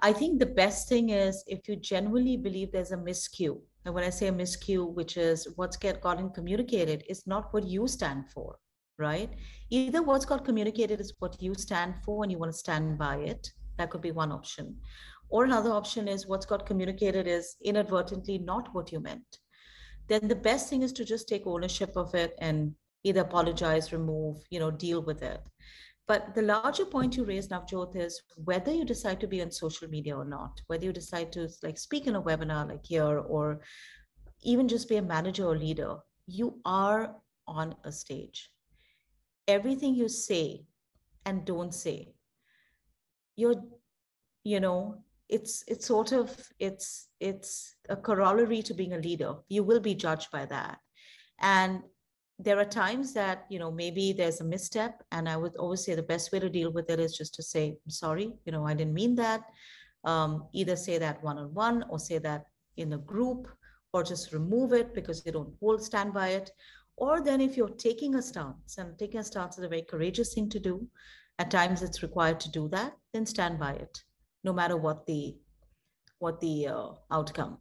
I 0.00 0.12
think 0.12 0.38
the 0.38 0.46
best 0.46 0.88
thing 0.88 1.10
is 1.10 1.42
if 1.48 1.66
you 1.68 1.74
genuinely 1.74 2.36
believe 2.36 2.70
there's 2.70 2.92
a 2.92 2.96
miscue 2.96 3.60
and 3.84 3.92
when 3.92 4.04
i 4.04 4.10
say 4.10 4.28
a 4.28 4.32
miscue 4.32 4.94
which 4.94 5.16
is 5.16 5.48
what's 5.56 5.76
get 5.76 6.00
gotten 6.00 6.30
communicated 6.30 7.02
is 7.08 7.26
not 7.26 7.52
what 7.52 7.64
you 7.64 7.88
stand 7.88 8.30
for 8.30 8.56
right? 8.98 9.30
Either 9.70 10.02
what's 10.02 10.24
got 10.24 10.44
communicated 10.44 11.00
is 11.00 11.14
what 11.20 11.40
you 11.40 11.54
stand 11.54 11.94
for 12.04 12.22
and 12.22 12.32
you 12.32 12.38
want 12.38 12.52
to 12.52 12.58
stand 12.58 12.98
by 12.98 13.16
it 13.16 13.50
that 13.78 13.90
could 13.90 14.00
be 14.00 14.10
one 14.10 14.32
option 14.32 14.76
or 15.30 15.44
another 15.44 15.70
option 15.70 16.08
is 16.08 16.26
what's 16.26 16.46
got 16.46 16.66
communicated 16.66 17.26
is 17.26 17.56
inadvertently 17.62 18.38
not 18.38 18.74
what 18.74 18.92
you 18.92 19.00
meant 19.00 19.38
then 20.08 20.26
the 20.26 20.34
best 20.34 20.68
thing 20.68 20.82
is 20.82 20.92
to 20.92 21.04
just 21.04 21.28
take 21.28 21.46
ownership 21.46 21.92
of 21.96 22.14
it 22.14 22.34
and 22.40 22.74
either 23.04 23.20
apologize, 23.20 23.92
remove, 23.92 24.38
you 24.50 24.58
know, 24.58 24.70
deal 24.70 25.02
with 25.02 25.22
it. 25.22 25.40
But 26.06 26.34
the 26.34 26.42
larger 26.42 26.86
point 26.86 27.16
you 27.16 27.24
raised, 27.24 27.50
Navjot, 27.50 27.94
is 27.94 28.22
whether 28.44 28.72
you 28.72 28.84
decide 28.84 29.20
to 29.20 29.26
be 29.26 29.42
on 29.42 29.50
social 29.50 29.88
media 29.88 30.16
or 30.16 30.24
not, 30.24 30.60
whether 30.66 30.84
you 30.86 30.92
decide 30.92 31.32
to 31.32 31.48
like 31.62 31.78
speak 31.78 32.06
in 32.06 32.16
a 32.16 32.22
webinar 32.22 32.66
like 32.66 32.84
here, 32.84 33.18
or 33.18 33.60
even 34.42 34.68
just 34.68 34.88
be 34.88 34.96
a 34.96 35.02
manager 35.02 35.44
or 35.44 35.58
leader, 35.58 35.96
you 36.26 36.58
are 36.64 37.14
on 37.46 37.74
a 37.84 37.92
stage. 37.92 38.50
Everything 39.46 39.94
you 39.94 40.08
say 40.08 40.64
and 41.26 41.44
don't 41.44 41.74
say, 41.74 42.14
you're, 43.36 43.62
you 44.44 44.60
know, 44.60 45.02
it's 45.28 45.64
it's 45.68 45.86
sort 45.86 46.12
of 46.12 46.34
it's 46.58 47.08
it's 47.20 47.76
a 47.88 47.96
corollary 47.96 48.62
to 48.62 48.74
being 48.74 48.94
a 48.94 48.98
leader. 48.98 49.34
You 49.48 49.62
will 49.62 49.80
be 49.80 49.94
judged 49.94 50.30
by 50.30 50.46
that. 50.46 50.78
And 51.40 51.82
there 52.38 52.58
are 52.58 52.64
times 52.64 53.12
that 53.12 53.44
you 53.48 53.58
know 53.58 53.70
maybe 53.70 54.12
there's 54.12 54.40
a 54.40 54.44
misstep 54.44 55.02
and 55.10 55.28
i 55.28 55.36
would 55.36 55.56
always 55.56 55.84
say 55.84 55.94
the 55.94 56.02
best 56.02 56.30
way 56.32 56.38
to 56.38 56.48
deal 56.48 56.70
with 56.72 56.88
it 56.88 57.00
is 57.00 57.16
just 57.16 57.34
to 57.34 57.42
say 57.42 57.76
i'm 57.84 57.90
sorry 57.90 58.32
you 58.44 58.52
know 58.52 58.64
i 58.66 58.72
didn't 58.74 58.94
mean 58.94 59.14
that 59.14 59.42
um, 60.04 60.46
either 60.52 60.76
say 60.76 60.96
that 60.96 61.22
one-on-one 61.24 61.84
or 61.88 61.98
say 61.98 62.18
that 62.18 62.44
in 62.76 62.92
a 62.92 62.98
group 62.98 63.48
or 63.92 64.04
just 64.04 64.32
remove 64.32 64.72
it 64.72 64.94
because 64.94 65.22
you 65.26 65.32
don't 65.32 65.52
hold 65.60 65.82
stand 65.82 66.14
by 66.14 66.28
it 66.28 66.52
or 66.96 67.20
then 67.20 67.40
if 67.40 67.56
you're 67.56 67.68
taking 67.68 68.14
a 68.14 68.22
stance 68.22 68.78
and 68.78 68.96
taking 68.98 69.20
a 69.20 69.24
stance 69.24 69.58
is 69.58 69.64
a 69.64 69.68
very 69.68 69.82
courageous 69.82 70.34
thing 70.34 70.48
to 70.48 70.60
do 70.60 70.86
at 71.40 71.50
times 71.50 71.82
it's 71.82 72.02
required 72.02 72.38
to 72.38 72.50
do 72.50 72.68
that 72.68 72.92
then 73.12 73.26
stand 73.26 73.58
by 73.58 73.72
it 73.72 74.04
no 74.44 74.52
matter 74.52 74.76
what 74.76 75.06
the 75.06 75.36
what 76.18 76.40
the 76.40 76.66
uh, 76.66 76.88
outcome. 77.10 77.58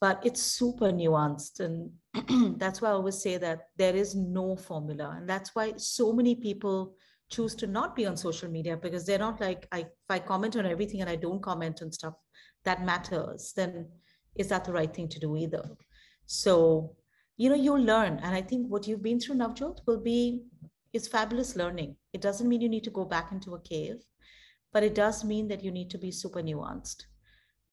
But 0.00 0.24
it's 0.24 0.42
super 0.42 0.90
nuanced 0.90 1.60
and 1.60 2.58
that's 2.58 2.80
why 2.80 2.88
i 2.88 2.92
always 2.92 3.20
say 3.22 3.36
that 3.38 3.68
there 3.76 3.96
is 3.96 4.14
no 4.14 4.56
formula. 4.56 5.14
And 5.16 5.28
that's 5.28 5.54
why 5.54 5.74
so 5.76 6.12
many 6.12 6.34
people 6.34 6.94
choose 7.30 7.54
to 7.56 7.66
not 7.66 7.96
be 7.96 8.06
on 8.06 8.16
social 8.16 8.50
media 8.50 8.76
because 8.76 9.06
they're 9.06 9.18
not 9.18 9.40
like 9.40 9.66
I, 9.72 9.80
if 9.80 10.10
i 10.10 10.18
comment 10.18 10.56
on 10.56 10.66
everything 10.66 11.00
and 11.00 11.08
i 11.08 11.16
don't 11.16 11.42
comment 11.42 11.80
on 11.80 11.90
stuff 11.90 12.14
that 12.64 12.84
matters 12.84 13.54
then 13.56 13.86
is 14.36 14.48
that 14.48 14.64
the 14.64 14.72
right 14.72 14.92
thing 14.92 15.08
to 15.08 15.18
do 15.18 15.36
either? 15.36 15.64
So 16.26 16.96
you 17.36 17.48
know 17.48 17.56
you'll 17.56 17.82
learn. 17.82 18.20
And 18.22 18.34
i 18.34 18.42
think 18.42 18.68
what 18.68 18.86
you've 18.86 19.02
been 19.02 19.20
through 19.20 19.36
navjot 19.36 19.78
will 19.86 20.00
be 20.00 20.44
is 20.92 21.08
fabulous 21.08 21.56
learning. 21.56 21.96
It 22.12 22.20
doesn't 22.20 22.48
mean 22.48 22.60
you 22.60 22.68
need 22.68 22.84
to 22.84 22.90
go 22.90 23.04
back 23.04 23.32
into 23.32 23.54
a 23.54 23.60
cave 23.60 23.96
but 24.74 24.82
it 24.82 24.94
does 24.94 25.24
mean 25.24 25.48
that 25.48 25.64
you 25.64 25.70
need 25.70 25.88
to 25.90 25.98
be 25.98 26.10
super 26.10 26.42
nuanced. 26.42 27.04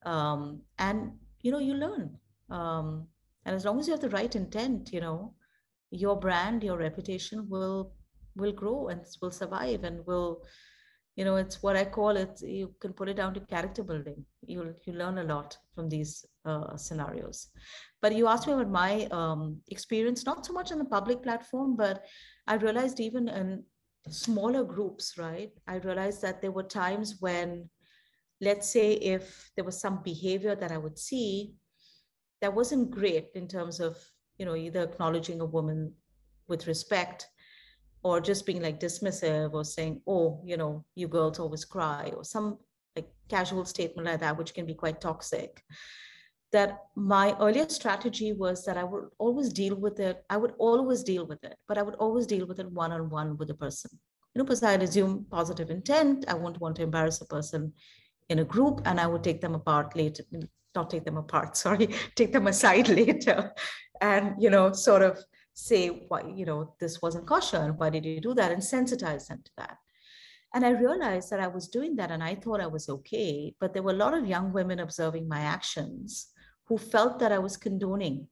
Um, 0.05 0.61
and 0.79 1.11
you 1.41 1.51
know 1.51 1.59
you 1.59 1.73
learn. 1.73 2.17
Um, 2.49 3.07
and 3.45 3.55
as 3.55 3.65
long 3.65 3.79
as 3.79 3.87
you 3.87 3.93
have 3.93 4.01
the 4.01 4.09
right 4.09 4.35
intent 4.35 4.91
you 4.93 5.01
know 5.01 5.33
your 5.89 6.17
brand 6.17 6.63
your 6.63 6.77
reputation 6.77 7.47
will 7.49 7.93
will 8.35 8.51
grow 8.51 8.87
and 8.87 9.01
will 9.21 9.31
survive 9.31 9.83
and 9.83 10.05
will 10.05 10.43
you 11.15 11.25
know 11.25 11.35
it's 11.35 11.61
what 11.61 11.75
i 11.75 11.83
call 11.83 12.15
it 12.15 12.39
you 12.41 12.73
can 12.79 12.93
put 12.93 13.09
it 13.09 13.15
down 13.15 13.33
to 13.33 13.39
character 13.41 13.83
building. 13.83 14.25
You 14.41 14.73
you 14.85 14.93
learn 14.93 15.17
a 15.17 15.23
lot 15.23 15.57
from 15.75 15.89
these 15.89 16.25
uh, 16.45 16.77
scenarios. 16.77 17.47
But 18.01 18.15
you 18.15 18.27
asked 18.27 18.47
me 18.47 18.53
about 18.53 18.71
my 18.71 19.07
um, 19.11 19.57
experience 19.69 20.25
not 20.25 20.45
so 20.45 20.53
much 20.53 20.71
on 20.71 20.79
the 20.79 20.85
public 20.85 21.21
platform 21.21 21.75
but 21.75 22.03
i 22.47 22.55
realized 22.55 22.99
even 22.99 23.27
in 23.27 23.63
smaller 24.09 24.63
groups 24.63 25.17
right 25.17 25.51
i 25.67 25.75
realized 25.77 26.21
that 26.21 26.41
there 26.41 26.51
were 26.51 26.63
times 26.63 27.17
when 27.19 27.69
let's 28.41 28.69
say 28.71 28.93
if 28.93 29.51
there 29.55 29.65
was 29.65 29.79
some 29.79 30.01
behavior 30.03 30.55
that 30.55 30.71
i 30.71 30.77
would 30.77 30.97
see 30.97 31.53
that 32.41 32.53
wasn't 32.53 32.89
great 32.89 33.29
in 33.35 33.47
terms 33.47 33.79
of 33.79 33.97
you 34.37 34.45
know 34.45 34.55
either 34.55 34.83
acknowledging 34.83 35.39
a 35.39 35.45
woman 35.45 35.93
with 36.47 36.67
respect 36.67 37.27
or 38.03 38.19
just 38.19 38.45
being 38.45 38.61
like 38.61 38.79
dismissive 38.79 39.53
or 39.53 39.63
saying, 39.63 40.01
oh, 40.07 40.41
you 40.43 40.57
know, 40.57 40.83
you 40.95 41.07
girls 41.07 41.39
always 41.39 41.65
cry, 41.65 42.11
or 42.15 42.23
some 42.23 42.57
like 42.95 43.07
casual 43.29 43.65
statement 43.65 44.07
like 44.07 44.19
that, 44.19 44.37
which 44.37 44.53
can 44.53 44.65
be 44.65 44.73
quite 44.73 44.99
toxic. 44.99 45.61
That 46.51 46.79
my 46.95 47.35
earlier 47.39 47.67
strategy 47.69 48.33
was 48.33 48.65
that 48.65 48.77
I 48.77 48.83
would 48.83 49.05
always 49.19 49.53
deal 49.53 49.75
with 49.75 49.99
it. 49.99 50.23
I 50.29 50.37
would 50.37 50.53
always 50.59 51.01
deal 51.01 51.25
with 51.25 51.43
it, 51.43 51.55
but 51.67 51.77
I 51.77 51.81
would 51.81 51.95
always 51.95 52.27
deal 52.27 52.45
with 52.45 52.59
it 52.59 52.69
one 52.71 52.91
on 52.91 53.09
one 53.09 53.37
with 53.37 53.47
the 53.47 53.53
person. 53.53 53.91
You 54.33 54.39
know, 54.39 54.45
because 54.45 54.63
I'd 54.63 54.83
assume 54.83 55.25
positive 55.29 55.69
intent. 55.69 56.25
I 56.27 56.33
won't 56.33 56.59
want 56.59 56.75
to 56.77 56.83
embarrass 56.83 57.21
a 57.21 57.25
person 57.25 57.73
in 58.29 58.39
a 58.39 58.43
group, 58.43 58.81
and 58.85 58.99
I 58.99 59.07
would 59.07 59.23
take 59.23 59.41
them 59.41 59.55
apart 59.55 59.95
later. 59.95 60.23
Not 60.75 60.89
take 60.89 61.05
them 61.05 61.17
apart, 61.17 61.55
sorry, 61.65 61.89
take 62.15 62.33
them 62.33 62.47
aside 62.47 62.89
later, 63.01 63.53
and 64.01 64.35
you 64.37 64.49
know, 64.49 64.73
sort 64.73 65.03
of 65.03 65.23
say 65.53 66.05
why 66.07 66.21
you 66.35 66.45
know 66.45 66.73
this 66.79 67.01
wasn't 67.01 67.25
kosher 67.25 67.57
and 67.57 67.77
why 67.77 67.89
did 67.89 68.05
you 68.05 68.21
do 68.21 68.33
that 68.33 68.51
and 68.51 68.61
sensitize 68.61 69.27
them 69.27 69.41
to 69.43 69.51
that 69.57 69.77
and 70.53 70.65
i 70.65 70.69
realized 70.69 71.29
that 71.29 71.39
i 71.39 71.47
was 71.47 71.67
doing 71.67 71.95
that 71.95 72.11
and 72.11 72.23
i 72.23 72.33
thought 72.33 72.61
i 72.61 72.67
was 72.67 72.87
okay 72.87 73.53
but 73.59 73.73
there 73.73 73.83
were 73.83 73.91
a 73.91 74.03
lot 74.03 74.13
of 74.13 74.25
young 74.25 74.53
women 74.53 74.79
observing 74.79 75.27
my 75.27 75.41
actions 75.41 76.29
who 76.71 76.77
felt 76.77 77.19
that 77.19 77.33
i 77.33 77.37
was 77.37 77.57
condoning 77.57 78.27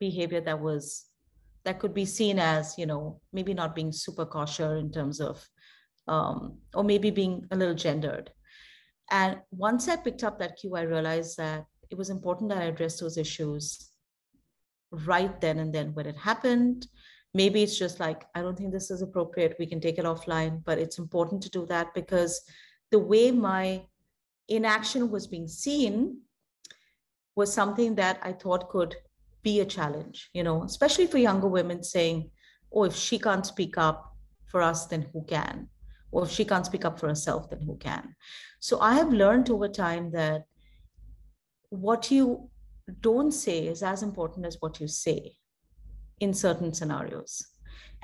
behavior 0.00 0.40
that 0.40 0.58
was 0.58 1.04
that 1.64 1.78
could 1.78 1.92
be 1.92 2.06
seen 2.06 2.38
as 2.38 2.74
you 2.78 2.86
know 2.86 3.20
maybe 3.32 3.52
not 3.52 3.74
being 3.74 3.92
super 3.92 4.24
kosher 4.24 4.76
in 4.76 4.90
terms 4.90 5.20
of 5.20 5.46
um, 6.08 6.58
or 6.74 6.82
maybe 6.82 7.10
being 7.10 7.46
a 7.50 7.56
little 7.56 7.74
gendered 7.74 8.30
and 9.10 9.36
once 9.50 9.88
i 9.88 9.96
picked 9.96 10.24
up 10.24 10.38
that 10.38 10.56
cue 10.56 10.74
i 10.74 10.80
realized 10.94 11.36
that 11.36 11.66
it 11.90 11.98
was 11.98 12.08
important 12.08 12.48
that 12.48 12.62
i 12.62 12.70
address 12.72 12.98
those 12.98 13.18
issues 13.18 13.92
right 14.92 15.40
then 15.40 15.58
and 15.58 15.74
then 15.74 15.94
when 15.94 16.06
it 16.06 16.16
happened. 16.16 16.86
Maybe 17.34 17.62
it's 17.62 17.78
just 17.78 17.98
like, 17.98 18.24
I 18.34 18.42
don't 18.42 18.56
think 18.56 18.72
this 18.72 18.90
is 18.90 19.00
appropriate. 19.00 19.56
We 19.58 19.66
can 19.66 19.80
take 19.80 19.98
it 19.98 20.04
offline, 20.04 20.62
but 20.64 20.78
it's 20.78 20.98
important 20.98 21.42
to 21.42 21.50
do 21.50 21.64
that 21.66 21.94
because 21.94 22.42
the 22.90 22.98
way 22.98 23.30
my 23.30 23.82
inaction 24.48 25.10
was 25.10 25.26
being 25.26 25.48
seen 25.48 26.20
was 27.34 27.52
something 27.52 27.94
that 27.96 28.18
I 28.22 28.32
thought 28.32 28.68
could 28.68 28.96
be 29.42 29.60
a 29.60 29.64
challenge, 29.64 30.30
you 30.32 30.42
know, 30.42 30.62
especially 30.64 31.06
for 31.06 31.18
younger 31.18 31.48
women 31.48 31.82
saying, 31.82 32.30
oh, 32.72 32.84
if 32.84 32.94
she 32.94 33.18
can't 33.18 33.46
speak 33.46 33.76
up 33.78 34.14
for 34.46 34.62
us, 34.62 34.86
then 34.86 35.06
who 35.12 35.24
can? 35.24 35.68
Or 36.10 36.24
if 36.24 36.30
she 36.30 36.44
can't 36.44 36.66
speak 36.66 36.84
up 36.84 36.98
for 36.98 37.08
herself, 37.08 37.50
then 37.50 37.62
who 37.62 37.76
can? 37.76 38.14
So 38.60 38.80
I 38.80 38.94
have 38.94 39.12
learned 39.12 39.50
over 39.50 39.68
time 39.68 40.12
that 40.12 40.44
what 41.70 42.10
you 42.10 42.50
don't 43.00 43.32
say 43.32 43.66
is 43.66 43.82
as 43.82 44.02
important 44.02 44.46
as 44.46 44.58
what 44.60 44.80
you 44.80 44.86
say 44.86 45.32
in 46.20 46.34
certain 46.34 46.72
scenarios. 46.74 47.42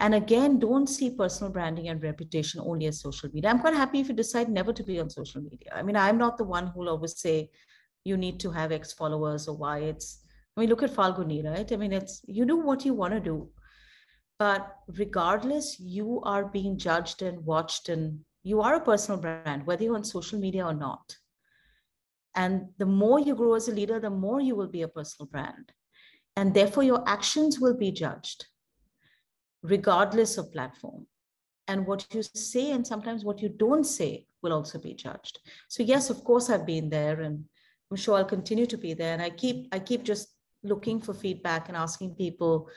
And 0.00 0.14
again, 0.14 0.58
don't 0.58 0.86
see 0.86 1.10
personal 1.10 1.52
branding 1.52 1.88
and 1.88 2.02
reputation 2.02 2.60
only 2.64 2.86
as 2.86 3.00
social 3.00 3.28
media. 3.32 3.50
I'm 3.50 3.58
quite 3.58 3.74
happy 3.74 4.00
if 4.00 4.08
you 4.08 4.14
decide 4.14 4.48
never 4.48 4.72
to 4.72 4.82
be 4.82 5.00
on 5.00 5.10
social 5.10 5.42
media. 5.42 5.70
I 5.74 5.82
mean, 5.82 5.96
I'm 5.96 6.18
not 6.18 6.38
the 6.38 6.44
one 6.44 6.68
who'll 6.68 6.88
always 6.88 7.18
say 7.18 7.50
you 8.08 8.16
need 8.16 8.40
to 8.40 8.50
have 8.50 8.72
X 8.72 8.92
followers 8.92 9.46
or 9.48 9.56
Y. 9.56 9.78
It's, 9.92 10.08
I 10.56 10.60
mean, 10.60 10.70
look 10.70 10.82
at 10.82 10.96
Falguni, 10.98 11.44
right? 11.44 11.70
I 11.70 11.76
mean, 11.76 11.92
it's 11.92 12.22
you 12.26 12.44
do 12.52 12.56
what 12.56 12.84
you 12.84 12.94
want 12.94 13.14
to 13.14 13.20
do. 13.20 13.48
But 14.38 14.62
regardless, 14.96 15.78
you 15.80 16.20
are 16.24 16.44
being 16.46 16.78
judged 16.78 17.22
and 17.22 17.44
watched, 17.44 17.88
and 17.88 18.20
you 18.42 18.60
are 18.60 18.76
a 18.76 18.80
personal 18.80 19.20
brand, 19.20 19.66
whether 19.66 19.84
you're 19.84 19.96
on 19.96 20.04
social 20.04 20.38
media 20.38 20.64
or 20.64 20.74
not. 20.74 21.16
And 22.34 22.68
the 22.78 22.86
more 22.86 23.18
you 23.18 23.34
grow 23.34 23.54
as 23.54 23.68
a 23.68 23.72
leader, 23.72 23.98
the 23.98 24.10
more 24.10 24.40
you 24.40 24.54
will 24.54 24.68
be 24.68 24.82
a 24.82 24.94
personal 24.98 25.28
brand. 25.28 25.72
And 26.36 26.54
therefore, 26.54 26.84
your 26.84 27.02
actions 27.08 27.58
will 27.58 27.76
be 27.76 27.90
judged, 27.90 28.46
regardless 29.62 30.38
of 30.38 30.52
platform. 30.52 31.06
And 31.66 31.86
what 31.86 32.06
you 32.14 32.22
say 32.22 32.70
and 32.70 32.86
sometimes 32.86 33.24
what 33.24 33.42
you 33.42 33.48
don't 33.48 33.84
say 33.84 34.26
will 34.40 34.52
also 34.52 34.78
be 34.78 34.94
judged. 34.94 35.40
So 35.68 35.82
yes, 35.82 36.10
of 36.10 36.22
course, 36.22 36.48
I've 36.48 36.64
been 36.64 36.88
there, 36.90 37.20
and 37.20 37.44
I'm 37.90 37.96
sure 37.96 38.16
I'll 38.16 38.24
continue 38.24 38.66
to 38.66 38.76
be 38.76 38.94
there. 38.94 39.12
And 39.12 39.22
I 39.22 39.30
keep 39.30 39.68
I 39.72 39.78
keep 39.78 40.02
just 40.02 40.34
looking 40.62 41.00
for 41.00 41.14
feedback 41.14 41.68
and 41.68 41.76
asking 41.76 42.14
people, 42.14 42.68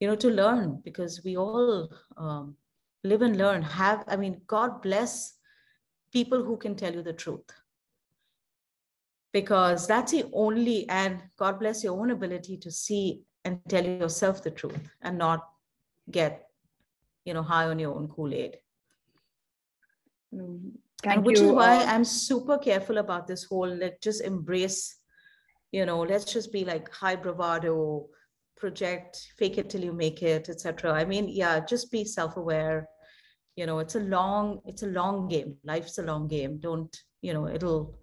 you 0.00 0.08
know, 0.08 0.16
to 0.16 0.28
learn 0.28 0.80
because 0.84 1.22
we 1.24 1.36
all 1.36 1.92
um, 2.16 2.56
live 3.04 3.22
and 3.22 3.36
learn. 3.36 3.62
Have 3.62 4.04
I 4.08 4.16
mean, 4.16 4.40
God 4.46 4.82
bless 4.82 5.34
people 6.12 6.44
who 6.44 6.56
can 6.56 6.74
tell 6.76 6.94
you 6.94 7.02
the 7.02 7.12
truth 7.12 7.44
because 9.32 9.86
that's 9.86 10.12
the 10.12 10.24
only 10.32 10.88
and 10.88 11.22
god 11.38 11.58
bless 11.58 11.82
your 11.82 11.98
own 11.98 12.10
ability 12.10 12.56
to 12.56 12.70
see 12.70 13.22
and 13.44 13.58
tell 13.68 13.84
yourself 13.84 14.42
the 14.42 14.50
truth 14.50 14.94
and 15.00 15.18
not 15.18 15.48
get 16.10 16.48
you 17.24 17.34
know 17.34 17.42
high 17.42 17.66
on 17.66 17.78
your 17.78 17.94
own 17.94 18.08
kool-aid 18.08 18.58
mm, 21.04 21.12
and 21.12 21.24
which 21.24 21.40
you. 21.40 21.46
is 21.46 21.52
why 21.52 21.76
uh, 21.76 21.86
i'm 21.86 22.04
super 22.04 22.58
careful 22.58 22.98
about 22.98 23.26
this 23.26 23.44
whole 23.44 23.68
let 23.68 24.00
just 24.00 24.22
embrace 24.22 24.96
you 25.72 25.86
know 25.86 26.00
let's 26.00 26.32
just 26.32 26.52
be 26.52 26.64
like 26.64 26.90
high 26.90 27.16
bravado 27.16 28.06
project 28.56 29.32
fake 29.36 29.58
it 29.58 29.68
till 29.68 29.82
you 29.82 29.92
make 29.92 30.22
it 30.22 30.48
etc 30.48 30.92
i 30.92 31.04
mean 31.04 31.28
yeah 31.28 31.58
just 31.58 31.90
be 31.90 32.04
self-aware. 32.04 32.88
You 33.56 33.66
know 33.66 33.80
it's 33.80 33.96
a 33.96 34.00
long 34.00 34.62
it's 34.64 34.82
a 34.82 34.86
long 34.86 35.28
game. 35.28 35.56
Life's 35.62 35.98
a 35.98 36.02
long 36.02 36.26
game. 36.26 36.58
Don't 36.58 36.96
you 37.20 37.34
know 37.34 37.48
it'll 37.48 37.98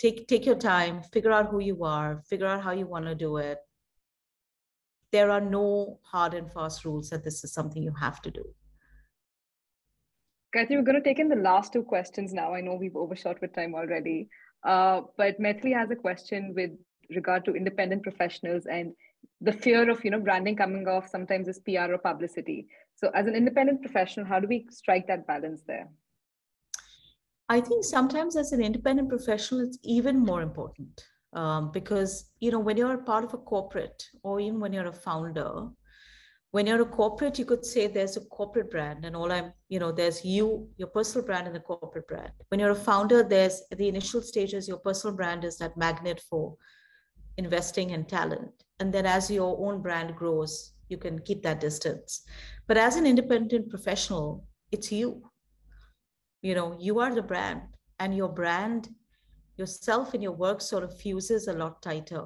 take 0.00 0.26
take 0.26 0.44
your 0.44 0.56
time 0.56 1.02
figure 1.12 1.30
out 1.30 1.50
who 1.50 1.60
you 1.60 1.84
are 1.84 2.20
figure 2.28 2.48
out 2.48 2.62
how 2.62 2.72
you 2.72 2.86
want 2.86 3.04
to 3.04 3.14
do 3.14 3.36
it. 3.36 3.58
There 5.12 5.30
are 5.30 5.40
no 5.40 6.00
hard 6.02 6.34
and 6.34 6.50
fast 6.52 6.84
rules 6.84 7.10
that 7.10 7.22
this 7.22 7.44
is 7.44 7.52
something 7.52 7.80
you 7.80 7.94
have 8.00 8.20
to 8.22 8.30
do 8.32 8.44
Gayatri, 10.56 10.76
we're 10.76 10.82
going 10.82 10.96
to 10.96 11.02
take 11.02 11.18
in 11.18 11.28
the 11.28 11.36
last 11.36 11.74
two 11.74 11.82
questions 11.82 12.32
now. 12.32 12.54
I 12.54 12.62
know 12.62 12.76
we've 12.76 12.96
overshot 12.96 13.42
with 13.42 13.52
time 13.52 13.74
already, 13.74 14.30
uh, 14.64 15.02
but 15.18 15.38
Maithili 15.38 15.74
has 15.74 15.90
a 15.90 15.96
question 15.96 16.54
with 16.56 16.70
regard 17.14 17.44
to 17.44 17.54
independent 17.54 18.02
professionals 18.02 18.64
and 18.64 18.94
the 19.42 19.52
fear 19.52 19.90
of 19.90 20.02
you 20.02 20.10
know 20.10 20.18
branding 20.18 20.56
coming 20.56 20.88
off 20.88 21.08
sometimes 21.10 21.46
as 21.46 21.58
PR 21.58 21.92
or 21.92 21.98
publicity. 21.98 22.68
So, 22.94 23.10
as 23.14 23.26
an 23.26 23.34
independent 23.34 23.82
professional, 23.82 24.24
how 24.24 24.40
do 24.40 24.48
we 24.48 24.66
strike 24.70 25.06
that 25.08 25.26
balance 25.26 25.60
there? 25.66 25.88
I 27.50 27.60
think 27.60 27.84
sometimes 27.84 28.34
as 28.34 28.52
an 28.52 28.62
independent 28.62 29.10
professional, 29.10 29.60
it's 29.60 29.78
even 29.84 30.18
more 30.18 30.40
important 30.40 31.04
um, 31.34 31.70
because 31.70 32.30
you 32.40 32.50
know 32.50 32.60
when 32.60 32.78
you're 32.78 32.96
part 32.96 33.24
of 33.24 33.34
a 33.34 33.38
corporate 33.38 34.02
or 34.22 34.40
even 34.40 34.58
when 34.58 34.72
you're 34.72 34.86
a 34.86 35.02
founder, 35.06 35.68
when 36.56 36.66
you're 36.66 36.80
a 36.80 36.86
corporate, 36.86 37.38
you 37.38 37.44
could 37.44 37.66
say 37.66 37.86
there's 37.86 38.16
a 38.16 38.22
corporate 38.36 38.70
brand, 38.70 39.04
and 39.04 39.14
all 39.14 39.30
I'm 39.30 39.52
you 39.68 39.78
know 39.78 39.92
there's 39.92 40.24
you, 40.24 40.66
your 40.78 40.88
personal 40.88 41.26
brand, 41.26 41.46
and 41.46 41.54
the 41.54 41.60
corporate 41.60 42.08
brand. 42.08 42.30
When 42.48 42.60
you're 42.60 42.70
a 42.70 42.84
founder, 42.90 43.22
there's 43.22 43.60
the 43.76 43.88
initial 43.88 44.22
stages. 44.22 44.66
Your 44.66 44.78
personal 44.78 45.14
brand 45.14 45.44
is 45.44 45.58
that 45.58 45.76
magnet 45.76 46.22
for 46.30 46.56
investing 47.36 47.90
and 47.90 48.08
talent, 48.08 48.64
and 48.80 48.90
then 48.90 49.04
as 49.04 49.30
your 49.30 49.54
own 49.66 49.82
brand 49.82 50.16
grows, 50.16 50.72
you 50.88 50.96
can 50.96 51.18
keep 51.18 51.42
that 51.42 51.60
distance. 51.60 52.22
But 52.66 52.78
as 52.78 52.96
an 52.96 53.04
independent 53.04 53.68
professional, 53.68 54.48
it's 54.72 54.90
you 54.90 55.30
you 56.40 56.54
know 56.54 56.74
you 56.80 57.00
are 57.00 57.14
the 57.14 57.28
brand 57.34 57.60
and 57.98 58.16
your 58.16 58.30
brand 58.30 58.88
yourself 59.58 60.14
and 60.14 60.22
your 60.22 60.38
work 60.46 60.62
sort 60.62 60.84
of 60.84 60.98
fuses 61.02 61.48
a 61.48 61.52
lot 61.52 61.82
tighter 61.82 62.24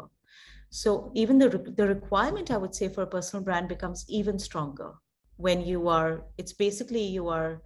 so 0.71 1.11
even 1.15 1.39
the 1.39 1.49
the 1.77 1.87
requirement 1.87 2.51
i 2.51 2.57
would 2.57 2.75
say 2.75 2.89
for 2.89 3.03
a 3.03 3.07
personal 3.07 3.45
brand 3.45 3.69
becomes 3.69 4.05
even 4.09 4.39
stronger 4.39 4.93
when 5.37 5.61
you 5.63 5.89
are 5.89 6.25
it's 6.39 6.53
basically 6.53 7.03
you 7.03 7.29
are 7.29 7.61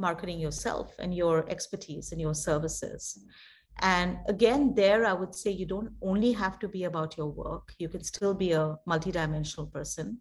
marketing 0.00 0.40
yourself 0.40 0.96
and 0.98 1.14
your 1.14 1.48
expertise 1.50 2.10
and 2.10 2.20
your 2.20 2.34
services. 2.34 3.18
And 3.82 4.18
again 4.28 4.74
there 4.74 5.06
i 5.06 5.12
would 5.12 5.34
say 5.34 5.50
you 5.50 5.66
don't 5.66 5.92
only 6.02 6.32
have 6.32 6.58
to 6.58 6.68
be 6.68 6.84
about 6.84 7.16
your 7.16 7.28
work. 7.28 7.74
You 7.78 7.88
can 7.88 8.02
still 8.02 8.34
be 8.34 8.52
a 8.52 8.76
multidimensional 8.88 9.70
person 9.72 10.18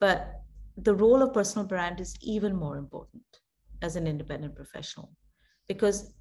but 0.00 0.42
the 0.76 0.94
role 0.94 1.22
of 1.22 1.32
personal 1.32 1.66
brand 1.66 2.00
is 2.00 2.14
even 2.20 2.54
more 2.54 2.76
important 2.76 3.40
as 3.82 3.96
an 3.96 4.06
independent 4.06 4.54
professional 4.54 5.10
because 5.68 6.14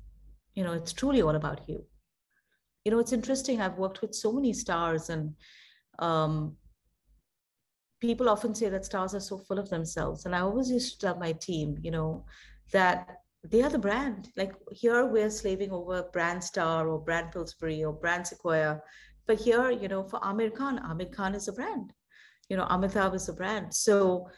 you 0.56 0.64
know 0.64 0.74
it's 0.74 0.94
truly 0.94 1.22
all 1.22 1.36
about 1.36 1.62
you 1.68 1.84
you 2.88 2.92
know 2.92 3.00
it's 3.00 3.18
interesting 3.20 3.62
i've 3.62 3.78
worked 3.78 4.02
with 4.02 4.16
so 4.16 4.32
many 4.32 4.54
stars 4.54 5.10
and 5.10 5.34
um, 6.00 6.56
people 8.00 8.30
often 8.30 8.54
say 8.54 8.70
that 8.70 8.86
stars 8.86 9.16
are 9.16 9.20
so 9.20 9.38
full 9.38 9.60
of 9.60 9.70
themselves. 9.70 10.26
And 10.26 10.36
I 10.36 10.42
always 10.42 10.70
used 10.70 10.94
to 10.94 11.08
tell 11.08 11.18
my 11.18 11.32
team, 11.34 11.78
you 11.82 11.92
know, 11.92 12.26
that 12.72 13.22
they 13.44 13.64
are 13.64 13.70
the 13.70 13.80
brand. 13.80 14.30
Like 14.36 14.54
here 14.72 15.06
we're 15.06 15.30
slaving 15.30 15.72
over 15.72 16.04
brand 16.14 16.44
star 16.44 16.88
or 16.88 17.00
brand 17.00 17.32
Pillsbury 17.32 17.84
or 17.84 17.94
brand 17.94 18.28
Sequoia. 18.28 18.82
But 19.26 19.40
here, 19.40 19.72
you 19.72 19.88
know, 19.88 20.04
for 20.04 20.20
Aamir 20.20 20.54
Khan, 20.54 20.80
Aamir 20.80 21.12
Khan 21.12 21.36
is 21.36 21.48
a 21.48 21.54
brand. 21.54 21.94
You 22.50 22.58
know, 22.58 22.66
Amitabh 22.66 23.16
is 23.16 23.30
a 23.30 23.34
brand. 23.34 23.74
So 23.74 24.30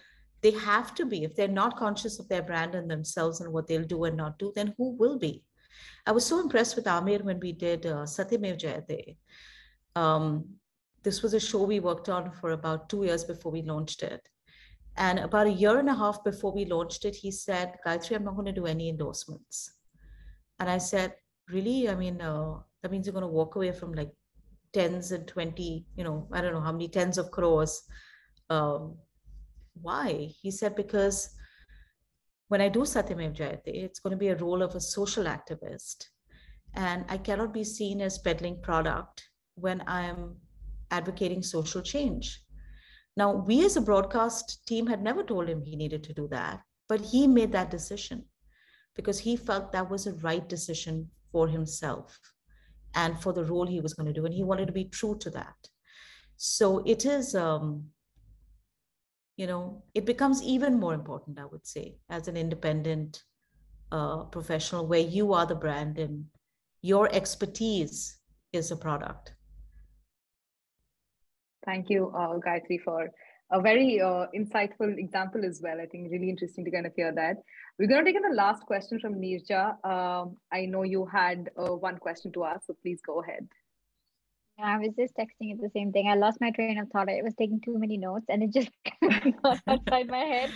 they 0.41 0.52
have 0.52 0.95
to 0.95 1.06
be. 1.06 1.24
If 1.24 1.36
they're 1.36 1.47
not 1.47 1.78
conscious 1.78 2.20
of 2.20 2.28
their 2.30 2.41
brand 2.41 2.76
and 2.76 2.89
themselves 2.89 3.41
and 3.41 3.54
what 3.54 3.68
they'll 3.68 3.84
do 3.84 4.06
and 4.06 4.18
not 4.18 4.39
do, 4.39 4.52
then 4.56 4.74
who 4.78 4.95
will 4.95 5.20
be? 5.20 5.43
I 6.05 6.11
was 6.11 6.26
so 6.26 6.39
impressed 6.39 6.76
with 6.76 6.86
Aamir 6.86 7.24
when 7.24 7.39
we 7.39 7.51
did 7.51 7.86
uh, 7.86 8.03
Satyamev 8.05 8.59
Jayate. 8.59 9.17
Um, 9.95 10.45
this 11.03 11.22
was 11.22 11.34
a 11.34 11.39
show 11.39 11.63
we 11.63 11.80
worked 11.80 12.09
on 12.09 12.32
for 12.32 12.51
about 12.51 12.89
two 12.89 13.03
years 13.03 13.24
before 13.24 13.51
we 13.51 13.61
launched 13.61 14.03
it. 14.03 14.28
And 14.97 15.20
about 15.20 15.47
a 15.47 15.51
year 15.51 15.80
and 15.80 15.89
a 15.89 15.95
half 15.95 16.24
before 16.24 16.51
we 16.53 16.65
launched 16.65 17.05
it, 17.05 17.15
he 17.15 17.32
said, 17.32 17.76
Gayatri, 17.86 18.15
I'm 18.15 18.26
not 18.26 18.36
going 18.36 18.47
to 18.47 18.51
do 18.51 18.65
any 18.65 18.89
endorsements. 18.89 19.76
And 20.59 20.70
I 20.70 20.78
said, 20.78 21.13
Really? 21.49 21.89
I 21.89 21.95
mean, 21.95 22.22
uh, 22.22 22.59
that 22.84 22.91
means 22.91 23.07
you're 23.07 23.13
going 23.13 23.24
to 23.24 23.28
walk 23.28 23.55
away 23.55 23.72
from 23.72 23.93
like 23.93 24.11
tens 24.72 25.11
and 25.11 25.28
20, 25.28 25.86
you 25.95 26.03
know, 26.03 26.28
I 26.32 26.41
don't 26.41 26.53
know 26.53 26.61
how 26.61 26.72
many 26.72 26.88
tens 26.89 27.17
of 27.17 27.32
crores. 27.32 27.82
Um, 28.49 28.97
why? 29.82 30.30
He 30.41 30.51
said, 30.51 30.76
Because 30.76 31.30
when 32.50 32.62
I 32.62 32.68
do 32.68 32.80
Satyamev 32.80 33.36
Jayate, 33.36 33.62
it's 33.86 34.00
going 34.00 34.12
to 34.12 34.18
be 34.18 34.30
a 34.30 34.36
role 34.36 34.62
of 34.62 34.76
a 34.76 34.82
social 34.82 35.26
activist. 35.26 36.06
And 36.74 37.06
I 37.08 37.18
cannot 37.18 37.54
be 37.54 37.64
seen 37.64 38.02
as 38.02 38.18
peddling 38.18 38.60
product 38.62 39.24
when 39.56 39.84
I'm 39.88 40.36
advocating 40.91 41.43
social 41.43 41.82
change. 41.82 42.41
Now, 43.16 43.34
we 43.34 43.66
as 43.66 43.78
a 43.78 43.82
broadcast 43.82 44.66
team 44.68 44.88
had 44.88 45.04
never 45.04 45.24
told 45.24 45.47
him 45.47 45.62
he 45.62 45.76
needed 45.76 46.04
to 46.06 46.14
do 46.14 46.28
that, 46.30 46.62
but 46.88 47.02
he 47.02 47.28
made 47.28 47.52
that 47.52 47.70
decision 47.70 48.26
because 48.95 49.20
he 49.20 49.36
felt 49.36 49.72
that 49.72 49.89
was 49.89 50.08
a 50.08 50.14
right 50.14 50.47
decision 50.50 51.10
for 51.32 51.47
himself 51.47 52.20
and 52.95 53.22
for 53.22 53.32
the 53.32 53.45
role 53.45 53.68
he 53.68 53.80
was 53.80 53.93
going 53.93 54.08
to 54.08 54.14
do. 54.14 54.26
And 54.26 54.34
he 54.34 54.43
wanted 54.43 54.66
to 54.68 54.74
be 54.74 54.86
true 54.86 55.18
to 55.20 55.30
that. 55.32 55.56
So 56.38 56.80
it 56.86 57.06
is, 57.06 57.36
um, 57.36 57.84
you 59.40 59.48
know, 59.48 59.82
it 59.96 60.06
becomes 60.06 60.44
even 60.44 60.78
more 60.78 60.94
important, 60.94 61.40
I 61.40 61.46
would 61.46 61.66
say, 61.66 61.96
as 62.10 62.28
an 62.28 62.36
independent 62.36 63.24
uh, 63.90 64.24
professional 64.26 64.86
where 64.86 65.00
you 65.18 65.32
are 65.32 65.46
the 65.46 65.56
brand 65.56 65.98
and 65.98 66.26
your 66.82 67.08
expertise 67.16 68.18
is 68.52 68.70
a 68.72 68.76
product. 68.76 69.36
Thank 71.66 71.90
you, 71.90 72.12
uh, 72.14 72.38
Gayatri, 72.46 72.82
for 72.84 73.10
a 73.52 73.62
very 73.62 74.02
uh, 74.02 74.26
insightful 74.36 74.98
example 74.98 75.46
as 75.46 75.62
well. 75.64 75.80
I 75.80 75.86
think 75.86 76.12
really 76.12 76.30
interesting 76.30 76.66
to 76.66 76.72
kind 76.72 76.86
of 76.86 76.94
hear 76.94 77.14
that. 77.16 77.38
We're 77.78 77.88
going 77.88 78.04
to 78.04 78.12
take 78.12 78.18
in 78.18 78.30
the 78.30 78.36
last 78.36 78.64
question 78.66 79.00
from 79.00 79.16
Neerja. 79.22 79.64
Um, 79.86 80.36
I 80.52 80.66
know 80.66 80.84
you 80.84 81.06
had 81.06 81.50
uh, 81.58 81.76
one 81.76 81.98
question 81.98 82.34
to 82.34 82.44
ask, 82.44 82.68
so 82.68 82.76
please 82.82 83.00
go 83.08 83.22
ahead. 83.22 83.48
I 84.64 84.78
was 84.78 84.93
just 84.97 85.16
texting 85.16 85.51
it 85.53 85.62
the 85.62 85.70
same 85.74 85.91
thing. 85.91 86.07
I 86.07 86.16
lost 86.16 86.41
my 86.41 86.51
train 86.51 86.80
of 86.80 86.89
thought. 86.89 87.10
I 87.10 87.22
was 87.24 87.36
taking 87.36 87.62
too 87.62 87.78
many 87.78 87.97
notes, 87.97 88.26
and 88.30 88.43
it 88.43 88.51
just 88.51 88.70
got 89.43 89.60
outside 89.68 90.07
my 90.07 90.26
head. 90.34 90.51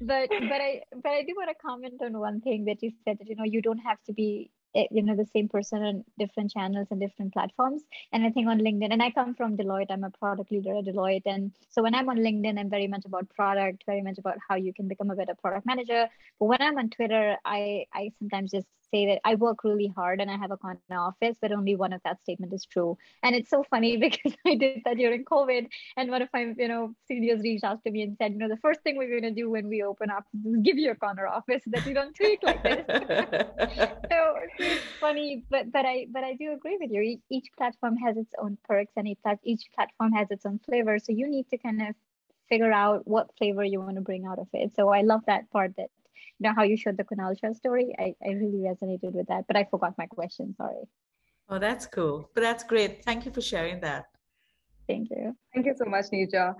But 0.00 0.28
but 0.28 0.60
I 0.60 0.82
but 0.90 1.12
I 1.12 1.22
do 1.22 1.34
want 1.36 1.50
to 1.50 1.66
comment 1.66 2.02
on 2.02 2.18
one 2.18 2.40
thing 2.40 2.64
that 2.66 2.82
you 2.82 2.90
said 3.04 3.18
that 3.18 3.28
you 3.28 3.36
know 3.36 3.44
you 3.44 3.62
don't 3.62 3.78
have 3.78 4.02
to 4.06 4.12
be 4.12 4.50
Eh, 4.76 4.86
you 4.90 5.02
know 5.02 5.14
the 5.14 5.26
same 5.26 5.48
person 5.48 5.84
on 5.84 6.04
different 6.18 6.50
channels 6.50 6.88
and 6.90 7.00
different 7.00 7.32
platforms 7.32 7.82
and 8.12 8.24
i 8.24 8.30
think 8.30 8.48
on 8.48 8.58
linkedin 8.58 8.92
and 8.92 9.02
i 9.02 9.08
come 9.08 9.32
from 9.32 9.56
deloitte 9.56 9.90
i'm 9.90 10.02
a 10.02 10.10
product 10.10 10.50
leader 10.50 10.76
at 10.76 10.84
deloitte 10.84 11.22
and 11.26 11.52
so 11.70 11.80
when 11.80 11.94
i'm 11.94 12.08
on 12.08 12.18
linkedin 12.18 12.58
i'm 12.58 12.68
very 12.68 12.88
much 12.88 13.04
about 13.04 13.28
product 13.30 13.84
very 13.86 14.02
much 14.02 14.18
about 14.18 14.36
how 14.48 14.56
you 14.56 14.74
can 14.74 14.88
become 14.88 15.12
a 15.12 15.14
better 15.14 15.34
product 15.40 15.64
manager 15.64 16.08
but 16.40 16.46
when 16.46 16.60
i'm 16.60 16.76
on 16.76 16.90
twitter 16.90 17.36
i 17.44 17.84
i 17.94 18.10
sometimes 18.18 18.50
just 18.50 18.66
say 18.94 19.06
that 19.06 19.20
I 19.24 19.34
work 19.34 19.64
really 19.64 19.88
hard 19.88 20.20
and 20.20 20.30
I 20.30 20.36
have 20.36 20.52
a 20.52 20.56
corner 20.56 20.78
office, 20.90 21.36
but 21.40 21.50
only 21.52 21.74
one 21.74 21.92
of 21.92 22.00
that 22.04 22.20
statement 22.20 22.52
is 22.52 22.64
true. 22.64 22.96
And 23.22 23.34
it's 23.34 23.50
so 23.50 23.64
funny 23.68 23.96
because 24.06 24.34
I 24.46 24.54
did 24.54 24.82
that 24.84 24.96
during 24.96 25.24
COVID, 25.24 25.66
and 25.96 26.10
one 26.10 26.22
of 26.22 26.28
my 26.32 26.42
you 26.56 26.68
know 26.68 26.94
seniors 27.08 27.40
reached 27.42 27.64
out 27.64 27.82
to 27.84 27.90
me 27.90 28.02
and 28.02 28.16
said, 28.20 28.32
you 28.32 28.38
know, 28.38 28.48
the 28.48 28.62
first 28.68 28.80
thing 28.82 28.96
we're 28.96 29.10
going 29.10 29.34
to 29.34 29.42
do 29.42 29.50
when 29.50 29.68
we 29.68 29.82
open 29.82 30.10
up 30.10 30.24
is 30.46 30.56
give 30.62 30.78
you 30.78 30.90
a 30.92 30.94
corner 30.94 31.26
office 31.26 31.62
that 31.66 31.86
you 31.86 31.94
don't 31.94 32.14
tweet 32.14 32.42
like 32.42 32.62
this. 32.62 32.84
so 34.10 34.18
it's 34.58 34.84
funny, 35.00 35.44
but 35.50 35.72
but 35.72 35.84
I 35.84 36.06
but 36.10 36.24
I 36.24 36.34
do 36.34 36.52
agree 36.52 36.78
with 36.80 36.90
you. 36.90 37.18
Each 37.30 37.48
platform 37.58 37.96
has 37.96 38.16
its 38.16 38.34
own 38.40 38.58
perks, 38.64 38.92
and 38.96 39.08
each 39.08 39.18
each 39.42 39.64
platform 39.74 40.12
has 40.12 40.30
its 40.30 40.46
own 40.46 40.60
flavor. 40.66 40.98
So 40.98 41.12
you 41.12 41.28
need 41.28 41.48
to 41.50 41.58
kind 41.58 41.82
of 41.82 41.94
figure 42.48 42.72
out 42.72 43.06
what 43.06 43.30
flavor 43.38 43.64
you 43.64 43.80
want 43.80 43.96
to 43.96 44.02
bring 44.02 44.26
out 44.26 44.38
of 44.38 44.48
it. 44.52 44.74
So 44.76 44.90
I 44.90 45.00
love 45.00 45.22
that 45.26 45.50
part 45.50 45.72
that 45.78 45.88
you 46.38 46.48
know 46.48 46.54
how 46.54 46.62
you 46.62 46.76
showed 46.76 46.96
the 46.96 47.04
Kunal 47.04 47.38
Shah 47.38 47.52
story. 47.52 47.94
I, 47.98 48.14
I 48.24 48.32
really 48.32 48.58
resonated 48.68 49.12
with 49.12 49.26
that, 49.28 49.46
but 49.46 49.56
I 49.56 49.64
forgot 49.70 49.94
my 49.98 50.06
question. 50.06 50.54
Sorry. 50.56 50.84
Oh, 51.48 51.58
that's 51.58 51.86
cool. 51.86 52.30
But 52.34 52.42
that's 52.42 52.64
great. 52.64 53.04
Thank 53.04 53.26
you 53.26 53.32
for 53.32 53.40
sharing 53.40 53.80
that. 53.80 54.06
Thank 54.88 55.10
you. 55.10 55.36
Thank 55.52 55.66
you 55.66 55.74
so 55.76 55.84
much, 55.84 56.06
Neerja. 56.12 56.54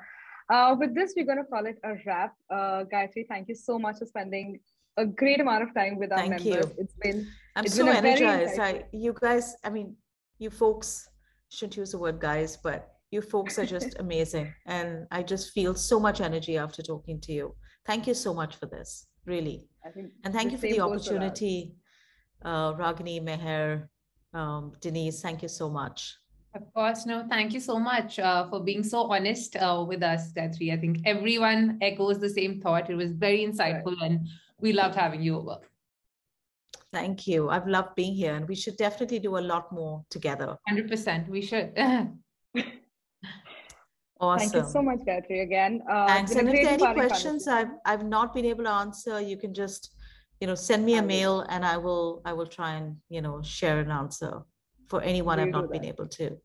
Uh, 0.50 0.76
with 0.78 0.94
this, 0.94 1.14
we're 1.16 1.24
going 1.24 1.38
to 1.38 1.44
call 1.44 1.64
it 1.66 1.78
a 1.84 1.94
wrap. 2.06 2.34
Uh, 2.50 2.84
Gayatri, 2.92 3.26
thank 3.28 3.48
you 3.48 3.54
so 3.54 3.78
much 3.78 3.98
for 3.98 4.06
spending 4.06 4.60
a 4.96 5.06
great 5.06 5.40
amount 5.40 5.62
of 5.62 5.74
time 5.74 5.98
with 5.98 6.12
our 6.12 6.18
thank 6.18 6.30
members. 6.30 6.66
You. 6.66 6.74
It's 6.78 6.94
been. 6.94 7.26
I'm 7.56 7.64
it's 7.64 7.74
so 7.74 7.86
been 7.86 7.96
energized. 7.96 8.60
I, 8.60 8.84
you 8.92 9.14
guys, 9.18 9.56
I 9.64 9.70
mean, 9.70 9.96
you 10.38 10.50
folks 10.50 11.08
shouldn't 11.48 11.76
use 11.76 11.92
the 11.92 11.98
word 11.98 12.20
guys, 12.20 12.56
but 12.56 12.94
you 13.10 13.22
folks 13.22 13.58
are 13.58 13.66
just 13.66 13.96
amazing. 13.98 14.52
And 14.66 15.06
I 15.10 15.22
just 15.22 15.52
feel 15.52 15.74
so 15.74 15.98
much 15.98 16.20
energy 16.20 16.58
after 16.58 16.82
talking 16.82 17.20
to 17.22 17.32
you. 17.32 17.54
Thank 17.86 18.06
you 18.06 18.14
so 18.14 18.34
much 18.34 18.56
for 18.56 18.66
this 18.66 19.06
really. 19.26 19.66
and 20.24 20.34
thank 20.34 20.52
you 20.52 20.58
for 20.58 20.66
the 20.66 20.80
opportunity, 20.80 21.74
uh, 22.44 22.72
Ragini, 22.74 23.22
Meher, 23.22 23.88
um, 24.32 24.72
Denise. 24.80 25.20
Thank 25.20 25.42
you 25.42 25.48
so 25.48 25.68
much. 25.70 26.16
Of 26.54 26.72
course, 26.72 27.04
no, 27.04 27.26
thank 27.28 27.52
you 27.52 27.58
so 27.58 27.80
much 27.80 28.20
uh, 28.20 28.48
for 28.48 28.60
being 28.60 28.84
so 28.84 29.10
honest 29.10 29.56
uh, 29.56 29.84
with 29.86 30.04
us, 30.04 30.32
Gayatri. 30.32 30.72
I 30.72 30.76
think 30.76 30.98
everyone 31.04 31.78
echoes 31.82 32.20
the 32.20 32.28
same 32.28 32.60
thought. 32.60 32.88
It 32.88 32.94
was 32.94 33.10
very 33.10 33.44
insightful 33.44 34.00
right. 34.00 34.12
and 34.12 34.28
we 34.60 34.72
loved 34.72 34.94
having 34.94 35.20
you 35.20 35.36
over. 35.38 35.58
Thank 36.92 37.26
you. 37.26 37.48
I've 37.48 37.66
loved 37.66 37.96
being 37.96 38.14
here 38.14 38.36
and 38.36 38.46
we 38.46 38.54
should 38.54 38.76
definitely 38.76 39.18
do 39.18 39.36
a 39.36 39.40
lot 39.40 39.72
more 39.72 40.04
together. 40.10 40.56
100%. 40.70 41.28
We 41.28 41.42
should. 41.42 41.76
Awesome. 44.28 44.50
Thank 44.50 44.64
you 44.64 44.70
so 44.70 44.82
much, 44.82 45.00
Gayatri, 45.00 45.42
again. 45.42 45.82
Uh, 45.90 46.06
Thanks. 46.06 46.34
And 46.34 46.48
if 46.48 46.54
there 46.54 46.70
are 46.70 46.90
any 46.90 47.00
questions 47.00 47.46
I've, 47.48 47.72
I've 47.84 48.04
not 48.04 48.34
been 48.34 48.44
able 48.44 48.64
to 48.64 48.70
answer, 48.70 49.20
you 49.20 49.36
can 49.36 49.52
just, 49.54 49.94
you 50.40 50.46
know, 50.46 50.54
send 50.54 50.84
me 50.84 50.94
a 50.96 51.02
mail 51.02 51.44
and 51.48 51.64
I 51.64 51.76
will, 51.76 52.22
I 52.24 52.32
will 52.32 52.46
try 52.46 52.74
and, 52.74 52.96
you 53.08 53.22
know, 53.22 53.42
share 53.42 53.78
an 53.80 53.90
answer 53.90 54.42
for 54.88 55.00
anyone 55.02 55.38
we'll 55.38 55.46
I've 55.46 55.52
not 55.52 55.70
been 55.70 55.84
able 55.84 56.06
to. 56.08 56.36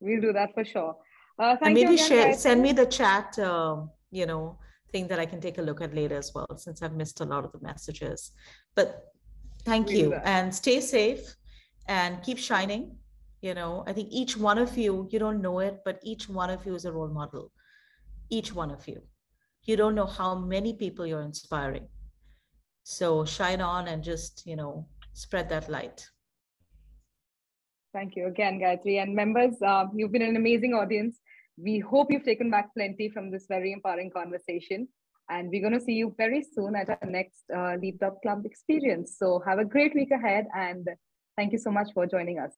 We'll 0.00 0.20
do 0.20 0.32
that 0.32 0.54
for 0.54 0.64
sure. 0.64 0.96
Uh, 1.38 1.56
and 1.62 1.74
maybe 1.74 1.94
again, 1.94 2.08
share, 2.08 2.34
send 2.34 2.62
me 2.62 2.72
the 2.72 2.86
chat, 2.86 3.38
uh, 3.38 3.76
you 4.10 4.26
know, 4.26 4.58
thing 4.92 5.08
that 5.08 5.18
I 5.18 5.26
can 5.26 5.40
take 5.40 5.58
a 5.58 5.62
look 5.62 5.80
at 5.80 5.94
later 5.94 6.16
as 6.16 6.32
well, 6.34 6.56
since 6.56 6.82
I've 6.82 6.94
missed 6.94 7.20
a 7.20 7.24
lot 7.24 7.44
of 7.44 7.52
the 7.52 7.60
messages. 7.60 8.32
But 8.76 9.12
thank 9.64 9.88
we'll 9.88 9.96
you 9.96 10.14
and 10.14 10.54
stay 10.54 10.80
safe 10.80 11.34
and 11.88 12.22
keep 12.22 12.38
shining 12.38 12.96
you 13.44 13.52
know 13.54 13.84
i 13.86 13.92
think 13.92 14.08
each 14.10 14.36
one 14.36 14.58
of 14.58 14.76
you 14.82 15.06
you 15.12 15.18
don't 15.18 15.42
know 15.46 15.58
it 15.58 15.80
but 15.84 15.98
each 16.02 16.28
one 16.28 16.50
of 16.50 16.64
you 16.66 16.74
is 16.74 16.84
a 16.86 16.92
role 16.92 17.12
model. 17.20 17.52
Each 18.30 18.54
one 18.54 18.70
of 18.70 18.88
you. 18.88 19.02
You 19.64 19.76
don't 19.76 19.94
know 19.94 20.06
how 20.06 20.34
many 20.34 20.72
people 20.72 21.06
you're 21.06 21.28
inspiring. 21.32 21.88
So 22.82 23.24
shine 23.24 23.60
on 23.60 23.88
and 23.88 24.02
just 24.02 24.42
you 24.46 24.56
know 24.56 24.88
spread 25.12 25.48
that 25.50 25.68
light. 25.68 26.06
Thank 27.92 28.16
you 28.16 28.26
again 28.26 28.60
gayatri. 28.60 29.02
And 29.02 29.14
members 29.14 29.54
uh, 29.62 29.84
you've 29.94 30.12
been 30.12 30.28
an 30.30 30.36
amazing 30.36 30.74
audience. 30.74 31.20
We 31.56 31.78
hope 31.78 32.10
you've 32.10 32.24
taken 32.24 32.50
back 32.50 32.74
plenty 32.74 33.10
from 33.10 33.30
this 33.30 33.46
very 33.48 33.72
empowering 33.72 34.10
conversation. 34.10 34.88
And 35.30 35.48
we're 35.50 35.62
going 35.62 35.78
to 35.78 35.80
see 35.80 35.92
you 35.92 36.14
very 36.18 36.42
soon 36.42 36.76
at 36.76 36.90
our 36.90 37.08
next 37.08 37.44
uh, 37.56 37.76
Leap 37.80 38.02
Club 38.22 38.44
experience. 38.44 39.16
So 39.18 39.42
have 39.46 39.58
a 39.58 39.64
great 39.64 39.94
week 39.94 40.10
ahead 40.10 40.46
and 40.54 40.86
thank 41.36 41.52
you 41.52 41.58
so 41.58 41.70
much 41.70 41.88
for 41.94 42.06
joining 42.06 42.38
us. 42.38 42.52